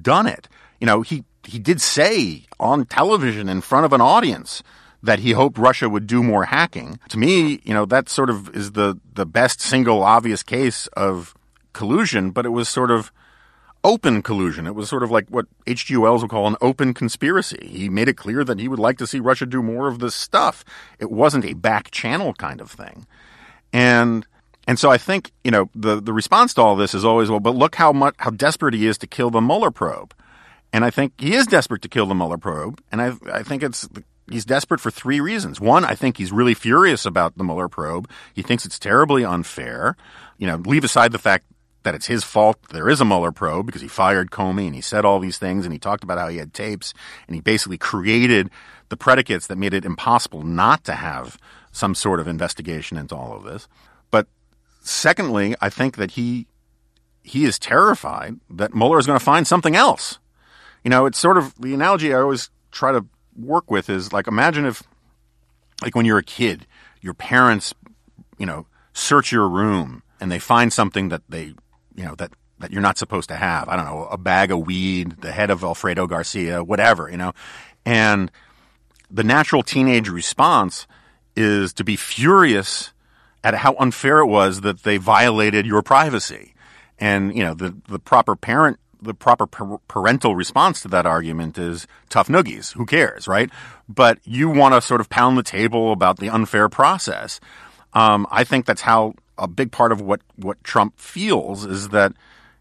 done 0.01 0.27
it. 0.27 0.49
You 0.81 0.87
know, 0.87 1.03
he, 1.03 1.25
he 1.45 1.59
did 1.59 1.81
say 1.81 2.47
on 2.59 2.87
television 2.87 3.49
in 3.49 3.61
front 3.61 3.85
of 3.85 3.93
an 3.93 4.01
audience 4.01 4.63
that 5.03 5.19
he 5.19 5.33
hoped 5.33 5.59
Russia 5.59 5.89
would 5.89 6.07
do 6.07 6.23
more 6.23 6.45
hacking. 6.45 6.99
To 7.11 7.19
me, 7.19 7.61
you 7.65 7.75
know, 7.75 7.85
that 7.87 8.09
sort 8.09 8.31
of 8.31 8.55
is 8.55 8.73
the, 8.73 8.99
the 9.13 9.27
best 9.27 9.61
single 9.61 10.03
obvious 10.03 10.43
case 10.43 10.87
of 10.89 11.35
collusion, 11.73 12.31
but 12.31 12.47
it 12.47 12.51
was 12.51 12.69
sort 12.69 12.91
of 12.91 13.13
open 13.85 14.23
collusion. 14.23 14.67
It 14.67 14.75
was 14.75 14.89
sort 14.89 15.03
of 15.03 15.11
like 15.11 15.29
what 15.29 15.47
H.G. 15.67 15.97
Wells 15.97 16.23
would 16.23 16.31
call 16.31 16.47
an 16.47 16.57
open 16.61 16.95
conspiracy. 16.95 17.69
He 17.69 17.89
made 17.89 18.09
it 18.09 18.17
clear 18.17 18.45
that 18.45 18.59
he 18.59 18.69
would 18.69 18.79
like 18.79 18.99
to 18.99 19.07
see 19.07 19.21
Russia 19.21 19.47
do 19.47 19.63
more 19.63 19.89
of 19.89 19.99
this 19.99 20.15
stuff. 20.15 20.65
It 20.99 21.11
wasn't 21.11 21.45
a 21.45 21.55
back 21.55 21.91
channel 21.91 22.35
kind 22.35 22.61
of 22.61 22.71
thing. 22.71 23.07
And 23.73 24.27
and 24.69 24.79
so 24.79 24.91
I 24.91 24.99
think, 24.99 25.33
you 25.43 25.51
know, 25.51 25.69
the, 25.75 26.01
the 26.01 26.13
response 26.13 26.55
to 26.55 26.63
all 26.63 26.77
this 26.77 26.95
is 26.95 27.05
always, 27.05 27.29
well, 27.29 27.41
but 27.41 27.57
look 27.57 27.75
how 27.75 27.93
much 27.93 28.15
how 28.19 28.31
desperate 28.31 28.75
he 28.75 28.87
is 28.87 28.97
to 28.99 29.07
kill 29.07 29.31
the 29.31 29.41
Mueller 29.41 29.73
probe. 29.73 30.15
And 30.73 30.85
I 30.85 30.91
think 30.91 31.15
he 31.19 31.35
is 31.35 31.47
desperate 31.47 31.83
to 31.83 31.89
kill 31.89 32.07
the 32.07 32.15
Mueller 32.15 32.39
probe. 32.39 32.81
And 32.93 33.03
I 33.03 33.13
I 33.33 33.43
think 33.43 33.63
it's 33.63 33.89
he's 34.31 34.45
desperate 34.45 34.81
for 34.81 34.91
three 34.91 35.21
reasons. 35.21 35.61
One, 35.61 35.85
I 35.85 35.95
think 35.95 36.17
he's 36.17 36.33
really 36.33 36.55
furious 36.55 37.05
about 37.05 37.37
the 37.37 37.45
Mueller 37.45 37.69
probe. 37.69 38.09
He 38.33 38.43
thinks 38.43 38.65
it's 38.65 38.79
terribly 38.79 39.25
unfair. 39.25 39.97
You 40.39 40.47
know, 40.47 40.57
leave 40.57 40.85
aside 40.85 41.13
the 41.13 41.19
fact 41.19 41.45
that 41.83 41.95
it's 41.95 42.07
his 42.07 42.25
fault 42.25 42.59
there 42.71 42.89
is 42.89 43.01
a 43.01 43.05
Mueller 43.05 43.33
probe 43.33 43.67
because 43.67 43.83
he 43.83 43.89
fired 43.89 44.31
Comey 44.31 44.67
and 44.67 44.75
he 44.75 44.81
said 44.81 45.05
all 45.05 45.19
these 45.19 45.39
things 45.39 45.65
and 45.65 45.73
he 45.73 45.79
talked 45.79 46.05
about 46.05 46.19
how 46.19 46.29
he 46.29 46.39
had 46.39 46.55
tapes 46.55 46.95
and 47.27 47.35
he 47.35 47.41
basically 47.41 47.79
created 47.79 48.51
the 48.89 48.97
predicates 48.97 49.47
that 49.47 49.57
made 49.57 49.75
it 49.75 49.85
impossible 49.85 50.43
not 50.43 50.85
to 50.85 50.93
have 50.93 51.39
some 51.73 51.95
sort 51.95 52.21
of 52.21 52.29
investigation 52.29 52.99
into 52.99 53.17
all 53.17 53.35
of 53.35 53.45
this. 53.45 53.67
But 54.11 54.27
secondly, 54.81 55.55
I 55.61 55.71
think 55.71 55.97
that 55.97 56.13
he 56.13 56.47
he 57.23 57.45
is 57.45 57.59
terrified 57.59 58.37
that 58.51 58.75
Mueller 58.75 58.99
is 58.99 59.07
going 59.07 59.19
to 59.19 59.25
find 59.25 59.47
something 59.47 59.77
else. 59.77 60.19
You 60.85 60.91
know, 60.91 61.07
it's 61.07 61.19
sort 61.19 61.39
of 61.39 61.55
the 61.61 61.73
analogy 61.73 62.13
I 62.13 62.21
always 62.21 62.51
try 62.73 62.93
to 62.93 63.07
work 63.37 63.71
with 63.71 63.89
is 63.89 64.13
like 64.13 64.27
imagine 64.27 64.67
if 64.67 64.83
like 65.83 65.95
when 65.95 66.05
you're 66.05 66.19
a 66.19 66.25
kid, 66.25 66.67
your 67.01 67.15
parents, 67.15 67.75
you 68.39 68.47
know, 68.47 68.67
search 68.93 69.33
your 69.33 69.49
room 69.49 70.03
and 70.21 70.31
they 70.31 70.39
find 70.39 70.73
something 70.73 71.09
that 71.09 71.23
they, 71.29 71.55
you 71.95 72.05
know, 72.05 72.15
that 72.17 72.33
that 72.59 72.71
you're 72.71 72.83
not 72.83 72.97
supposed 72.97 73.29
to 73.29 73.37
have. 73.37 73.69
I 73.69 73.77
don't 73.77 73.87
know, 73.87 74.07
a 74.11 74.17
bag 74.17 74.53
of 74.53 74.67
weed, 74.67 75.21
the 75.21 75.33
head 75.33 75.51
of 75.51 75.65
Alfredo 75.65 76.07
Garcia, 76.07 76.63
whatever, 76.63 77.11
you 77.11 77.17
know. 77.17 77.33
And 77.85 78.31
the 79.11 79.25
natural 79.25 79.63
teenage 79.63 80.09
response 80.09 80.87
is 81.37 81.73
to 81.75 81.85
be 81.85 81.97
furious 81.97 82.93
at 83.45 83.55
how 83.55 83.75
unfair 83.79 84.21
it 84.21 84.27
was 84.27 84.61
that 84.61 84.85
they 84.85 84.97
violated 84.97 85.67
your 85.67 85.83
privacy. 85.83 86.55
And, 86.99 87.37
you 87.37 87.43
know, 87.43 87.55
the, 87.55 87.77
the 87.89 87.99
proper 87.99 88.37
parent, 88.37 88.79
the 89.01 89.15
proper 89.15 89.47
parental 89.89 90.37
response 90.37 90.81
to 90.83 90.89
that 90.89 91.07
argument 91.07 91.59
is 91.59 91.89
tough 92.09 92.29
noogies. 92.29 92.75
Who 92.75 92.87
cares, 92.87 93.27
right? 93.27 93.51
But 93.89 94.21
you 94.25 94.49
want 94.49 94.75
to 94.75 94.81
sort 94.81 95.01
of 95.01 95.11
pound 95.11 95.37
the 95.37 95.43
table 95.43 95.93
about 95.93 96.19
the 96.19 96.29
unfair 96.29 96.69
process. 96.69 97.41
Um, 97.93 98.27
I 98.31 98.45
think 98.45 98.67
that's 98.67 98.83
how 98.83 99.15
a 99.43 99.49
big 99.49 99.73
part 99.73 99.91
of 99.91 100.01
what, 100.01 100.21
what 100.37 100.63
Trump 100.63 100.99
feels 100.99 101.67
is 101.67 101.89
that, 101.89 102.13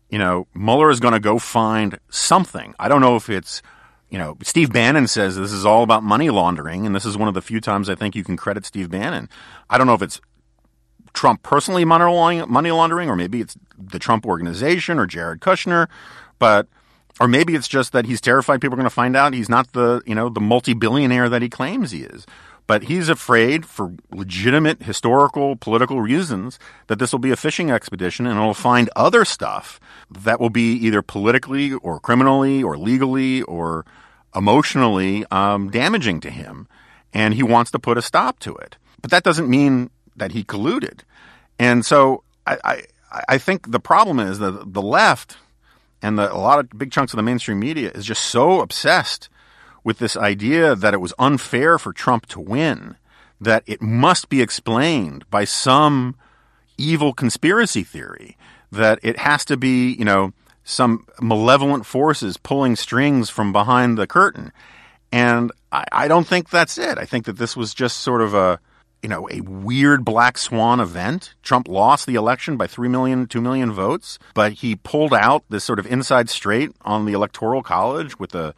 you 0.09 0.17
know, 0.17 0.47
Mueller 0.55 0.89
is 0.89 0.99
going 0.99 1.13
to 1.13 1.19
go 1.19 1.37
find 1.37 1.99
something. 2.09 2.73
I 2.79 2.89
don't 2.89 3.01
know 3.01 3.15
if 3.15 3.29
it's, 3.29 3.61
you 4.09 4.17
know, 4.17 4.35
Steve 4.41 4.73
Bannon 4.73 5.07
says 5.07 5.37
this 5.37 5.53
is 5.53 5.65
all 5.65 5.83
about 5.83 6.03
money 6.03 6.31
laundering, 6.31 6.85
and 6.87 6.95
this 6.95 7.05
is 7.05 7.15
one 7.15 7.27
of 7.27 7.35
the 7.35 7.41
few 7.41 7.61
times 7.61 7.87
I 7.87 7.95
think 7.95 8.15
you 8.15 8.23
can 8.23 8.35
credit 8.35 8.65
Steve 8.65 8.89
Bannon. 8.89 9.29
I 9.69 9.77
don't 9.77 9.85
know 9.85 9.93
if 9.93 10.01
it's 10.01 10.19
Trump 11.13 11.43
personally 11.43 11.85
money 11.85 12.71
laundering, 12.71 13.09
or 13.09 13.15
maybe 13.15 13.41
it's 13.41 13.55
the 13.77 13.99
Trump 13.99 14.25
organization 14.25 14.97
or 14.97 15.05
Jared 15.05 15.39
Kushner, 15.39 15.87
but 16.39 16.67
or 17.19 17.27
maybe 17.27 17.53
it's 17.53 17.67
just 17.67 17.91
that 17.93 18.05
he's 18.05 18.19
terrified 18.19 18.59
people 18.59 18.73
are 18.73 18.77
going 18.77 18.85
to 18.85 18.89
find 18.89 19.15
out 19.15 19.33
he's 19.33 19.49
not 19.49 19.73
the 19.73 20.01
you 20.05 20.15
know 20.15 20.29
the 20.29 20.41
multi-billionaire 20.41 21.29
that 21.29 21.41
he 21.41 21.49
claims 21.49 21.91
he 21.91 22.01
is. 22.01 22.25
But 22.67 22.83
he's 22.83 23.09
afraid, 23.09 23.65
for 23.65 23.93
legitimate 24.11 24.83
historical, 24.83 25.55
political 25.55 25.99
reasons, 25.99 26.57
that 26.87 26.99
this 26.99 27.11
will 27.11 27.19
be 27.19 27.31
a 27.31 27.35
fishing 27.35 27.69
expedition 27.69 28.25
and 28.25 28.37
it'll 28.37 28.53
find 28.53 28.89
other 28.95 29.25
stuff 29.25 29.79
that 30.09 30.39
will 30.39 30.49
be 30.49 30.73
either 30.73 31.01
politically 31.01 31.73
or 31.73 31.99
criminally 31.99 32.63
or 32.63 32.77
legally 32.77 33.41
or 33.43 33.85
emotionally 34.35 35.25
um, 35.31 35.69
damaging 35.69 36.21
to 36.21 36.29
him. 36.29 36.67
And 37.13 37.33
he 37.33 37.43
wants 37.43 37.71
to 37.71 37.79
put 37.79 37.97
a 37.97 38.01
stop 38.01 38.39
to 38.39 38.55
it. 38.55 38.77
But 39.01 39.11
that 39.11 39.23
doesn't 39.23 39.49
mean 39.49 39.89
that 40.15 40.31
he 40.31 40.43
colluded. 40.43 41.01
And 41.59 41.85
so 41.85 42.23
I, 42.47 42.57
I, 42.63 42.83
I 43.27 43.37
think 43.37 43.71
the 43.71 43.79
problem 43.79 44.19
is 44.19 44.39
that 44.39 44.73
the 44.73 44.81
left 44.81 45.37
and 46.01 46.17
the, 46.17 46.31
a 46.31 46.37
lot 46.37 46.59
of 46.59 46.69
big 46.77 46.91
chunks 46.91 47.13
of 47.13 47.17
the 47.17 47.23
mainstream 47.23 47.59
media 47.59 47.91
is 47.91 48.05
just 48.05 48.23
so 48.23 48.61
obsessed 48.61 49.29
with 49.83 49.97
this 49.97 50.15
idea 50.15 50.75
that 50.75 50.93
it 50.93 51.01
was 51.01 51.13
unfair 51.17 51.77
for 51.77 51.93
Trump 51.93 52.25
to 52.27 52.39
win, 52.39 52.95
that 53.39 53.63
it 53.65 53.81
must 53.81 54.29
be 54.29 54.41
explained 54.41 55.29
by 55.29 55.43
some 55.43 56.15
evil 56.77 57.13
conspiracy 57.13 57.83
theory, 57.83 58.37
that 58.71 58.99
it 59.01 59.17
has 59.17 59.43
to 59.45 59.57
be, 59.57 59.93
you 59.93 60.05
know, 60.05 60.33
some 60.63 61.05
malevolent 61.19 61.85
forces 61.85 62.37
pulling 62.37 62.75
strings 62.75 63.29
from 63.29 63.51
behind 63.51 63.97
the 63.97 64.07
curtain. 64.07 64.51
And 65.11 65.51
I, 65.71 65.85
I 65.91 66.07
don't 66.07 66.27
think 66.27 66.49
that's 66.49 66.77
it. 66.77 66.97
I 66.97 67.05
think 67.05 67.25
that 67.25 67.37
this 67.37 67.57
was 67.57 67.73
just 67.73 67.97
sort 67.97 68.21
of 68.21 68.33
a, 68.33 68.59
you 69.01 69.09
know, 69.09 69.27
a 69.31 69.41
weird 69.41 70.05
black 70.05 70.37
swan 70.37 70.79
event. 70.79 71.33
Trump 71.41 71.67
lost 71.67 72.05
the 72.05 72.15
election 72.15 72.55
by 72.55 72.67
3 72.67 72.87
million, 72.87 73.25
2 73.25 73.41
million 73.41 73.71
votes, 73.71 74.19
but 74.33 74.53
he 74.53 74.75
pulled 74.75 75.13
out 75.13 75.43
this 75.49 75.63
sort 75.63 75.79
of 75.79 75.87
inside 75.87 76.29
straight 76.29 76.71
on 76.81 77.05
the 77.05 77.13
electoral 77.13 77.63
college 77.63 78.19
with 78.19 78.35
a 78.35 78.53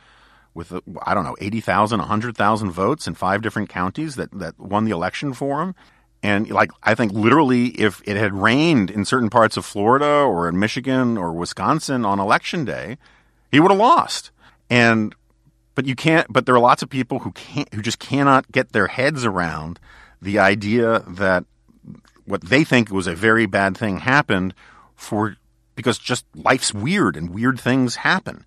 with 0.53 0.71
uh, 0.71 0.81
I 1.05 1.13
don't 1.13 1.23
know 1.23 1.35
80,000 1.39 1.99
100,000 1.99 2.71
votes 2.71 3.07
in 3.07 3.15
five 3.15 3.41
different 3.41 3.69
counties 3.69 4.15
that 4.15 4.31
that 4.31 4.59
won 4.59 4.85
the 4.85 4.91
election 4.91 5.33
for 5.33 5.61
him. 5.61 5.75
And 6.21 6.49
like 6.49 6.71
I 6.81 6.95
think 6.95 7.11
literally 7.11 7.67
if 7.67 8.01
it 8.05 8.17
had 8.17 8.33
rained 8.33 8.89
in 8.89 9.05
certain 9.05 9.29
parts 9.29 9.57
of 9.57 9.65
Florida 9.65 10.05
or 10.05 10.47
in 10.47 10.59
Michigan 10.59 11.17
or 11.17 11.33
Wisconsin 11.33 12.05
on 12.05 12.19
election 12.19 12.65
day 12.65 12.97
he 13.51 13.59
would 13.59 13.71
have 13.71 13.79
lost. 13.79 14.31
And 14.69 15.15
but 15.75 15.85
you 15.85 15.95
can't 15.95 16.27
but 16.31 16.45
there 16.45 16.55
are 16.55 16.59
lots 16.59 16.81
of 16.81 16.89
people 16.89 17.19
who 17.19 17.31
can't 17.31 17.73
who 17.73 17.81
just 17.81 17.99
cannot 17.99 18.51
get 18.51 18.71
their 18.71 18.87
heads 18.87 19.25
around 19.25 19.79
the 20.21 20.39
idea 20.39 20.99
that 21.07 21.45
what 22.25 22.41
they 22.41 22.63
think 22.63 22.89
was 22.89 23.07
a 23.07 23.15
very 23.15 23.45
bad 23.45 23.75
thing 23.75 23.99
happened 23.99 24.53
for 24.95 25.35
because 25.75 25.97
just 25.97 26.25
life's 26.35 26.73
weird 26.73 27.17
and 27.17 27.31
weird 27.31 27.59
things 27.59 27.97
happen 27.97 28.45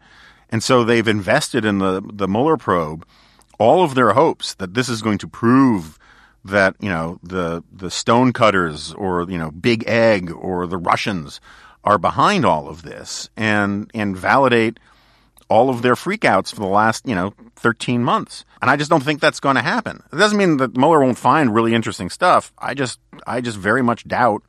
and 0.51 0.63
so 0.63 0.85
they've 0.85 1.09
invested 1.09 1.65
in 1.65 1.79
the, 1.79 2.03
the 2.13 2.29
Mueller 2.29 2.57
probe 2.57 3.07
all 3.59 3.83
of 3.83 3.95
their 3.95 4.13
hopes 4.13 4.55
that 4.55 4.75
this 4.75 4.89
is 4.89 5.03
going 5.03 5.19
to 5.19 5.29
prove 5.29 5.99
that, 6.45 6.77
you 6.81 6.89
know, 6.89 7.19
the, 7.23 7.65
the 7.73 7.91
stonecutters 7.91 8.93
or, 8.95 9.29
you 9.29 9.39
know, 9.39 9.51
Big 9.51 9.85
Egg 9.87 10.31
or 10.31 10.67
the 10.67 10.77
Russians 10.77 11.41
are 11.85 11.99
behind 11.99 12.45
all 12.45 12.69
of 12.69 12.83
this 12.83 13.31
and, 13.37 13.91
and 13.95 14.17
validate 14.17 14.79
all 15.49 15.71
of 15.71 15.83
their 15.83 15.95
freakouts 15.95 16.53
for 16.53 16.61
the 16.61 16.67
last, 16.67 17.07
you 17.07 17.15
know, 17.15 17.33
13 17.57 18.03
months. 18.03 18.45
And 18.61 18.71
I 18.71 18.77
just 18.77 18.91
don't 18.91 19.03
think 19.03 19.21
that's 19.21 19.41
going 19.41 19.57
to 19.57 19.63
happen. 19.63 20.03
It 20.13 20.17
doesn't 20.17 20.39
mean 20.39 20.57
that 20.59 20.77
Mueller 20.77 21.01
won't 21.01 21.19
find 21.19 21.55
really 21.55 21.75
interesting 21.75 22.11
stuff. 22.11 22.53
I 22.59 22.75
just, 22.75 22.99
I 23.27 23.41
just 23.41 23.57
very 23.57 23.83
much 23.83 24.07
doubt 24.07 24.43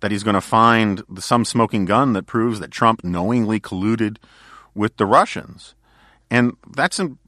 that 0.00 0.10
he's 0.10 0.22
going 0.22 0.34
to 0.34 0.40
find 0.40 1.02
some 1.18 1.44
smoking 1.44 1.84
gun 1.84 2.12
that 2.12 2.26
proves 2.26 2.60
that 2.60 2.70
Trump 2.70 3.04
knowingly 3.04 3.60
colluded 3.60 4.16
with 4.78 4.96
the 4.96 5.04
Russians. 5.04 5.74
And 6.30 6.56
that's 6.74 6.98
in, 6.98 7.18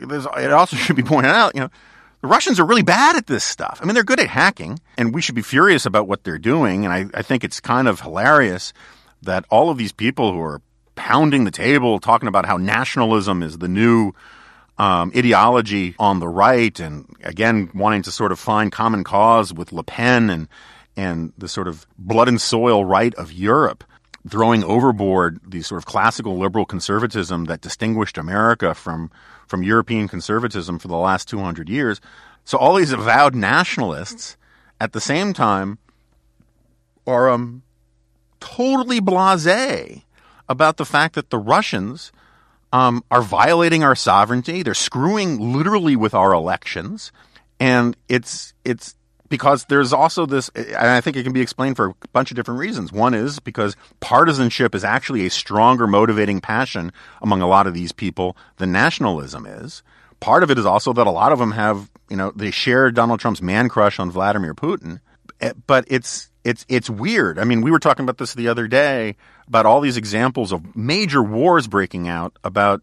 it 0.00 0.52
also 0.52 0.76
should 0.76 0.96
be 0.96 1.02
pointed 1.02 1.32
out, 1.32 1.54
you 1.54 1.60
know, 1.60 1.70
the 2.20 2.28
Russians 2.28 2.58
are 2.58 2.64
really 2.64 2.82
bad 2.82 3.16
at 3.16 3.26
this 3.26 3.44
stuff. 3.44 3.78
I 3.80 3.84
mean, 3.84 3.94
they're 3.94 4.02
good 4.02 4.20
at 4.20 4.28
hacking, 4.28 4.80
and 4.96 5.14
we 5.14 5.20
should 5.20 5.34
be 5.34 5.42
furious 5.42 5.86
about 5.86 6.08
what 6.08 6.24
they're 6.24 6.38
doing. 6.38 6.84
And 6.84 6.92
I, 6.92 7.06
I 7.18 7.22
think 7.22 7.44
it's 7.44 7.60
kind 7.60 7.86
of 7.86 8.00
hilarious 8.00 8.72
that 9.22 9.44
all 9.50 9.70
of 9.70 9.78
these 9.78 9.92
people 9.92 10.32
who 10.32 10.40
are 10.40 10.60
pounding 10.96 11.44
the 11.44 11.50
table, 11.50 12.00
talking 12.00 12.28
about 12.28 12.44
how 12.44 12.56
nationalism 12.56 13.42
is 13.42 13.58
the 13.58 13.68
new 13.68 14.12
um, 14.78 15.12
ideology 15.16 15.94
on 15.98 16.18
the 16.18 16.28
right, 16.28 16.78
and 16.80 17.06
again 17.22 17.70
wanting 17.74 18.02
to 18.02 18.10
sort 18.10 18.32
of 18.32 18.38
find 18.38 18.72
common 18.72 19.04
cause 19.04 19.52
with 19.52 19.72
Le 19.72 19.84
Pen 19.84 20.30
and 20.30 20.48
and 20.96 21.32
the 21.38 21.48
sort 21.48 21.68
of 21.68 21.86
blood 21.96 22.26
and 22.28 22.40
soil 22.40 22.84
right 22.84 23.14
of 23.14 23.32
Europe 23.32 23.84
throwing 24.28 24.64
overboard 24.64 25.40
the 25.46 25.62
sort 25.62 25.78
of 25.78 25.86
classical 25.86 26.38
liberal 26.38 26.64
conservatism 26.64 27.46
that 27.46 27.60
distinguished 27.60 28.18
America 28.18 28.74
from 28.74 29.10
from 29.46 29.62
European 29.62 30.08
conservatism 30.08 30.78
for 30.78 30.88
the 30.88 30.96
last 30.96 31.28
200 31.28 31.68
years. 31.68 32.00
So 32.44 32.58
all 32.58 32.74
these 32.74 32.92
avowed 32.92 33.34
nationalists 33.34 34.36
at 34.80 34.92
the 34.92 35.00
same 35.00 35.32
time 35.32 35.78
are 37.06 37.30
um, 37.30 37.62
totally 38.40 39.00
blasé 39.00 40.02
about 40.48 40.76
the 40.76 40.84
fact 40.84 41.14
that 41.14 41.30
the 41.30 41.38
Russians 41.38 42.12
um, 42.72 43.02
are 43.10 43.22
violating 43.22 43.82
our 43.82 43.94
sovereignty. 43.94 44.62
They're 44.62 44.74
screwing 44.74 45.52
literally 45.52 45.96
with 45.96 46.14
our 46.14 46.32
elections, 46.32 47.12
and 47.58 47.96
it's 48.08 48.52
it's 48.64 48.94
because 49.28 49.64
there's 49.66 49.92
also 49.92 50.26
this, 50.26 50.48
and 50.50 50.76
I 50.76 51.00
think 51.00 51.16
it 51.16 51.24
can 51.24 51.32
be 51.32 51.40
explained 51.40 51.76
for 51.76 51.90
a 51.90 51.94
bunch 52.12 52.30
of 52.30 52.36
different 52.36 52.60
reasons. 52.60 52.92
One 52.92 53.14
is 53.14 53.38
because 53.40 53.76
partisanship 54.00 54.74
is 54.74 54.84
actually 54.84 55.26
a 55.26 55.30
stronger 55.30 55.86
motivating 55.86 56.40
passion 56.40 56.92
among 57.22 57.42
a 57.42 57.46
lot 57.46 57.66
of 57.66 57.74
these 57.74 57.92
people 57.92 58.36
than 58.56 58.72
nationalism 58.72 59.46
is. 59.46 59.82
Part 60.20 60.42
of 60.42 60.50
it 60.50 60.58
is 60.58 60.66
also 60.66 60.92
that 60.94 61.06
a 61.06 61.10
lot 61.10 61.32
of 61.32 61.38
them 61.38 61.52
have, 61.52 61.90
you 62.08 62.16
know, 62.16 62.32
they 62.34 62.50
share 62.50 62.90
Donald 62.90 63.20
Trump's 63.20 63.42
man 63.42 63.68
crush 63.68 63.98
on 63.98 64.10
Vladimir 64.10 64.54
Putin. 64.54 65.00
Eh, 65.40 65.52
but 65.66 65.84
it's 65.88 66.30
it's 66.44 66.64
it's 66.68 66.90
weird. 66.90 67.38
I 67.38 67.44
mean, 67.44 67.60
we 67.60 67.70
were 67.70 67.78
talking 67.78 68.04
about 68.04 68.18
this 68.18 68.34
the 68.34 68.48
other 68.48 68.66
day 68.66 69.16
about 69.46 69.66
all 69.66 69.80
these 69.80 69.96
examples 69.96 70.52
of 70.52 70.74
major 70.76 71.22
wars 71.22 71.68
breaking 71.68 72.08
out 72.08 72.36
about, 72.42 72.82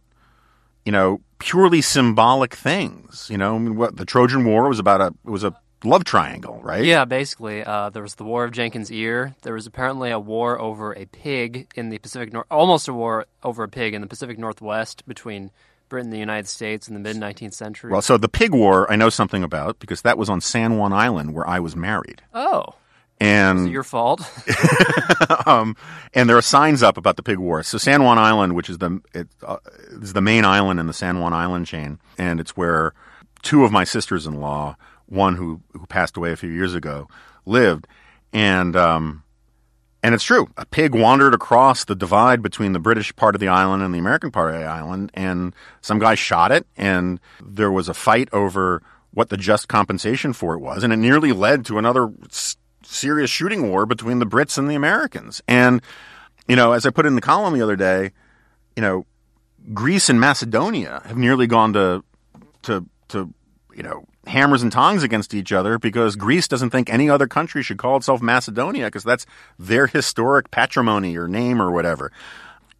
you 0.85 0.91
know, 0.91 1.21
purely 1.39 1.81
symbolic 1.81 2.53
things. 2.55 3.27
You 3.29 3.37
know, 3.37 3.55
I 3.55 3.59
mean, 3.59 3.75
what 3.75 3.97
the 3.97 4.05
Trojan 4.05 4.45
War 4.45 4.69
was 4.69 4.79
about 4.79 5.01
a 5.01 5.07
it 5.07 5.29
was 5.29 5.43
a 5.43 5.53
love 5.85 6.03
triangle, 6.03 6.59
right? 6.63 6.83
Yeah, 6.83 7.05
basically. 7.05 7.63
Uh, 7.63 7.89
there 7.89 8.01
was 8.01 8.15
the 8.15 8.23
War 8.23 8.43
of 8.45 8.51
Jenkins' 8.51 8.91
Ear. 8.91 9.35
There 9.41 9.53
was 9.53 9.67
apparently 9.67 10.11
a 10.11 10.19
war 10.19 10.59
over 10.59 10.93
a 10.93 11.05
pig 11.05 11.67
in 11.75 11.89
the 11.89 11.97
Pacific 11.97 12.33
North, 12.33 12.47
almost 12.49 12.87
a 12.87 12.93
war 12.93 13.25
over 13.43 13.63
a 13.63 13.69
pig 13.69 13.93
in 13.93 14.01
the 14.01 14.07
Pacific 14.07 14.37
Northwest 14.37 15.05
between 15.07 15.51
Britain 15.89 16.07
and 16.07 16.13
the 16.13 16.19
United 16.19 16.47
States 16.47 16.87
in 16.87 16.93
the 16.93 16.99
mid 16.99 17.15
19th 17.15 17.53
century. 17.53 17.91
Well, 17.91 18.01
so 18.01 18.17
the 18.17 18.29
pig 18.29 18.53
war 18.53 18.91
I 18.91 18.95
know 18.95 19.09
something 19.09 19.43
about 19.43 19.79
because 19.79 20.01
that 20.01 20.17
was 20.17 20.29
on 20.29 20.41
San 20.41 20.77
Juan 20.77 20.93
Island 20.93 21.33
where 21.33 21.47
I 21.47 21.59
was 21.59 21.75
married. 21.75 22.21
Oh. 22.33 22.75
And 23.19 23.71
Your 23.71 23.83
fault. 23.83 24.21
um, 25.45 25.77
and 26.13 26.29
there 26.29 26.37
are 26.37 26.41
signs 26.41 26.83
up 26.83 26.97
about 26.97 27.15
the 27.15 27.23
pig 27.23 27.37
war. 27.37 27.63
So 27.63 27.77
San 27.77 28.03
Juan 28.03 28.17
Island, 28.17 28.55
which 28.55 28.69
is 28.69 28.79
the 28.79 28.99
it, 29.13 29.27
uh, 29.43 29.57
is 29.91 30.13
the 30.13 30.21
main 30.21 30.43
island 30.43 30.79
in 30.79 30.87
the 30.87 30.93
San 30.93 31.19
Juan 31.19 31.33
Island 31.33 31.65
chain, 31.65 31.99
and 32.17 32.39
it's 32.39 32.57
where 32.57 32.93
two 33.41 33.63
of 33.63 33.71
my 33.71 33.83
sisters-in-law, 33.83 34.75
one 35.07 35.35
who 35.35 35.61
who 35.73 35.85
passed 35.85 36.17
away 36.17 36.31
a 36.31 36.35
few 36.35 36.49
years 36.49 36.73
ago, 36.73 37.07
lived, 37.45 37.87
and 38.33 38.75
um, 38.75 39.23
and 40.03 40.13
it's 40.13 40.23
true. 40.23 40.47
A 40.57 40.65
pig 40.65 40.93
wandered 40.93 41.33
across 41.33 41.85
the 41.85 41.95
divide 41.95 42.41
between 42.41 42.73
the 42.73 42.79
British 42.79 43.15
part 43.15 43.35
of 43.35 43.41
the 43.41 43.47
island 43.47 43.81
and 43.83 43.93
the 43.93 43.99
American 43.99 44.31
part 44.31 44.53
of 44.53 44.59
the 44.59 44.67
island, 44.67 45.11
and 45.13 45.55
some 45.81 45.99
guy 45.99 46.15
shot 46.15 46.51
it, 46.51 46.67
and 46.77 47.19
there 47.43 47.71
was 47.71 47.89
a 47.89 47.93
fight 47.93 48.29
over 48.31 48.81
what 49.11 49.29
the 49.29 49.37
just 49.37 49.67
compensation 49.67 50.33
for 50.33 50.53
it 50.53 50.59
was, 50.59 50.83
and 50.83 50.91
it 50.91 50.97
nearly 50.97 51.31
led 51.31 51.65
to 51.65 51.77
another 51.77 52.11
s- 52.29 52.57
serious 52.83 53.29
shooting 53.29 53.69
war 53.69 53.85
between 53.85 54.19
the 54.19 54.25
Brits 54.25 54.57
and 54.57 54.69
the 54.69 54.75
Americans. 54.75 55.41
And 55.47 55.81
you 56.47 56.55
know, 56.55 56.73
as 56.73 56.85
I 56.85 56.91
put 56.91 57.05
in 57.05 57.15
the 57.15 57.21
column 57.21 57.53
the 57.53 57.61
other 57.61 57.75
day, 57.75 58.11
you 58.75 58.81
know, 58.81 59.05
Greece 59.73 60.09
and 60.09 60.19
Macedonia 60.19 61.01
have 61.05 61.17
nearly 61.17 61.47
gone 61.47 61.73
to 61.73 62.03
to 62.63 62.85
to 63.07 63.33
you 63.75 63.83
know 63.83 64.05
hammers 64.27 64.63
and 64.63 64.71
tongs 64.71 65.03
against 65.03 65.33
each 65.33 65.51
other 65.51 65.77
because 65.77 66.15
Greece 66.15 66.47
doesn't 66.47 66.69
think 66.69 66.89
any 66.89 67.09
other 67.09 67.27
country 67.27 67.63
should 67.63 67.77
call 67.77 67.97
itself 67.97 68.21
Macedonia 68.21 68.85
because 68.85 69.03
that's 69.03 69.25
their 69.57 69.87
historic 69.87 70.51
patrimony 70.51 71.17
or 71.17 71.27
name 71.27 71.61
or 71.61 71.71
whatever. 71.71 72.11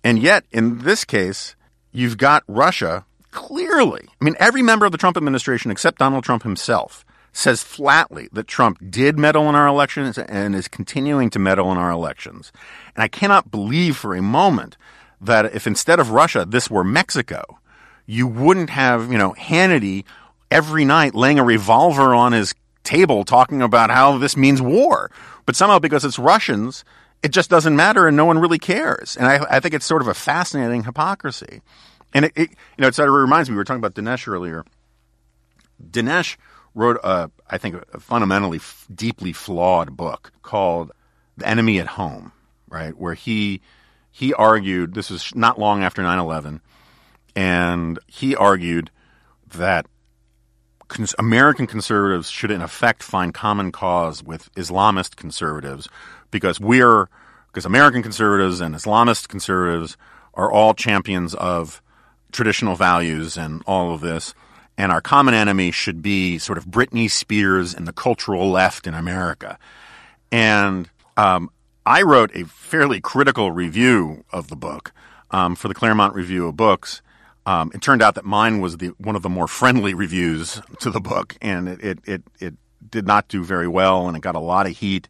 And 0.04 0.20
yet, 0.20 0.46
in 0.52 0.80
this 0.80 1.06
case, 1.06 1.56
you've 1.92 2.18
got 2.18 2.44
Russia 2.48 3.06
clearly. 3.32 4.08
I 4.22 4.26
mean, 4.26 4.36
every 4.40 4.62
member 4.62 4.86
of 4.86 4.92
the 4.92 4.98
Trump 4.98 5.18
administration 5.18 5.72
except 5.72 6.00
Donald 6.00 6.24
Trump 6.24 6.44
himself 6.44 7.06
says 7.34 7.62
flatly 7.62 8.30
that 8.32 8.48
Trump 8.48 8.80
did 8.90 9.20
meddle 9.20 9.50
in 9.50 9.56
our 9.56 9.68
elections 9.68 10.18
and 10.18 10.56
is 10.56 10.70
continuing 10.70 11.30
to 11.30 11.38
meddle 11.38 11.72
in 11.72 11.78
our 11.78 11.92
elections. 11.92 12.52
And 12.96 13.04
I 13.04 13.10
cannot 13.10 13.52
believe 13.52 13.98
for 13.98 14.16
a 14.16 14.22
moment 14.22 14.78
that 15.20 15.54
if 15.54 15.68
instead 15.68 16.00
of 16.00 16.12
Russia, 16.12 16.46
this 16.48 16.70
were 16.70 16.84
Mexico, 16.84 17.60
you 18.06 18.26
wouldn't 18.26 18.70
have, 18.70 19.12
you 19.12 19.18
know, 19.18 19.34
Hannity 19.34 20.06
every 20.52 20.86
night 20.86 21.16
laying 21.16 21.40
a 21.40 21.44
revolver 21.44 22.14
on 22.14 22.32
his 22.32 22.54
table 22.84 23.24
talking 23.24 23.62
about 23.62 23.90
how 23.90 24.18
this 24.18 24.38
means 24.38 24.62
war. 24.62 25.12
But 25.46 25.56
somehow, 25.56 25.80
because 25.80 26.06
it's 26.06 26.20
Russians, 26.20 26.84
it 27.24 27.32
just 27.32 27.50
doesn't 27.50 27.76
matter 27.76 28.08
and 28.08 28.16
no 28.16 28.26
one 28.26 28.40
really 28.40 28.60
cares. 28.60 29.18
And 29.18 29.28
I, 29.28 29.46
I 29.50 29.60
think 29.60 29.74
it's 29.74 29.86
sort 29.86 30.02
of 30.02 30.08
a 30.08 30.14
fascinating 30.14 30.84
hypocrisy. 30.84 31.62
And 32.14 32.26
it, 32.26 32.34
it 32.36 32.50
you 32.50 32.82
know, 32.82 32.88
it 32.88 32.96
sort 32.96 33.10
of 33.10 33.16
reminds 33.16 33.50
me, 33.50 33.54
we 33.54 33.58
were 33.58 33.64
talking 33.64 33.84
about 33.84 33.96
Dinesh 33.96 34.28
earlier. 34.28 34.64
Dinesh 35.84 36.38
wrote, 36.74 36.98
a, 37.04 37.30
I 37.50 37.58
think, 37.58 37.84
a 37.94 38.00
fundamentally 38.00 38.58
f- 38.58 38.88
deeply 38.94 39.34
flawed 39.34 39.98
book 39.98 40.32
called 40.42 40.92
The 41.38 41.48
Enemy 41.48 41.80
at 41.80 41.88
Home, 41.88 42.32
right? 42.70 42.96
Where 42.96 43.14
he, 43.14 43.62
he 44.12 44.34
argued, 44.34 44.94
this 44.94 45.10
was 45.10 45.34
not 45.36 45.60
long 45.60 45.84
after 45.84 46.02
9 46.02 46.20
11, 46.20 46.62
and 47.36 48.00
he 48.08 48.36
argued 48.36 48.92
that 49.54 49.88
cons- 50.88 51.16
American 51.20 51.68
conservatives 51.68 52.30
should, 52.30 52.52
in 52.52 52.62
effect, 52.62 53.04
find 53.04 53.34
common 53.34 53.72
cause 53.72 54.24
with 54.24 54.54
Islamist 54.56 55.16
conservatives 55.16 55.88
because 56.32 56.60
we're 56.60 57.10
because 57.48 57.66
American 57.66 58.04
conservatives 58.04 58.60
and 58.60 58.76
Islamist 58.76 59.30
conservatives 59.30 59.96
are 60.34 60.52
all 60.52 60.74
champions 60.74 61.34
of 61.36 61.82
traditional 62.34 62.76
values 62.76 63.38
and 63.38 63.64
all 63.66 63.94
of 63.94 64.02
this. 64.02 64.34
And 64.78 64.92
our 64.92 65.00
common 65.00 65.34
enemy 65.34 65.72
should 65.72 66.02
be 66.02 66.38
sort 66.38 66.58
of 66.58 66.66
Britney 66.66 67.10
Spears 67.10 67.74
and 67.74 67.88
the 67.88 67.94
cultural 67.94 68.52
left 68.52 68.88
in 68.88 68.94
America. 68.94 69.58
And 70.34 70.90
um, 71.16 71.50
I 71.86 72.02
wrote 72.02 72.36
a 72.36 72.44
fairly 72.46 73.00
critical 73.00 73.52
review 73.52 74.26
of 74.34 74.50
the 74.50 74.58
book 74.58 74.92
um, 75.32 75.56
for 75.56 75.70
the 75.70 75.74
Claremont 75.74 76.14
Review 76.14 76.48
of 76.48 76.58
Books. 76.58 77.02
Um, 77.46 77.72
it 77.74 77.82
turned 77.82 78.02
out 78.02 78.16
that 78.16 78.26
mine 78.26 78.60
was 78.60 78.78
the 78.78 78.88
one 78.98 79.16
of 79.16 79.22
the 79.22 79.30
more 79.30 79.48
friendly 79.48 79.94
reviews 79.94 80.62
to 80.80 80.90
the 80.90 81.00
book, 81.00 81.38
and 81.42 81.70
it, 81.70 81.84
it, 81.84 82.00
it, 82.06 82.24
it 82.40 82.54
did 82.90 83.06
not 83.06 83.28
do 83.28 83.44
very 83.44 83.68
well, 83.68 84.08
and 84.08 84.18
it 84.18 84.22
got 84.22 84.36
a 84.36 84.40
lot 84.40 84.66
of 84.66 84.78
heat 84.78 85.08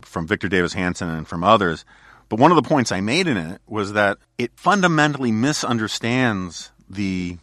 from 0.00 0.26
Victor 0.26 0.48
Davis 0.48 0.72
Hanson 0.72 1.10
and 1.10 1.28
from 1.28 1.44
others. 1.44 1.84
But 2.28 2.40
one 2.40 2.50
of 2.50 2.56
the 2.56 2.68
points 2.68 2.92
I 2.92 3.00
made 3.00 3.28
in 3.28 3.36
it 3.36 3.60
was 3.66 3.92
that 3.92 4.18
it 4.38 4.52
fundamentally 4.56 5.30
misunderstands 5.30 6.72
the 6.88 7.38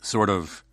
sort 0.00 0.30
of 0.30 0.64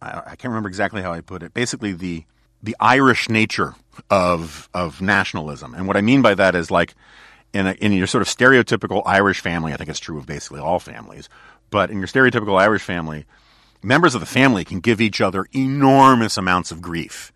I, 0.00 0.18
I 0.18 0.36
can't 0.36 0.50
remember 0.50 0.68
exactly 0.68 1.02
how 1.02 1.12
I 1.12 1.20
put 1.20 1.42
it. 1.42 1.54
Basically, 1.54 1.92
the 1.92 2.24
the 2.62 2.76
Irish 2.80 3.28
nature 3.28 3.74
of 4.10 4.68
of 4.74 5.00
nationalism, 5.00 5.74
and 5.74 5.86
what 5.86 5.96
I 5.96 6.02
mean 6.02 6.22
by 6.22 6.34
that 6.34 6.54
is 6.54 6.70
like 6.70 6.94
in 7.54 7.68
a, 7.68 7.72
in 7.72 7.92
your 7.92 8.06
sort 8.06 8.20
of 8.20 8.28
stereotypical 8.28 9.02
Irish 9.06 9.40
family. 9.40 9.72
I 9.72 9.76
think 9.76 9.88
it's 9.88 10.00
true 10.00 10.18
of 10.18 10.26
basically 10.26 10.60
all 10.60 10.78
families, 10.78 11.28
but 11.70 11.90
in 11.90 11.98
your 11.98 12.08
stereotypical 12.08 12.60
Irish 12.60 12.82
family, 12.82 13.24
members 13.82 14.14
of 14.14 14.20
the 14.20 14.26
family 14.26 14.64
can 14.64 14.80
give 14.80 15.00
each 15.00 15.20
other 15.20 15.46
enormous 15.52 16.36
amounts 16.36 16.70
of 16.70 16.82
grief 16.82 17.32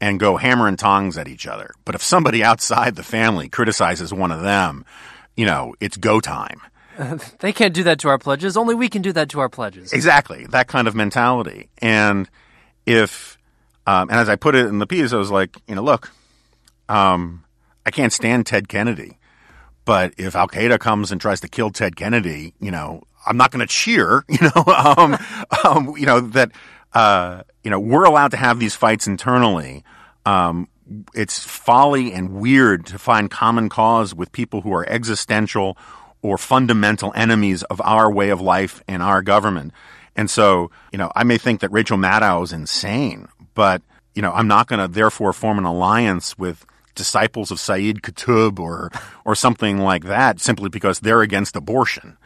and 0.00 0.18
go 0.18 0.36
hammer 0.36 0.66
and 0.66 0.78
tongs 0.78 1.18
at 1.18 1.28
each 1.28 1.46
other. 1.46 1.74
But 1.84 1.94
if 1.94 2.02
somebody 2.02 2.42
outside 2.42 2.96
the 2.96 3.02
family 3.02 3.48
criticizes 3.48 4.12
one 4.12 4.32
of 4.32 4.42
them, 4.42 4.84
you 5.36 5.44
know, 5.44 5.74
it's 5.80 5.96
go 5.96 6.20
time. 6.20 6.60
They 7.38 7.52
can't 7.52 7.72
do 7.72 7.84
that 7.84 8.00
to 8.00 8.08
our 8.08 8.18
pledges. 8.18 8.56
Only 8.56 8.74
we 8.74 8.88
can 8.88 9.02
do 9.02 9.12
that 9.12 9.28
to 9.28 9.38
our 9.38 9.48
pledges. 9.48 9.92
Exactly, 9.92 10.46
that 10.46 10.66
kind 10.66 10.88
of 10.88 10.96
mentality. 10.96 11.68
And 11.78 12.28
if, 12.86 13.38
um, 13.86 14.08
and 14.10 14.18
as 14.18 14.28
I 14.28 14.34
put 14.34 14.56
it 14.56 14.66
in 14.66 14.80
the 14.80 14.86
piece, 14.86 15.12
I 15.12 15.16
was 15.16 15.30
like, 15.30 15.56
you 15.68 15.76
know, 15.76 15.82
look, 15.82 16.10
um, 16.88 17.44
I 17.86 17.92
can't 17.92 18.12
stand 18.12 18.46
Ted 18.46 18.68
Kennedy, 18.68 19.17
but 19.88 20.12
if 20.18 20.36
Al 20.36 20.48
Qaeda 20.48 20.78
comes 20.78 21.10
and 21.10 21.18
tries 21.18 21.40
to 21.40 21.48
kill 21.48 21.70
Ted 21.70 21.96
Kennedy, 21.96 22.52
you 22.60 22.70
know, 22.70 23.04
I'm 23.26 23.38
not 23.38 23.50
going 23.50 23.66
to 23.66 23.72
cheer. 23.72 24.22
You 24.28 24.50
know, 24.54 24.64
um, 24.66 25.16
um, 25.64 25.94
you 25.96 26.04
know 26.04 26.20
that 26.20 26.52
uh, 26.92 27.44
you 27.64 27.70
know 27.70 27.80
we're 27.80 28.04
allowed 28.04 28.32
to 28.32 28.36
have 28.36 28.60
these 28.60 28.74
fights 28.74 29.06
internally. 29.06 29.82
Um, 30.26 30.68
it's 31.14 31.42
folly 31.42 32.12
and 32.12 32.34
weird 32.34 32.84
to 32.86 32.98
find 32.98 33.30
common 33.30 33.70
cause 33.70 34.14
with 34.14 34.30
people 34.30 34.60
who 34.60 34.74
are 34.74 34.86
existential 34.86 35.78
or 36.20 36.36
fundamental 36.36 37.10
enemies 37.14 37.62
of 37.62 37.80
our 37.80 38.12
way 38.12 38.28
of 38.28 38.42
life 38.42 38.82
and 38.86 39.02
our 39.02 39.22
government. 39.22 39.72
And 40.16 40.28
so, 40.28 40.70
you 40.92 40.98
know, 40.98 41.10
I 41.16 41.24
may 41.24 41.38
think 41.38 41.60
that 41.60 41.72
Rachel 41.72 41.96
Maddow 41.96 42.44
is 42.44 42.52
insane, 42.52 43.26
but 43.54 43.80
you 44.14 44.20
know, 44.20 44.32
I'm 44.32 44.48
not 44.48 44.66
going 44.66 44.80
to 44.80 44.88
therefore 44.88 45.32
form 45.32 45.56
an 45.56 45.64
alliance 45.64 46.36
with 46.36 46.66
disciples 46.98 47.50
of 47.50 47.58
Saeed 47.58 48.02
Qutb 48.02 48.58
or 48.58 48.90
or 49.24 49.34
something 49.34 49.78
like 49.78 50.04
that 50.04 50.40
simply 50.40 50.68
because 50.68 51.00
they're 51.00 51.22
against 51.22 51.56
abortion. 51.56 52.18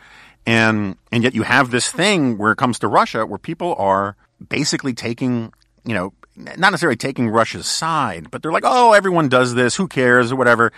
And 0.44 0.96
and 1.12 1.22
yet 1.22 1.34
you 1.34 1.44
have 1.44 1.70
this 1.70 1.90
thing 1.90 2.38
where 2.38 2.50
it 2.50 2.56
comes 2.56 2.80
to 2.80 2.88
Russia 2.88 3.24
where 3.24 3.38
people 3.38 3.76
are 3.78 4.16
basically 4.48 4.92
taking, 4.92 5.52
you 5.84 5.94
know, 5.94 6.12
not 6.34 6.58
necessarily 6.72 6.96
taking 6.96 7.28
Russia's 7.28 7.66
side, 7.66 8.30
but 8.30 8.42
they're 8.42 8.50
like, 8.50 8.64
"Oh, 8.66 8.92
everyone 8.92 9.28
does 9.28 9.54
this, 9.54 9.76
who 9.76 9.86
cares?" 9.86 10.32
or 10.32 10.36
whatever. 10.36 10.72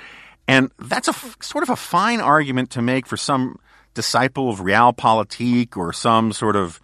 And 0.47 0.71
that's 0.79 1.09
a 1.09 1.13
f- 1.13 1.39
sort 1.41 1.63
of 1.63 1.71
a 1.71 1.77
fine 1.77 2.21
argument 2.21 2.71
to 2.73 2.83
make 2.83 3.07
for 3.07 3.17
some 3.17 3.59
disciple 3.95 4.51
of 4.51 4.59
realpolitik 4.59 5.77
or 5.77 5.93
some 5.93 6.33
sort 6.33 6.57
of, 6.57 6.81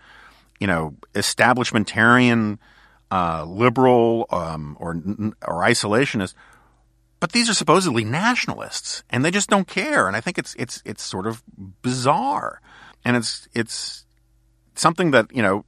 you 0.58 0.66
know, 0.66 0.94
establishmentarian 1.14 2.58
uh, 3.10 3.44
liberal 3.44 4.26
um, 4.30 4.76
or 4.80 4.92
or 5.46 5.62
isolationist. 5.62 6.34
But 7.20 7.32
these 7.32 7.50
are 7.50 7.54
supposedly 7.54 8.02
nationalists, 8.02 9.04
and 9.10 9.22
they 9.24 9.30
just 9.30 9.50
don't 9.50 9.68
care. 9.68 10.08
And 10.08 10.16
I 10.16 10.20
think 10.22 10.38
it's 10.38 10.54
it's 10.54 10.82
it's 10.86 11.02
sort 11.02 11.26
of 11.26 11.42
bizarre, 11.82 12.62
and 13.04 13.16
it's 13.16 13.46
it's 13.54 14.06
something 14.74 15.10
that 15.10 15.26
you 15.32 15.42
know 15.42 15.64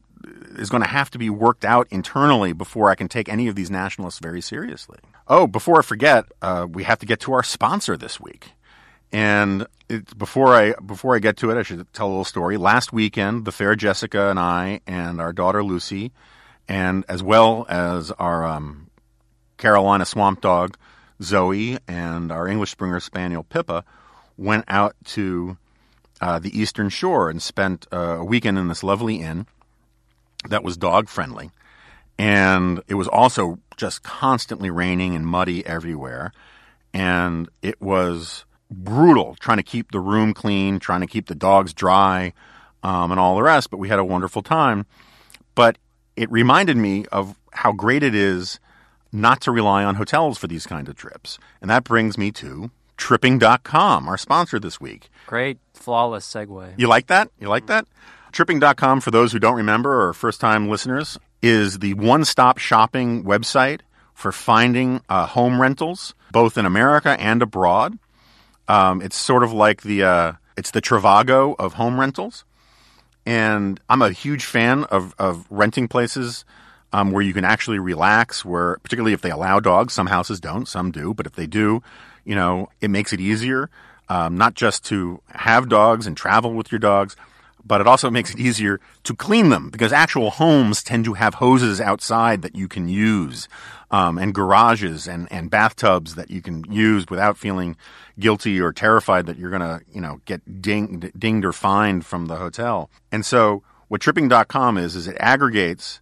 is 0.56 0.70
going 0.70 0.82
to 0.82 0.88
have 0.88 1.10
to 1.10 1.18
be 1.18 1.28
worked 1.28 1.64
out 1.64 1.86
internally 1.90 2.52
before 2.52 2.90
I 2.90 2.94
can 2.94 3.08
take 3.08 3.28
any 3.28 3.48
of 3.48 3.54
these 3.54 3.70
nationalists 3.70 4.18
very 4.18 4.40
seriously. 4.40 4.98
Oh, 5.28 5.46
before 5.46 5.78
I 5.78 5.82
forget, 5.82 6.24
uh, 6.40 6.66
we 6.70 6.84
have 6.84 6.98
to 7.00 7.06
get 7.06 7.20
to 7.20 7.32
our 7.32 7.42
sponsor 7.42 7.96
this 7.96 8.20
week. 8.20 8.52
And 9.12 9.66
it, 9.88 10.16
before 10.16 10.54
I 10.54 10.72
before 10.74 11.14
I 11.14 11.18
get 11.18 11.36
to 11.38 11.50
it, 11.50 11.58
I 11.58 11.62
should 11.62 11.92
tell 11.92 12.06
a 12.06 12.08
little 12.08 12.24
story. 12.24 12.56
Last 12.56 12.94
weekend, 12.94 13.44
the 13.44 13.52
fair 13.52 13.76
Jessica 13.76 14.30
and 14.30 14.38
I 14.38 14.80
and 14.86 15.20
our 15.20 15.34
daughter 15.34 15.62
Lucy, 15.62 16.12
and 16.66 17.04
as 17.08 17.22
well 17.22 17.66
as 17.68 18.10
our 18.12 18.46
um, 18.46 18.88
Carolina 19.58 20.06
Swamp 20.06 20.40
Dog 20.40 20.78
Zoe 21.22 21.78
and 21.88 22.30
our 22.32 22.48
English 22.48 22.70
Springer 22.70 23.00
Spaniel 23.00 23.42
Pippa, 23.42 23.84
went 24.36 24.64
out 24.68 24.96
to 25.04 25.56
uh, 26.20 26.38
the 26.38 26.56
Eastern 26.58 26.88
Shore 26.88 27.30
and 27.30 27.42
spent 27.42 27.86
uh, 27.92 28.18
a 28.20 28.24
weekend 28.24 28.58
in 28.58 28.68
this 28.68 28.82
lovely 28.82 29.16
inn 29.16 29.46
that 30.48 30.62
was 30.62 30.76
dog 30.76 31.08
friendly. 31.08 31.50
And 32.18 32.82
it 32.88 32.94
was 32.94 33.08
also 33.08 33.58
just 33.76 34.02
constantly 34.02 34.70
raining 34.70 35.16
and 35.16 35.26
muddy 35.26 35.66
everywhere. 35.66 36.32
And 36.92 37.48
it 37.62 37.80
was 37.80 38.44
brutal 38.70 39.36
trying 39.40 39.58
to 39.58 39.62
keep 39.62 39.92
the 39.92 40.00
room 40.00 40.34
clean, 40.34 40.78
trying 40.78 41.00
to 41.00 41.06
keep 41.06 41.26
the 41.26 41.34
dogs 41.34 41.72
dry, 41.72 42.32
um, 42.82 43.10
and 43.10 43.18
all 43.18 43.36
the 43.36 43.42
rest. 43.42 43.70
But 43.70 43.78
we 43.78 43.88
had 43.88 43.98
a 43.98 44.04
wonderful 44.04 44.42
time. 44.42 44.86
But 45.54 45.78
it 46.16 46.30
reminded 46.30 46.76
me 46.76 47.06
of 47.10 47.36
how 47.52 47.72
great 47.72 48.02
it 48.02 48.14
is 48.14 48.60
not 49.12 49.40
to 49.42 49.52
rely 49.52 49.84
on 49.84 49.96
hotels 49.96 50.38
for 50.38 50.46
these 50.46 50.66
kind 50.66 50.88
of 50.88 50.96
trips. 50.96 51.38
And 51.60 51.70
that 51.70 51.84
brings 51.84 52.16
me 52.16 52.32
to 52.32 52.70
tripping.com, 52.96 54.08
our 54.08 54.16
sponsor 54.16 54.58
this 54.58 54.80
week. 54.80 55.10
Great, 55.26 55.58
flawless 55.74 56.26
segue. 56.26 56.74
You 56.78 56.88
like 56.88 57.08
that? 57.08 57.30
You 57.38 57.48
like 57.48 57.66
that? 57.66 57.86
Tripping.com, 58.32 59.00
for 59.00 59.10
those 59.10 59.32
who 59.32 59.38
don't 59.38 59.56
remember 59.56 60.08
or 60.08 60.12
first 60.12 60.40
time 60.40 60.68
listeners, 60.68 61.18
is 61.42 61.80
the 61.80 61.94
one 61.94 62.24
stop 62.24 62.58
shopping 62.58 63.24
website 63.24 63.80
for 64.14 64.32
finding 64.32 65.02
uh, 65.08 65.26
home 65.26 65.60
rentals, 65.60 66.14
both 66.30 66.56
in 66.56 66.64
America 66.64 67.16
and 67.20 67.42
abroad. 67.42 67.98
Um, 68.68 69.02
it's 69.02 69.16
sort 69.16 69.42
of 69.42 69.52
like 69.52 69.82
the 69.82 70.04
uh, 70.04 70.32
it's 70.56 70.70
the 70.70 70.80
Trivago 70.80 71.56
of 71.58 71.74
home 71.74 71.98
rentals, 71.98 72.44
and 73.26 73.80
I'm 73.88 74.00
a 74.00 74.12
huge 74.12 74.44
fan 74.44 74.84
of 74.84 75.14
of 75.18 75.46
renting 75.50 75.88
places 75.88 76.44
um, 76.92 77.10
where 77.10 77.22
you 77.22 77.34
can 77.34 77.44
actually 77.44 77.78
relax. 77.78 78.44
Where 78.44 78.78
particularly 78.82 79.12
if 79.12 79.22
they 79.22 79.30
allow 79.30 79.60
dogs, 79.60 79.92
some 79.92 80.06
houses 80.06 80.40
don't, 80.40 80.66
some 80.66 80.90
do, 80.90 81.14
but 81.14 81.26
if 81.26 81.32
they 81.32 81.46
do, 81.46 81.82
you 82.24 82.34
know, 82.34 82.68
it 82.80 82.90
makes 82.90 83.12
it 83.12 83.20
easier. 83.20 83.70
Um, 84.08 84.36
not 84.36 84.54
just 84.54 84.84
to 84.86 85.22
have 85.28 85.68
dogs 85.68 86.06
and 86.06 86.16
travel 86.16 86.52
with 86.52 86.70
your 86.70 86.80
dogs, 86.80 87.16
but 87.64 87.80
it 87.80 87.86
also 87.86 88.10
makes 88.10 88.32
it 88.32 88.38
easier 88.38 88.80
to 89.04 89.14
clean 89.14 89.48
them 89.48 89.70
because 89.70 89.92
actual 89.92 90.30
homes 90.30 90.82
tend 90.82 91.04
to 91.04 91.14
have 91.14 91.34
hoses 91.34 91.80
outside 91.80 92.42
that 92.42 92.56
you 92.56 92.68
can 92.68 92.88
use, 92.88 93.48
um, 93.90 94.18
and 94.18 94.34
garages 94.34 95.06
and, 95.06 95.30
and 95.30 95.50
bathtubs 95.50 96.14
that 96.16 96.30
you 96.30 96.42
can 96.42 96.64
use 96.70 97.06
without 97.08 97.38
feeling 97.38 97.76
guilty 98.18 98.60
or 98.60 98.72
terrified 98.72 99.26
that 99.26 99.38
you're 99.38 99.50
going 99.50 99.62
to, 99.62 99.80
you 99.92 100.00
know, 100.00 100.20
get 100.24 100.60
dinged, 100.60 101.18
dinged 101.18 101.44
or 101.44 101.52
fined 101.52 102.04
from 102.04 102.26
the 102.26 102.36
hotel. 102.36 102.90
And 103.10 103.24
so 103.24 103.62
what 103.88 104.00
tripping.com 104.00 104.76
is, 104.76 104.96
is 104.96 105.06
it 105.06 105.16
aggregates 105.20 106.01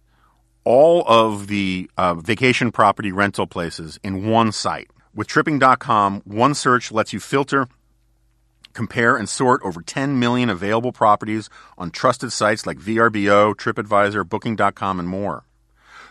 all 0.63 1.03
of 1.07 1.47
the 1.47 1.89
uh, 1.97 2.15
vacation 2.15 2.71
property 2.71 3.11
rental 3.11 3.47
places 3.47 3.99
in 4.03 4.27
one 4.27 4.51
site. 4.51 4.89
With 5.13 5.27
tripping.com, 5.27 6.21
one 6.25 6.53
search 6.53 6.91
lets 6.91 7.13
you 7.13 7.19
filter 7.19 7.67
compare 8.73 9.17
and 9.17 9.27
sort 9.27 9.61
over 9.63 9.81
10 9.81 10.19
million 10.19 10.49
available 10.49 10.91
properties 10.91 11.49
on 11.77 11.91
trusted 11.91 12.31
sites 12.31 12.65
like 12.65 12.77
VRBO, 12.77 13.53
TripAdvisor, 13.53 14.27
Booking.com, 14.27 14.99
and 14.99 15.07
more. 15.07 15.43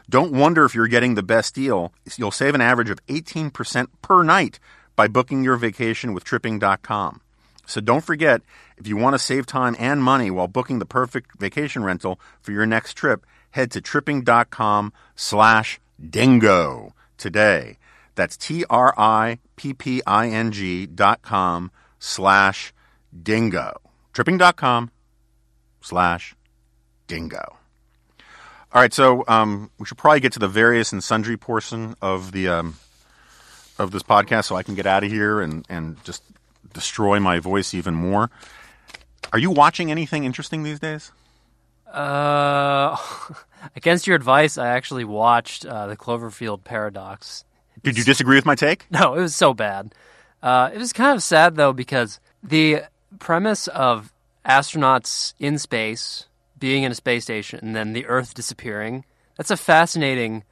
Don't 0.09 0.32
wonder 0.32 0.64
if 0.64 0.74
you're 0.74 0.88
getting 0.88 1.14
the 1.14 1.22
best 1.22 1.55
deal. 1.55 1.92
You'll 2.16 2.30
save 2.30 2.55
an 2.55 2.61
average 2.61 2.90
of 2.90 3.05
18% 3.07 3.86
per 4.03 4.22
night 4.22 4.59
by 4.96 5.09
booking 5.09 5.44
your 5.44 5.57
vacation 5.57 6.12
with 6.12 6.24
Tripping.com. 6.24 7.20
So 7.64 7.80
don't 7.80 8.05
forget, 8.05 8.42
if 8.76 8.88
you 8.88 8.96
want 8.96 9.14
to 9.14 9.18
save 9.18 9.46
time 9.46 9.76
and 9.78 10.03
money 10.03 10.28
while 10.30 10.48
booking 10.48 10.80
the 10.80 10.86
perfect 10.86 11.38
vacation 11.38 11.84
rental 11.84 12.18
for 12.40 12.51
your 12.51 12.66
next 12.66 12.94
trip, 12.94 13.24
head 13.51 13.70
to 13.72 13.80
tripping.com 13.80 14.92
slash 15.14 15.80
dingo 16.09 16.94
today. 17.16 17.78
That's 18.14 18.36
T-R-I-P-P-I-N-G 18.36 19.36
dot 20.86 21.22
com 21.22 21.70
slash 21.98 22.72
dingo. 23.22 23.80
Tripping.com 24.12 24.90
slash 25.80 26.34
dingo. 27.07 27.57
All 28.72 28.80
right, 28.80 28.92
so 28.92 29.24
um, 29.26 29.70
we 29.78 29.86
should 29.86 29.98
probably 29.98 30.20
get 30.20 30.32
to 30.34 30.38
the 30.38 30.48
various 30.48 30.92
and 30.92 31.03
sundry 31.03 31.36
portion 31.36 31.96
of 32.01 32.30
the 32.30 32.48
um, 32.48 32.76
of 33.78 33.90
this 33.90 34.05
podcast, 34.05 34.44
so 34.44 34.55
I 34.55 34.62
can 34.62 34.76
get 34.76 34.86
out 34.86 35.03
of 35.03 35.11
here 35.11 35.40
and 35.40 35.66
and 35.68 36.03
just 36.05 36.22
destroy 36.72 37.18
my 37.18 37.40
voice 37.40 37.74
even 37.74 37.94
more. 37.94 38.30
Are 39.32 39.38
you 39.38 39.51
watching 39.51 39.90
anything 39.90 40.24
interesting 40.24 40.62
these 40.62 40.78
days? 40.78 41.11
Uh, 41.93 42.97
against 43.76 44.07
your 44.07 44.16
advice, 44.16 44.59
I 44.59 44.68
actually 44.68 45.05
watched 45.05 45.66
uh, 45.66 45.86
the 45.86 45.97
Cloverfield 45.97 46.64
Paradox. 46.64 47.45
Did 47.82 47.99
you 47.99 48.05
disagree 48.05 48.36
with 48.36 48.47
my 48.47 48.55
take? 48.55 48.86
No, 48.91 49.14
it 49.14 49.20
was 49.20 49.34
so 49.34 49.55
bad. 49.55 49.95
Uh, 50.43 50.70
it 50.72 50.78
was 50.78 50.93
kind 50.93 51.14
of 51.14 51.22
sad 51.22 51.57
though 51.57 51.72
because 51.72 52.20
the 52.43 52.82
premise 53.18 53.68
of 53.68 54.12
astronauts 54.47 55.34
in 55.38 55.59
space 55.59 56.26
being 56.59 56.82
in 56.82 56.93
a 56.93 56.95
space 56.95 57.24
station 57.24 57.59
and 57.62 57.74
then 57.76 57.93
the 57.93 58.07
Earth 58.07 58.34
disappearing. 58.34 59.05
That's 59.36 59.51
a 59.51 59.57
fascinating 59.57 60.45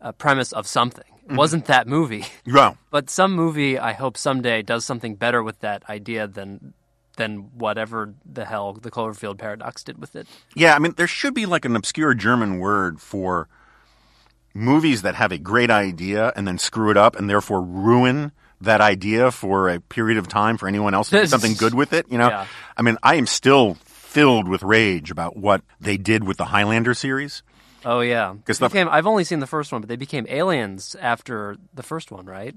uh, 0.00 0.12
premise 0.12 0.52
of 0.52 0.66
something. 0.66 1.04
It 1.28 1.36
wasn't 1.36 1.66
that 1.66 1.86
movie, 1.86 2.24
No. 2.44 2.76
but 2.90 3.08
some 3.08 3.32
movie 3.32 3.78
I 3.78 3.92
hope 3.92 4.16
someday 4.16 4.62
does 4.62 4.84
something 4.84 5.14
better 5.14 5.42
with 5.42 5.60
that 5.60 5.88
idea 5.88 6.26
than 6.26 6.74
than 7.20 7.50
whatever 7.56 8.14
the 8.24 8.44
hell 8.44 8.72
the 8.72 8.90
Cloverfield 8.90 9.38
paradox 9.38 9.84
did 9.84 9.98
with 9.98 10.16
it. 10.16 10.26
Yeah, 10.56 10.74
I 10.74 10.78
mean, 10.78 10.94
there 10.96 11.06
should 11.06 11.34
be 11.34 11.46
like 11.46 11.64
an 11.64 11.76
obscure 11.76 12.14
German 12.14 12.58
word 12.58 13.00
for 13.00 13.48
movies 14.54 15.02
that 15.02 15.14
have 15.14 15.30
a 15.32 15.38
great 15.38 15.70
idea 15.70 16.32
and 16.34 16.46
then 16.48 16.58
screw 16.58 16.90
it 16.90 16.96
up 16.96 17.16
and 17.16 17.30
therefore 17.30 17.62
ruin 17.62 18.32
that 18.60 18.80
idea 18.80 19.30
for 19.30 19.68
a 19.68 19.80
period 19.80 20.18
of 20.18 20.28
time 20.28 20.56
for 20.56 20.66
anyone 20.68 20.92
else 20.94 21.10
to 21.10 21.20
do 21.20 21.26
something 21.34 21.54
good 21.54 21.74
with 21.74 21.92
it. 21.92 22.06
You 22.10 22.18
know, 22.18 22.28
Yeah. 22.28 22.46
I 22.76 22.82
mean, 22.82 22.96
I 23.02 23.14
am 23.16 23.26
still 23.26 23.74
filled 23.84 24.48
with 24.48 24.62
rage 24.62 25.10
about 25.10 25.36
what 25.36 25.62
they 25.80 25.96
did 25.96 26.24
with 26.24 26.36
the 26.36 26.46
Highlander 26.46 26.94
series. 26.94 27.42
Oh 27.84 28.00
yeah, 28.00 28.34
'Cause 28.44 28.58
They 28.58 28.68
the- 28.68 28.90
I've 28.90 29.06
only 29.06 29.24
seen 29.24 29.38
the 29.40 29.46
first 29.46 29.72
one, 29.72 29.80
but 29.80 29.88
they 29.88 29.96
became 29.96 30.26
aliens 30.28 30.96
after 31.00 31.56
the 31.72 31.82
first 31.82 32.10
one, 32.10 32.26
right? 32.26 32.54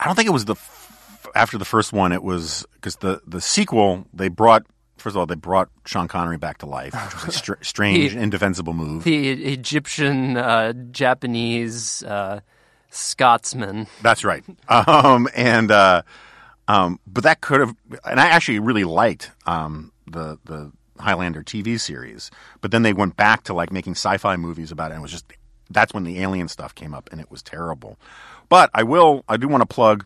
I 0.00 0.04
don't 0.04 0.14
think 0.14 0.28
it 0.28 0.32
was 0.32 0.44
the 0.44 0.54
f- 0.54 0.97
after 1.34 1.58
the 1.58 1.64
first 1.64 1.92
one. 1.92 2.12
It 2.12 2.22
was 2.22 2.66
because 2.74 2.96
the 2.96 3.20
the 3.26 3.40
sequel 3.40 4.06
they 4.12 4.28
brought. 4.28 4.64
First 4.96 5.14
of 5.14 5.18
all, 5.18 5.26
they 5.26 5.36
brought 5.36 5.68
Sean 5.86 6.08
Connery 6.08 6.38
back 6.38 6.58
to 6.58 6.66
life, 6.66 6.92
which 6.92 7.24
was 7.26 7.34
a 7.36 7.38
str- 7.38 7.52
strange, 7.62 8.12
He- 8.12 8.18
indefensible 8.18 8.72
move. 8.72 9.04
The 9.04 9.30
Egyptian, 9.52 10.36
uh, 10.36 10.72
Japanese, 10.90 12.02
uh, 12.02 12.40
Scotsman. 12.90 13.86
That's 14.02 14.24
right. 14.24 14.42
Um, 14.68 15.28
and 15.36 15.70
uh, 15.70 16.02
um, 16.66 16.98
but 17.06 17.24
that 17.24 17.40
could 17.40 17.60
have, 17.60 17.74
and 18.04 18.18
I 18.20 18.26
actually 18.28 18.58
really 18.58 18.84
liked 18.84 19.30
um, 19.46 19.92
the 20.06 20.38
the 20.44 20.72
Highlander 20.98 21.42
TV 21.44 21.78
series. 21.78 22.30
But 22.60 22.72
then 22.72 22.82
they 22.82 22.92
went 22.92 23.16
back 23.16 23.44
to 23.44 23.54
like 23.54 23.72
making 23.72 23.92
sci-fi 23.92 24.36
movies 24.36 24.72
about 24.72 24.90
it, 24.90 24.94
and 24.94 25.00
it 25.00 25.02
was 25.02 25.12
just 25.12 25.26
that's 25.70 25.94
when 25.94 26.04
the 26.04 26.20
alien 26.20 26.48
stuff 26.48 26.74
came 26.74 26.92
up, 26.92 27.08
and 27.12 27.20
it 27.20 27.30
was 27.30 27.42
terrible. 27.42 27.98
But 28.48 28.70
I 28.74 28.82
will, 28.82 29.24
I 29.28 29.36
do 29.36 29.46
want 29.48 29.60
to 29.62 29.66
plug 29.66 30.04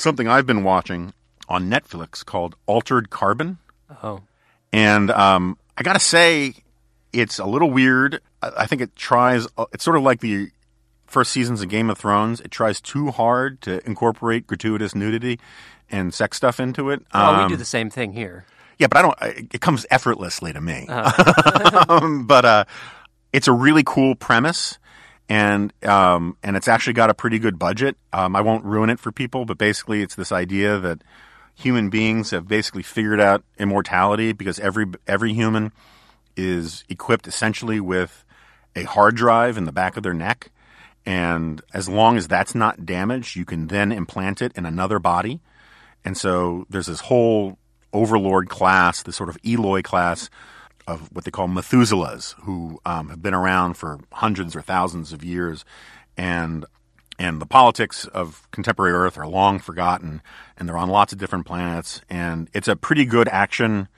something 0.00 0.28
I've 0.28 0.46
been 0.46 0.64
watching 0.64 1.12
on 1.48 1.68
Netflix 1.70 2.24
called 2.24 2.54
Altered 2.66 3.10
Carbon. 3.10 3.58
Oh, 4.02 4.20
And 4.72 5.10
um, 5.10 5.58
I 5.76 5.82
got 5.82 5.94
to 5.94 5.98
say, 6.00 6.54
it's 7.12 7.38
a 7.38 7.44
little 7.46 7.70
weird. 7.70 8.20
I, 8.42 8.50
I 8.58 8.66
think 8.66 8.82
it 8.82 8.94
tries, 8.96 9.46
uh, 9.58 9.66
it's 9.72 9.84
sort 9.84 9.96
of 9.96 10.02
like 10.02 10.20
the 10.20 10.50
first 11.06 11.32
seasons 11.32 11.60
of 11.60 11.68
Game 11.68 11.90
of 11.90 11.98
Thrones. 11.98 12.40
It 12.40 12.50
tries 12.52 12.80
too 12.80 13.10
hard 13.10 13.60
to 13.62 13.84
incorporate 13.86 14.46
gratuitous 14.46 14.94
nudity 14.94 15.40
and 15.90 16.14
sex 16.14 16.36
stuff 16.36 16.60
into 16.60 16.90
it. 16.90 17.02
well, 17.12 17.36
we 17.36 17.42
Um, 17.44 17.48
do 17.48 17.56
the 17.56 17.64
same 17.64 17.90
thing 17.90 18.12
here. 18.12 18.44
yeah, 18.78 18.86
but 18.86 18.98
I 18.98 19.02
don't. 19.02 19.52
It 19.52 19.60
comes 19.60 19.84
effortlessly 19.90 20.52
to 20.52 20.60
me. 20.60 20.86
um, 21.88 22.26
but 22.26 22.44
uh, 22.44 22.64
it's 23.32 23.48
a 23.48 23.52
really 23.52 23.82
cool 23.84 24.14
premise, 24.14 24.78
and 25.30 25.72
um, 25.84 26.36
and 26.42 26.56
it's 26.56 26.66
actually 26.66 26.94
got 26.94 27.08
a 27.08 27.14
pretty 27.14 27.38
good 27.38 27.56
budget. 27.58 27.96
Um, 28.12 28.34
I 28.34 28.40
won't 28.40 28.64
ruin 28.64 28.90
it 28.90 28.98
for 28.98 29.12
people, 29.12 29.44
but 29.44 29.56
basically, 29.56 30.02
it's 30.02 30.16
this 30.16 30.32
idea 30.32 30.78
that 30.80 31.02
human 31.54 31.88
beings 31.88 32.32
have 32.32 32.48
basically 32.48 32.82
figured 32.82 33.20
out 33.20 33.44
immortality 33.56 34.32
because 34.32 34.58
every 34.58 34.86
every 35.06 35.32
human 35.32 35.70
is 36.36 36.84
equipped 36.88 37.28
essentially 37.28 37.78
with 37.78 38.24
a 38.74 38.82
hard 38.82 39.14
drive 39.14 39.56
in 39.56 39.64
the 39.64 39.72
back 39.72 39.96
of 39.96 40.02
their 40.02 40.14
neck. 40.14 40.50
And 41.06 41.62
as 41.72 41.88
long 41.88 42.16
as 42.16 42.26
that's 42.26 42.54
not 42.54 42.84
damaged, 42.84 43.36
you 43.36 43.44
can 43.44 43.68
then 43.68 43.92
implant 43.92 44.42
it 44.42 44.52
in 44.56 44.66
another 44.66 44.98
body. 44.98 45.40
And 46.04 46.16
so 46.16 46.66
there's 46.68 46.86
this 46.86 47.00
whole 47.00 47.56
overlord 47.92 48.48
class, 48.48 49.02
this 49.02 49.16
sort 49.16 49.28
of 49.28 49.38
Eloi 49.44 49.82
class 49.82 50.28
of 50.86 51.08
what 51.12 51.24
they 51.24 51.30
call 51.30 51.48
Methuselahs, 51.48 52.34
who 52.42 52.80
um, 52.84 53.08
have 53.08 53.22
been 53.22 53.34
around 53.34 53.74
for 53.74 54.00
hundreds 54.12 54.56
or 54.56 54.62
thousands 54.62 55.12
of 55.12 55.24
years. 55.24 55.64
And 56.16 56.64
and 57.18 57.40
the 57.40 57.46
politics 57.46 58.06
of 58.06 58.50
contemporary 58.50 58.94
Earth 58.94 59.18
are 59.18 59.26
long 59.26 59.58
forgotten, 59.58 60.22
and 60.56 60.68
they're 60.68 60.78
on 60.78 60.88
lots 60.88 61.12
of 61.12 61.18
different 61.18 61.44
planets. 61.44 62.00
And 62.08 62.48
it's 62.54 62.68
a 62.68 62.76
pretty 62.76 63.04
good 63.04 63.28
action 63.28 63.88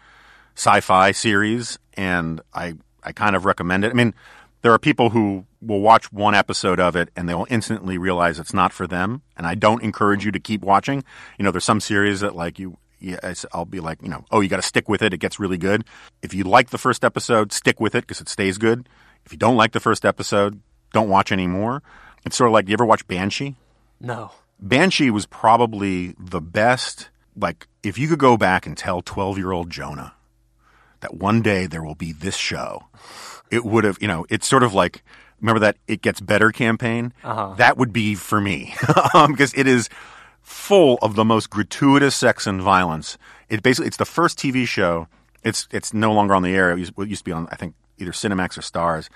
sci-fi 0.57 1.13
series, 1.13 1.79
and 1.95 2.41
I 2.53 2.75
I 3.03 3.13
kind 3.13 3.37
of 3.37 3.45
recommend 3.45 3.85
it. 3.85 3.91
I 3.91 3.95
mean, 3.95 4.15
there 4.63 4.73
are 4.73 4.79
people 4.79 5.11
who 5.11 5.47
will 5.61 5.81
watch 5.81 6.13
one 6.13 6.35
episode 6.35 6.81
of 6.81 6.97
it 6.97 7.11
and 7.15 7.29
they 7.29 7.35
will 7.35 7.47
instantly 7.51 7.99
realize 7.99 8.39
it's 8.39 8.55
not 8.55 8.73
for 8.73 8.87
them. 8.87 9.23
And 9.37 9.47
I 9.47 9.55
don't 9.55 9.83
encourage 9.83 10.25
you 10.25 10.33
to 10.33 10.41
keep 10.41 10.63
watching. 10.63 11.05
You 11.39 11.45
know, 11.45 11.51
there's 11.51 11.65
some 11.65 11.81
series 11.81 12.21
that 12.21 12.35
like 12.35 12.59
you. 12.59 12.79
Yeah, 13.03 13.35
I'll 13.53 13.65
be 13.65 13.81
like, 13.81 14.03
you 14.03 14.09
know, 14.09 14.25
oh, 14.31 14.41
you 14.41 14.49
got 14.49 14.57
to 14.57 14.63
stick 14.63 14.89
with 14.89 15.03
it. 15.03 15.13
It 15.13 15.19
gets 15.19 15.41
really 15.41 15.59
good. 15.59 15.85
If 16.23 16.35
you 16.35 16.45
like 16.45 16.71
the 16.71 16.79
first 16.79 17.05
episode, 17.05 17.53
stick 17.53 17.81
with 17.81 17.95
it 17.95 18.03
because 18.03 18.21
it 18.21 18.29
stays 18.29 18.59
good. 18.59 18.89
If 19.25 19.33
you 19.33 19.39
don't 19.39 19.57
like 19.57 19.73
the 19.73 19.81
first 19.81 20.05
episode, 20.05 20.61
don't 20.93 21.09
watch 21.09 21.33
anymore. 21.33 21.83
It's 22.25 22.37
sort 22.37 22.49
of 22.49 22.53
like, 22.55 22.69
you 22.69 22.75
ever 22.75 22.85
watch 22.85 23.07
Banshee? 23.07 23.57
No. 24.01 24.31
Banshee 24.61 25.11
was 25.11 25.27
probably 25.27 26.15
the 26.19 26.41
best. 26.41 27.11
Like, 27.37 27.67
if 27.83 27.99
you 27.99 28.09
could 28.09 28.19
go 28.19 28.37
back 28.37 28.67
and 28.67 28.77
tell 28.77 29.03
12 29.03 29.39
year 29.39 29.53
old 29.53 29.71
Jonah 29.71 30.15
that 31.01 31.15
one 31.15 31.43
day 31.43 31.67
there 31.67 31.83
will 31.83 31.97
be 31.97 32.13
this 32.13 32.37
show, 32.37 32.85
it 33.51 33.65
would 33.65 33.85
have, 33.85 33.99
you 34.01 34.09
know, 34.09 34.25
it's 34.29 34.47
sort 34.47 34.63
of 34.63 34.75
like 34.75 35.03
remember 35.43 35.61
that 35.61 35.77
it 35.87 36.01
gets 36.01 36.21
better 36.21 36.51
campaign? 36.51 37.13
Uh-huh. 37.23 37.55
That 37.59 37.77
would 37.77 37.93
be 37.93 38.15
for 38.15 38.41
me 38.41 38.75
because 39.27 39.53
it 39.55 39.67
is 39.67 39.91
full 40.53 40.99
of 41.03 41.17
the 41.17 41.25
most 41.25 41.51
gratuitous 41.51 42.15
sex 42.15 42.47
and 42.47 42.61
violence. 42.61 43.17
It 43.49 43.63
basically 43.63 43.89
it's 43.89 43.97
the 43.97 44.05
first 44.05 44.39
TV 44.39 44.67
show. 44.67 45.09
It's 45.43 45.67
it's 45.73 45.93
no 45.95 46.13
longer 46.13 46.35
on 46.35 46.43
the 46.43 46.55
air. 46.55 46.73
It 46.73 46.79
used, 46.79 46.93
it 46.99 47.09
used 47.09 47.21
to 47.21 47.25
be 47.25 47.33
on 47.33 47.49
I 47.51 47.57
think 47.57 47.75
either 47.99 48.13
Cinemax 48.13 48.59
or 48.59 48.61
Starz. 48.61 49.09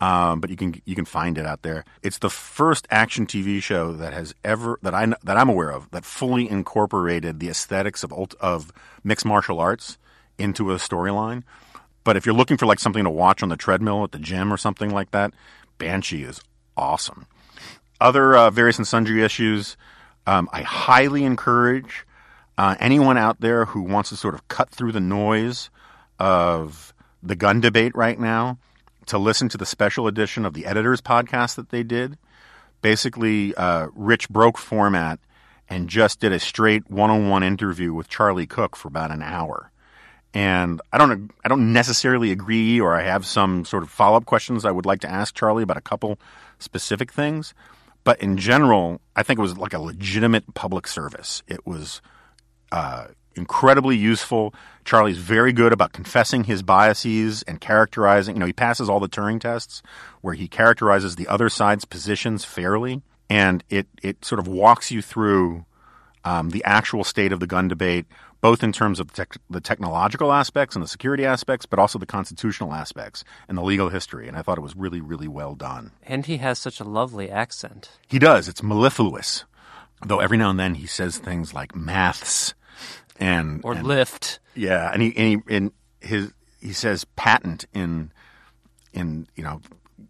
Um, 0.00 0.40
but 0.40 0.50
you 0.50 0.56
can 0.56 0.80
you 0.84 0.94
can 0.94 1.04
find 1.04 1.38
it 1.38 1.46
out 1.46 1.62
there. 1.62 1.84
It's 2.02 2.18
the 2.18 2.30
first 2.30 2.86
action 2.90 3.26
TV 3.26 3.62
show 3.62 3.92
that 3.92 4.12
has 4.12 4.34
ever 4.44 4.78
that 4.82 4.94
I 4.94 5.06
that 5.24 5.36
I'm 5.36 5.48
aware 5.48 5.70
of 5.70 5.90
that 5.92 6.04
fully 6.04 6.48
incorporated 6.48 7.40
the 7.40 7.48
aesthetics 7.48 8.04
of 8.04 8.12
of 8.40 8.70
mixed 9.02 9.24
martial 9.24 9.60
arts 9.60 9.98
into 10.38 10.72
a 10.72 10.76
storyline. 10.76 11.42
But 12.04 12.16
if 12.16 12.26
you're 12.26 12.34
looking 12.34 12.56
for 12.56 12.66
like 12.66 12.80
something 12.80 13.04
to 13.04 13.10
watch 13.10 13.42
on 13.42 13.48
the 13.48 13.56
treadmill 13.56 14.04
at 14.04 14.12
the 14.12 14.18
gym 14.18 14.52
or 14.52 14.56
something 14.56 14.90
like 14.90 15.12
that, 15.12 15.32
Banshee 15.78 16.24
is 16.24 16.40
awesome. 16.76 17.26
Other 18.00 18.36
uh, 18.36 18.50
various 18.50 18.78
and 18.78 18.86
sundry 18.86 19.22
issues, 19.22 19.76
um, 20.26 20.48
I 20.52 20.62
highly 20.62 21.24
encourage 21.24 22.06
uh, 22.58 22.76
anyone 22.78 23.16
out 23.16 23.40
there 23.40 23.66
who 23.66 23.82
wants 23.82 24.10
to 24.10 24.16
sort 24.16 24.34
of 24.34 24.46
cut 24.48 24.70
through 24.70 24.92
the 24.92 25.00
noise 25.00 25.70
of 26.18 26.94
the 27.22 27.36
gun 27.36 27.60
debate 27.60 27.94
right 27.94 28.18
now 28.18 28.58
to 29.06 29.18
listen 29.18 29.48
to 29.48 29.58
the 29.58 29.66
special 29.66 30.06
edition 30.06 30.44
of 30.44 30.54
the 30.54 30.66
editors 30.66 31.00
podcast 31.00 31.56
that 31.56 31.70
they 31.70 31.82
did. 31.82 32.18
Basically, 32.82 33.54
uh, 33.54 33.88
Rich 33.94 34.28
broke 34.28 34.58
format 34.58 35.18
and 35.68 35.88
just 35.88 36.20
did 36.20 36.32
a 36.32 36.38
straight 36.38 36.90
one-on-one 36.90 37.42
interview 37.42 37.94
with 37.94 38.08
Charlie 38.08 38.46
Cook 38.46 38.76
for 38.76 38.88
about 38.88 39.10
an 39.10 39.22
hour. 39.22 39.70
And 40.34 40.80
I 40.92 40.98
don't, 40.98 41.30
I 41.44 41.48
don't 41.48 41.72
necessarily 41.72 42.30
agree, 42.30 42.80
or 42.80 42.94
I 42.94 43.02
have 43.02 43.26
some 43.26 43.64
sort 43.64 43.82
of 43.82 43.90
follow-up 43.90 44.24
questions 44.24 44.64
I 44.64 44.70
would 44.70 44.86
like 44.86 45.00
to 45.00 45.10
ask 45.10 45.34
Charlie 45.34 45.62
about 45.62 45.76
a 45.76 45.82
couple 45.82 46.18
specific 46.58 47.12
things. 47.12 47.54
But 48.04 48.20
in 48.20 48.36
general, 48.36 49.00
I 49.14 49.22
think 49.22 49.38
it 49.38 49.42
was 49.42 49.56
like 49.56 49.74
a 49.74 49.78
legitimate 49.78 50.54
public 50.54 50.86
service. 50.86 51.42
It 51.46 51.66
was 51.66 52.00
uh, 52.72 53.06
incredibly 53.34 53.96
useful. 53.96 54.54
Charlie's 54.84 55.18
very 55.18 55.52
good 55.52 55.72
about 55.72 55.92
confessing 55.92 56.44
his 56.44 56.62
biases 56.62 57.42
and 57.42 57.60
characterizing. 57.60 58.36
You 58.36 58.40
know, 58.40 58.46
he 58.46 58.52
passes 58.52 58.88
all 58.88 59.00
the 59.00 59.08
Turing 59.08 59.40
tests 59.40 59.82
where 60.20 60.34
he 60.34 60.48
characterizes 60.48 61.16
the 61.16 61.28
other 61.28 61.48
side's 61.48 61.84
positions 61.84 62.44
fairly, 62.44 63.02
and 63.30 63.62
it 63.70 63.86
it 64.02 64.24
sort 64.24 64.38
of 64.38 64.48
walks 64.48 64.90
you 64.90 65.02
through 65.02 65.64
um, 66.24 66.50
the 66.50 66.64
actual 66.64 67.04
state 67.04 67.32
of 67.32 67.40
the 67.40 67.46
gun 67.46 67.68
debate, 67.68 68.06
both 68.42 68.62
in 68.62 68.72
terms 68.72 69.00
of 69.00 69.10
tech, 69.12 69.36
the 69.48 69.60
technological 69.60 70.30
aspects 70.32 70.76
and 70.76 70.82
the 70.82 70.88
security 70.88 71.24
aspects, 71.24 71.64
but 71.64 71.78
also 71.78 71.98
the 71.98 72.04
constitutional 72.04 72.74
aspects 72.74 73.24
and 73.48 73.56
the 73.56 73.62
legal 73.62 73.88
history. 73.88 74.28
And 74.28 74.36
I 74.36 74.42
thought 74.42 74.58
it 74.58 74.62
was 74.62 74.76
really, 74.76 75.00
really 75.00 75.28
well 75.28 75.54
done. 75.54 75.92
And 76.02 76.26
he 76.26 76.36
has 76.38 76.58
such 76.58 76.80
a 76.80 76.84
lovely 76.84 77.30
accent. 77.30 77.92
He 78.08 78.18
does. 78.18 78.48
It's 78.48 78.62
mellifluous, 78.62 79.44
though 80.04 80.18
every 80.20 80.36
now 80.36 80.50
and 80.50 80.60
then 80.60 80.74
he 80.74 80.86
says 80.86 81.16
things 81.18 81.54
like 81.54 81.74
maths 81.74 82.52
and 83.18 83.60
Or 83.64 83.72
and- 83.74 83.86
lift. 83.86 84.40
yeah, 84.54 84.90
and 84.92 85.00
he 85.00 85.16
and 85.16 85.42
he 85.48 85.54
in 85.54 85.72
his 86.00 86.32
he 86.60 86.72
says 86.72 87.04
patent 87.16 87.64
in 87.72 88.12
in 88.92 89.26
you 89.36 89.44
know 89.44 89.60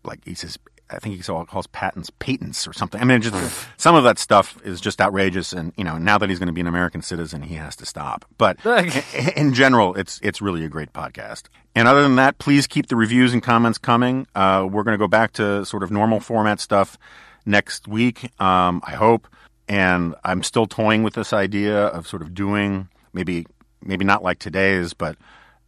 like 0.05 0.25
he 0.25 0.35
says 0.35 0.59
I 0.93 0.99
think 0.99 1.17
he 1.17 1.23
calls 1.23 1.67
patents 1.69 2.11
patents 2.19 2.67
or 2.67 2.73
something. 2.73 3.01
I 3.01 3.05
mean, 3.05 3.21
just 3.23 3.69
some 3.77 3.95
of 3.95 4.05
that 4.05 4.19
stuff 4.19 4.59
is 4.65 4.81
just 4.81 5.01
outrageous, 5.01 5.53
and 5.53 5.73
you 5.77 5.85
know 5.85 5.99
now 5.99 6.19
that 6.19 6.29
he's 6.29 6.39
going 6.39 6.49
to 6.49 6.53
be 6.53 6.61
an 6.61 6.67
American 6.67 7.03
citizen, 7.03 7.43
he 7.43 7.55
has 7.57 7.77
to 7.77 7.87
stop. 7.87 8.25
But 8.39 8.65
in, 8.67 9.29
in 9.37 9.55
general, 9.55 9.95
it's 9.95 10.21
it's 10.23 10.41
really 10.41 10.65
a 10.65 10.69
great 10.69 10.93
podcast. 10.93 11.45
And 11.75 11.89
other 11.89 12.03
than 12.03 12.17
that, 12.17 12.39
please 12.39 12.67
keep 12.67 12.89
the 12.89 12.97
reviews 12.97 13.33
and 13.33 13.43
comments 13.43 13.79
coming. 13.79 14.27
Uh, 14.35 14.69
we're 14.71 14.83
going 14.83 14.95
to 14.95 15.03
go 15.03 15.09
back 15.09 15.33
to 15.33 15.65
sort 15.65 15.83
of 15.83 15.91
normal 15.91 16.21
format 16.21 16.61
stuff 16.61 16.99
next 17.47 17.89
week. 17.89 18.31
Um, 18.41 18.83
I 18.85 18.93
hope. 18.93 19.29
And 19.69 20.15
I'm 20.25 20.43
still 20.43 20.67
toying 20.67 21.03
with 21.03 21.15
this 21.15 21.33
idea 21.33 21.87
of 21.87 22.07
sort 22.07 22.21
of 22.21 22.35
doing 22.35 22.89
maybe 23.13 23.47
maybe 23.81 24.05
not 24.05 24.23
like 24.23 24.39
today's, 24.39 24.93
but 24.93 25.17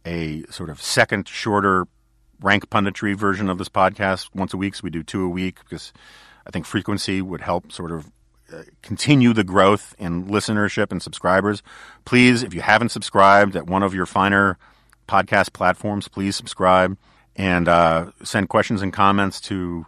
a 0.05 0.43
sort 0.49 0.69
of 0.69 0.81
second, 0.81 1.27
shorter 1.27 1.87
rank 2.41 2.69
punditry 2.69 3.15
version 3.15 3.49
of 3.49 3.57
this 3.57 3.69
podcast 3.69 4.29
once 4.33 4.53
a 4.53 4.57
week. 4.57 4.75
So 4.75 4.81
we 4.83 4.89
do 4.89 5.03
two 5.03 5.23
a 5.23 5.29
week 5.29 5.59
because 5.59 5.93
I 6.45 6.51
think 6.51 6.65
frequency 6.65 7.21
would 7.21 7.41
help 7.41 7.71
sort 7.71 7.91
of 7.91 8.11
uh, 8.53 8.63
continue 8.81 9.33
the 9.33 9.43
growth 9.43 9.95
in 9.97 10.25
listenership 10.25 10.91
and 10.91 11.01
subscribers. 11.01 11.63
Please, 12.05 12.43
if 12.43 12.53
you 12.53 12.61
haven't 12.61 12.89
subscribed 12.89 13.55
at 13.55 13.65
one 13.65 13.83
of 13.83 13.93
your 13.93 14.05
finer 14.05 14.57
podcast 15.07 15.53
platforms, 15.53 16.07
please 16.07 16.35
subscribe 16.35 16.97
and 17.35 17.67
uh, 17.67 18.11
send 18.23 18.49
questions 18.49 18.81
and 18.81 18.93
comments 18.93 19.41
to 19.41 19.85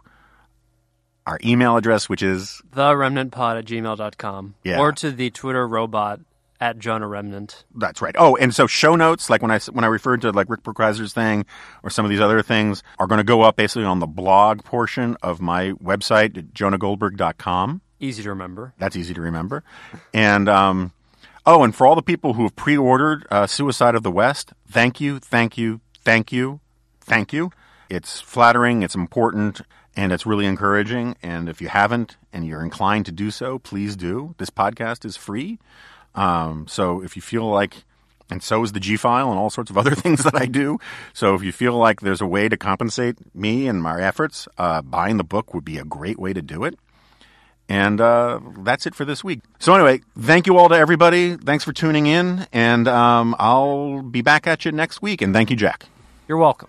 our 1.26 1.38
email 1.44 1.76
address, 1.76 2.08
which 2.08 2.22
is 2.22 2.62
TheRemnantPod 2.74 3.58
at 3.58 3.64
gmail.com. 3.64 4.54
Yeah. 4.64 4.80
Or 4.80 4.92
to 4.92 5.10
the 5.10 5.30
Twitter 5.30 5.66
robot 5.66 6.20
at 6.60 6.78
Jonah 6.78 7.06
Remnant. 7.06 7.64
That's 7.74 8.02
right. 8.02 8.14
Oh, 8.18 8.36
and 8.36 8.54
so 8.54 8.66
show 8.66 8.96
notes, 8.96 9.30
like 9.30 9.42
when 9.42 9.50
I 9.50 9.58
when 9.72 9.84
I 9.84 9.88
referred 9.88 10.22
to 10.22 10.32
like 10.32 10.48
Rick 10.48 10.62
Brookhiser's 10.62 11.12
thing 11.12 11.46
or 11.82 11.90
some 11.90 12.04
of 12.04 12.10
these 12.10 12.20
other 12.20 12.42
things, 12.42 12.82
are 12.98 13.06
going 13.06 13.18
to 13.18 13.24
go 13.24 13.42
up 13.42 13.56
basically 13.56 13.84
on 13.84 14.00
the 14.00 14.06
blog 14.06 14.64
portion 14.64 15.16
of 15.22 15.40
my 15.40 15.72
website, 15.72 16.52
jonahgoldberg.com. 16.52 17.80
Easy 18.00 18.22
to 18.22 18.28
remember. 18.28 18.74
That's 18.78 18.96
easy 18.96 19.14
to 19.14 19.20
remember. 19.20 19.64
And 20.12 20.48
um, 20.48 20.92
oh, 21.46 21.64
and 21.64 21.74
for 21.74 21.86
all 21.86 21.94
the 21.94 22.02
people 22.02 22.34
who 22.34 22.42
have 22.42 22.56
pre-ordered 22.56 23.26
uh, 23.30 23.46
Suicide 23.46 23.94
of 23.94 24.02
the 24.02 24.12
West, 24.12 24.52
thank 24.70 25.00
you, 25.00 25.18
thank 25.18 25.58
you, 25.58 25.80
thank 25.98 26.32
you, 26.32 26.60
thank 27.00 27.32
you. 27.32 27.50
It's 27.88 28.20
flattering, 28.20 28.82
it's 28.82 28.94
important, 28.94 29.62
and 29.96 30.12
it's 30.12 30.26
really 30.26 30.46
encouraging. 30.46 31.16
And 31.22 31.48
if 31.48 31.60
you 31.60 31.68
haven't 31.68 32.18
and 32.32 32.46
you're 32.46 32.62
inclined 32.62 33.06
to 33.06 33.12
do 33.12 33.30
so, 33.30 33.58
please 33.58 33.96
do. 33.96 34.34
This 34.38 34.50
podcast 34.50 35.04
is 35.04 35.16
free. 35.16 35.58
Um, 36.14 36.66
so 36.68 37.02
if 37.02 37.16
you 37.16 37.22
feel 37.22 37.48
like, 37.48 37.84
and 38.30 38.42
so 38.42 38.62
is 38.62 38.72
the 38.72 38.80
G 38.80 38.96
file 38.96 39.30
and 39.30 39.38
all 39.38 39.50
sorts 39.50 39.70
of 39.70 39.78
other 39.78 39.94
things 39.94 40.24
that 40.24 40.34
I 40.34 40.46
do. 40.46 40.78
So 41.12 41.34
if 41.34 41.42
you 41.42 41.52
feel 41.52 41.74
like 41.74 42.00
there's 42.00 42.20
a 42.20 42.26
way 42.26 42.48
to 42.48 42.56
compensate 42.56 43.16
me 43.34 43.68
and 43.68 43.82
my 43.82 44.00
efforts, 44.02 44.48
uh, 44.58 44.82
buying 44.82 45.16
the 45.16 45.24
book 45.24 45.54
would 45.54 45.64
be 45.64 45.78
a 45.78 45.84
great 45.84 46.18
way 46.18 46.32
to 46.32 46.42
do 46.42 46.64
it. 46.64 46.78
And 47.70 48.00
uh, 48.00 48.40
that's 48.60 48.86
it 48.86 48.94
for 48.94 49.04
this 49.04 49.22
week. 49.22 49.40
So 49.58 49.74
anyway, 49.74 50.00
thank 50.18 50.46
you 50.46 50.56
all 50.56 50.70
to 50.70 50.74
everybody. 50.74 51.36
Thanks 51.36 51.64
for 51.64 51.74
tuning 51.74 52.06
in, 52.06 52.46
and 52.50 52.88
um, 52.88 53.36
I'll 53.38 54.00
be 54.00 54.22
back 54.22 54.46
at 54.46 54.64
you 54.64 54.72
next 54.72 55.02
week. 55.02 55.20
And 55.20 55.34
thank 55.34 55.50
you, 55.50 55.56
Jack. 55.56 55.84
You're 56.26 56.38
welcome. 56.38 56.68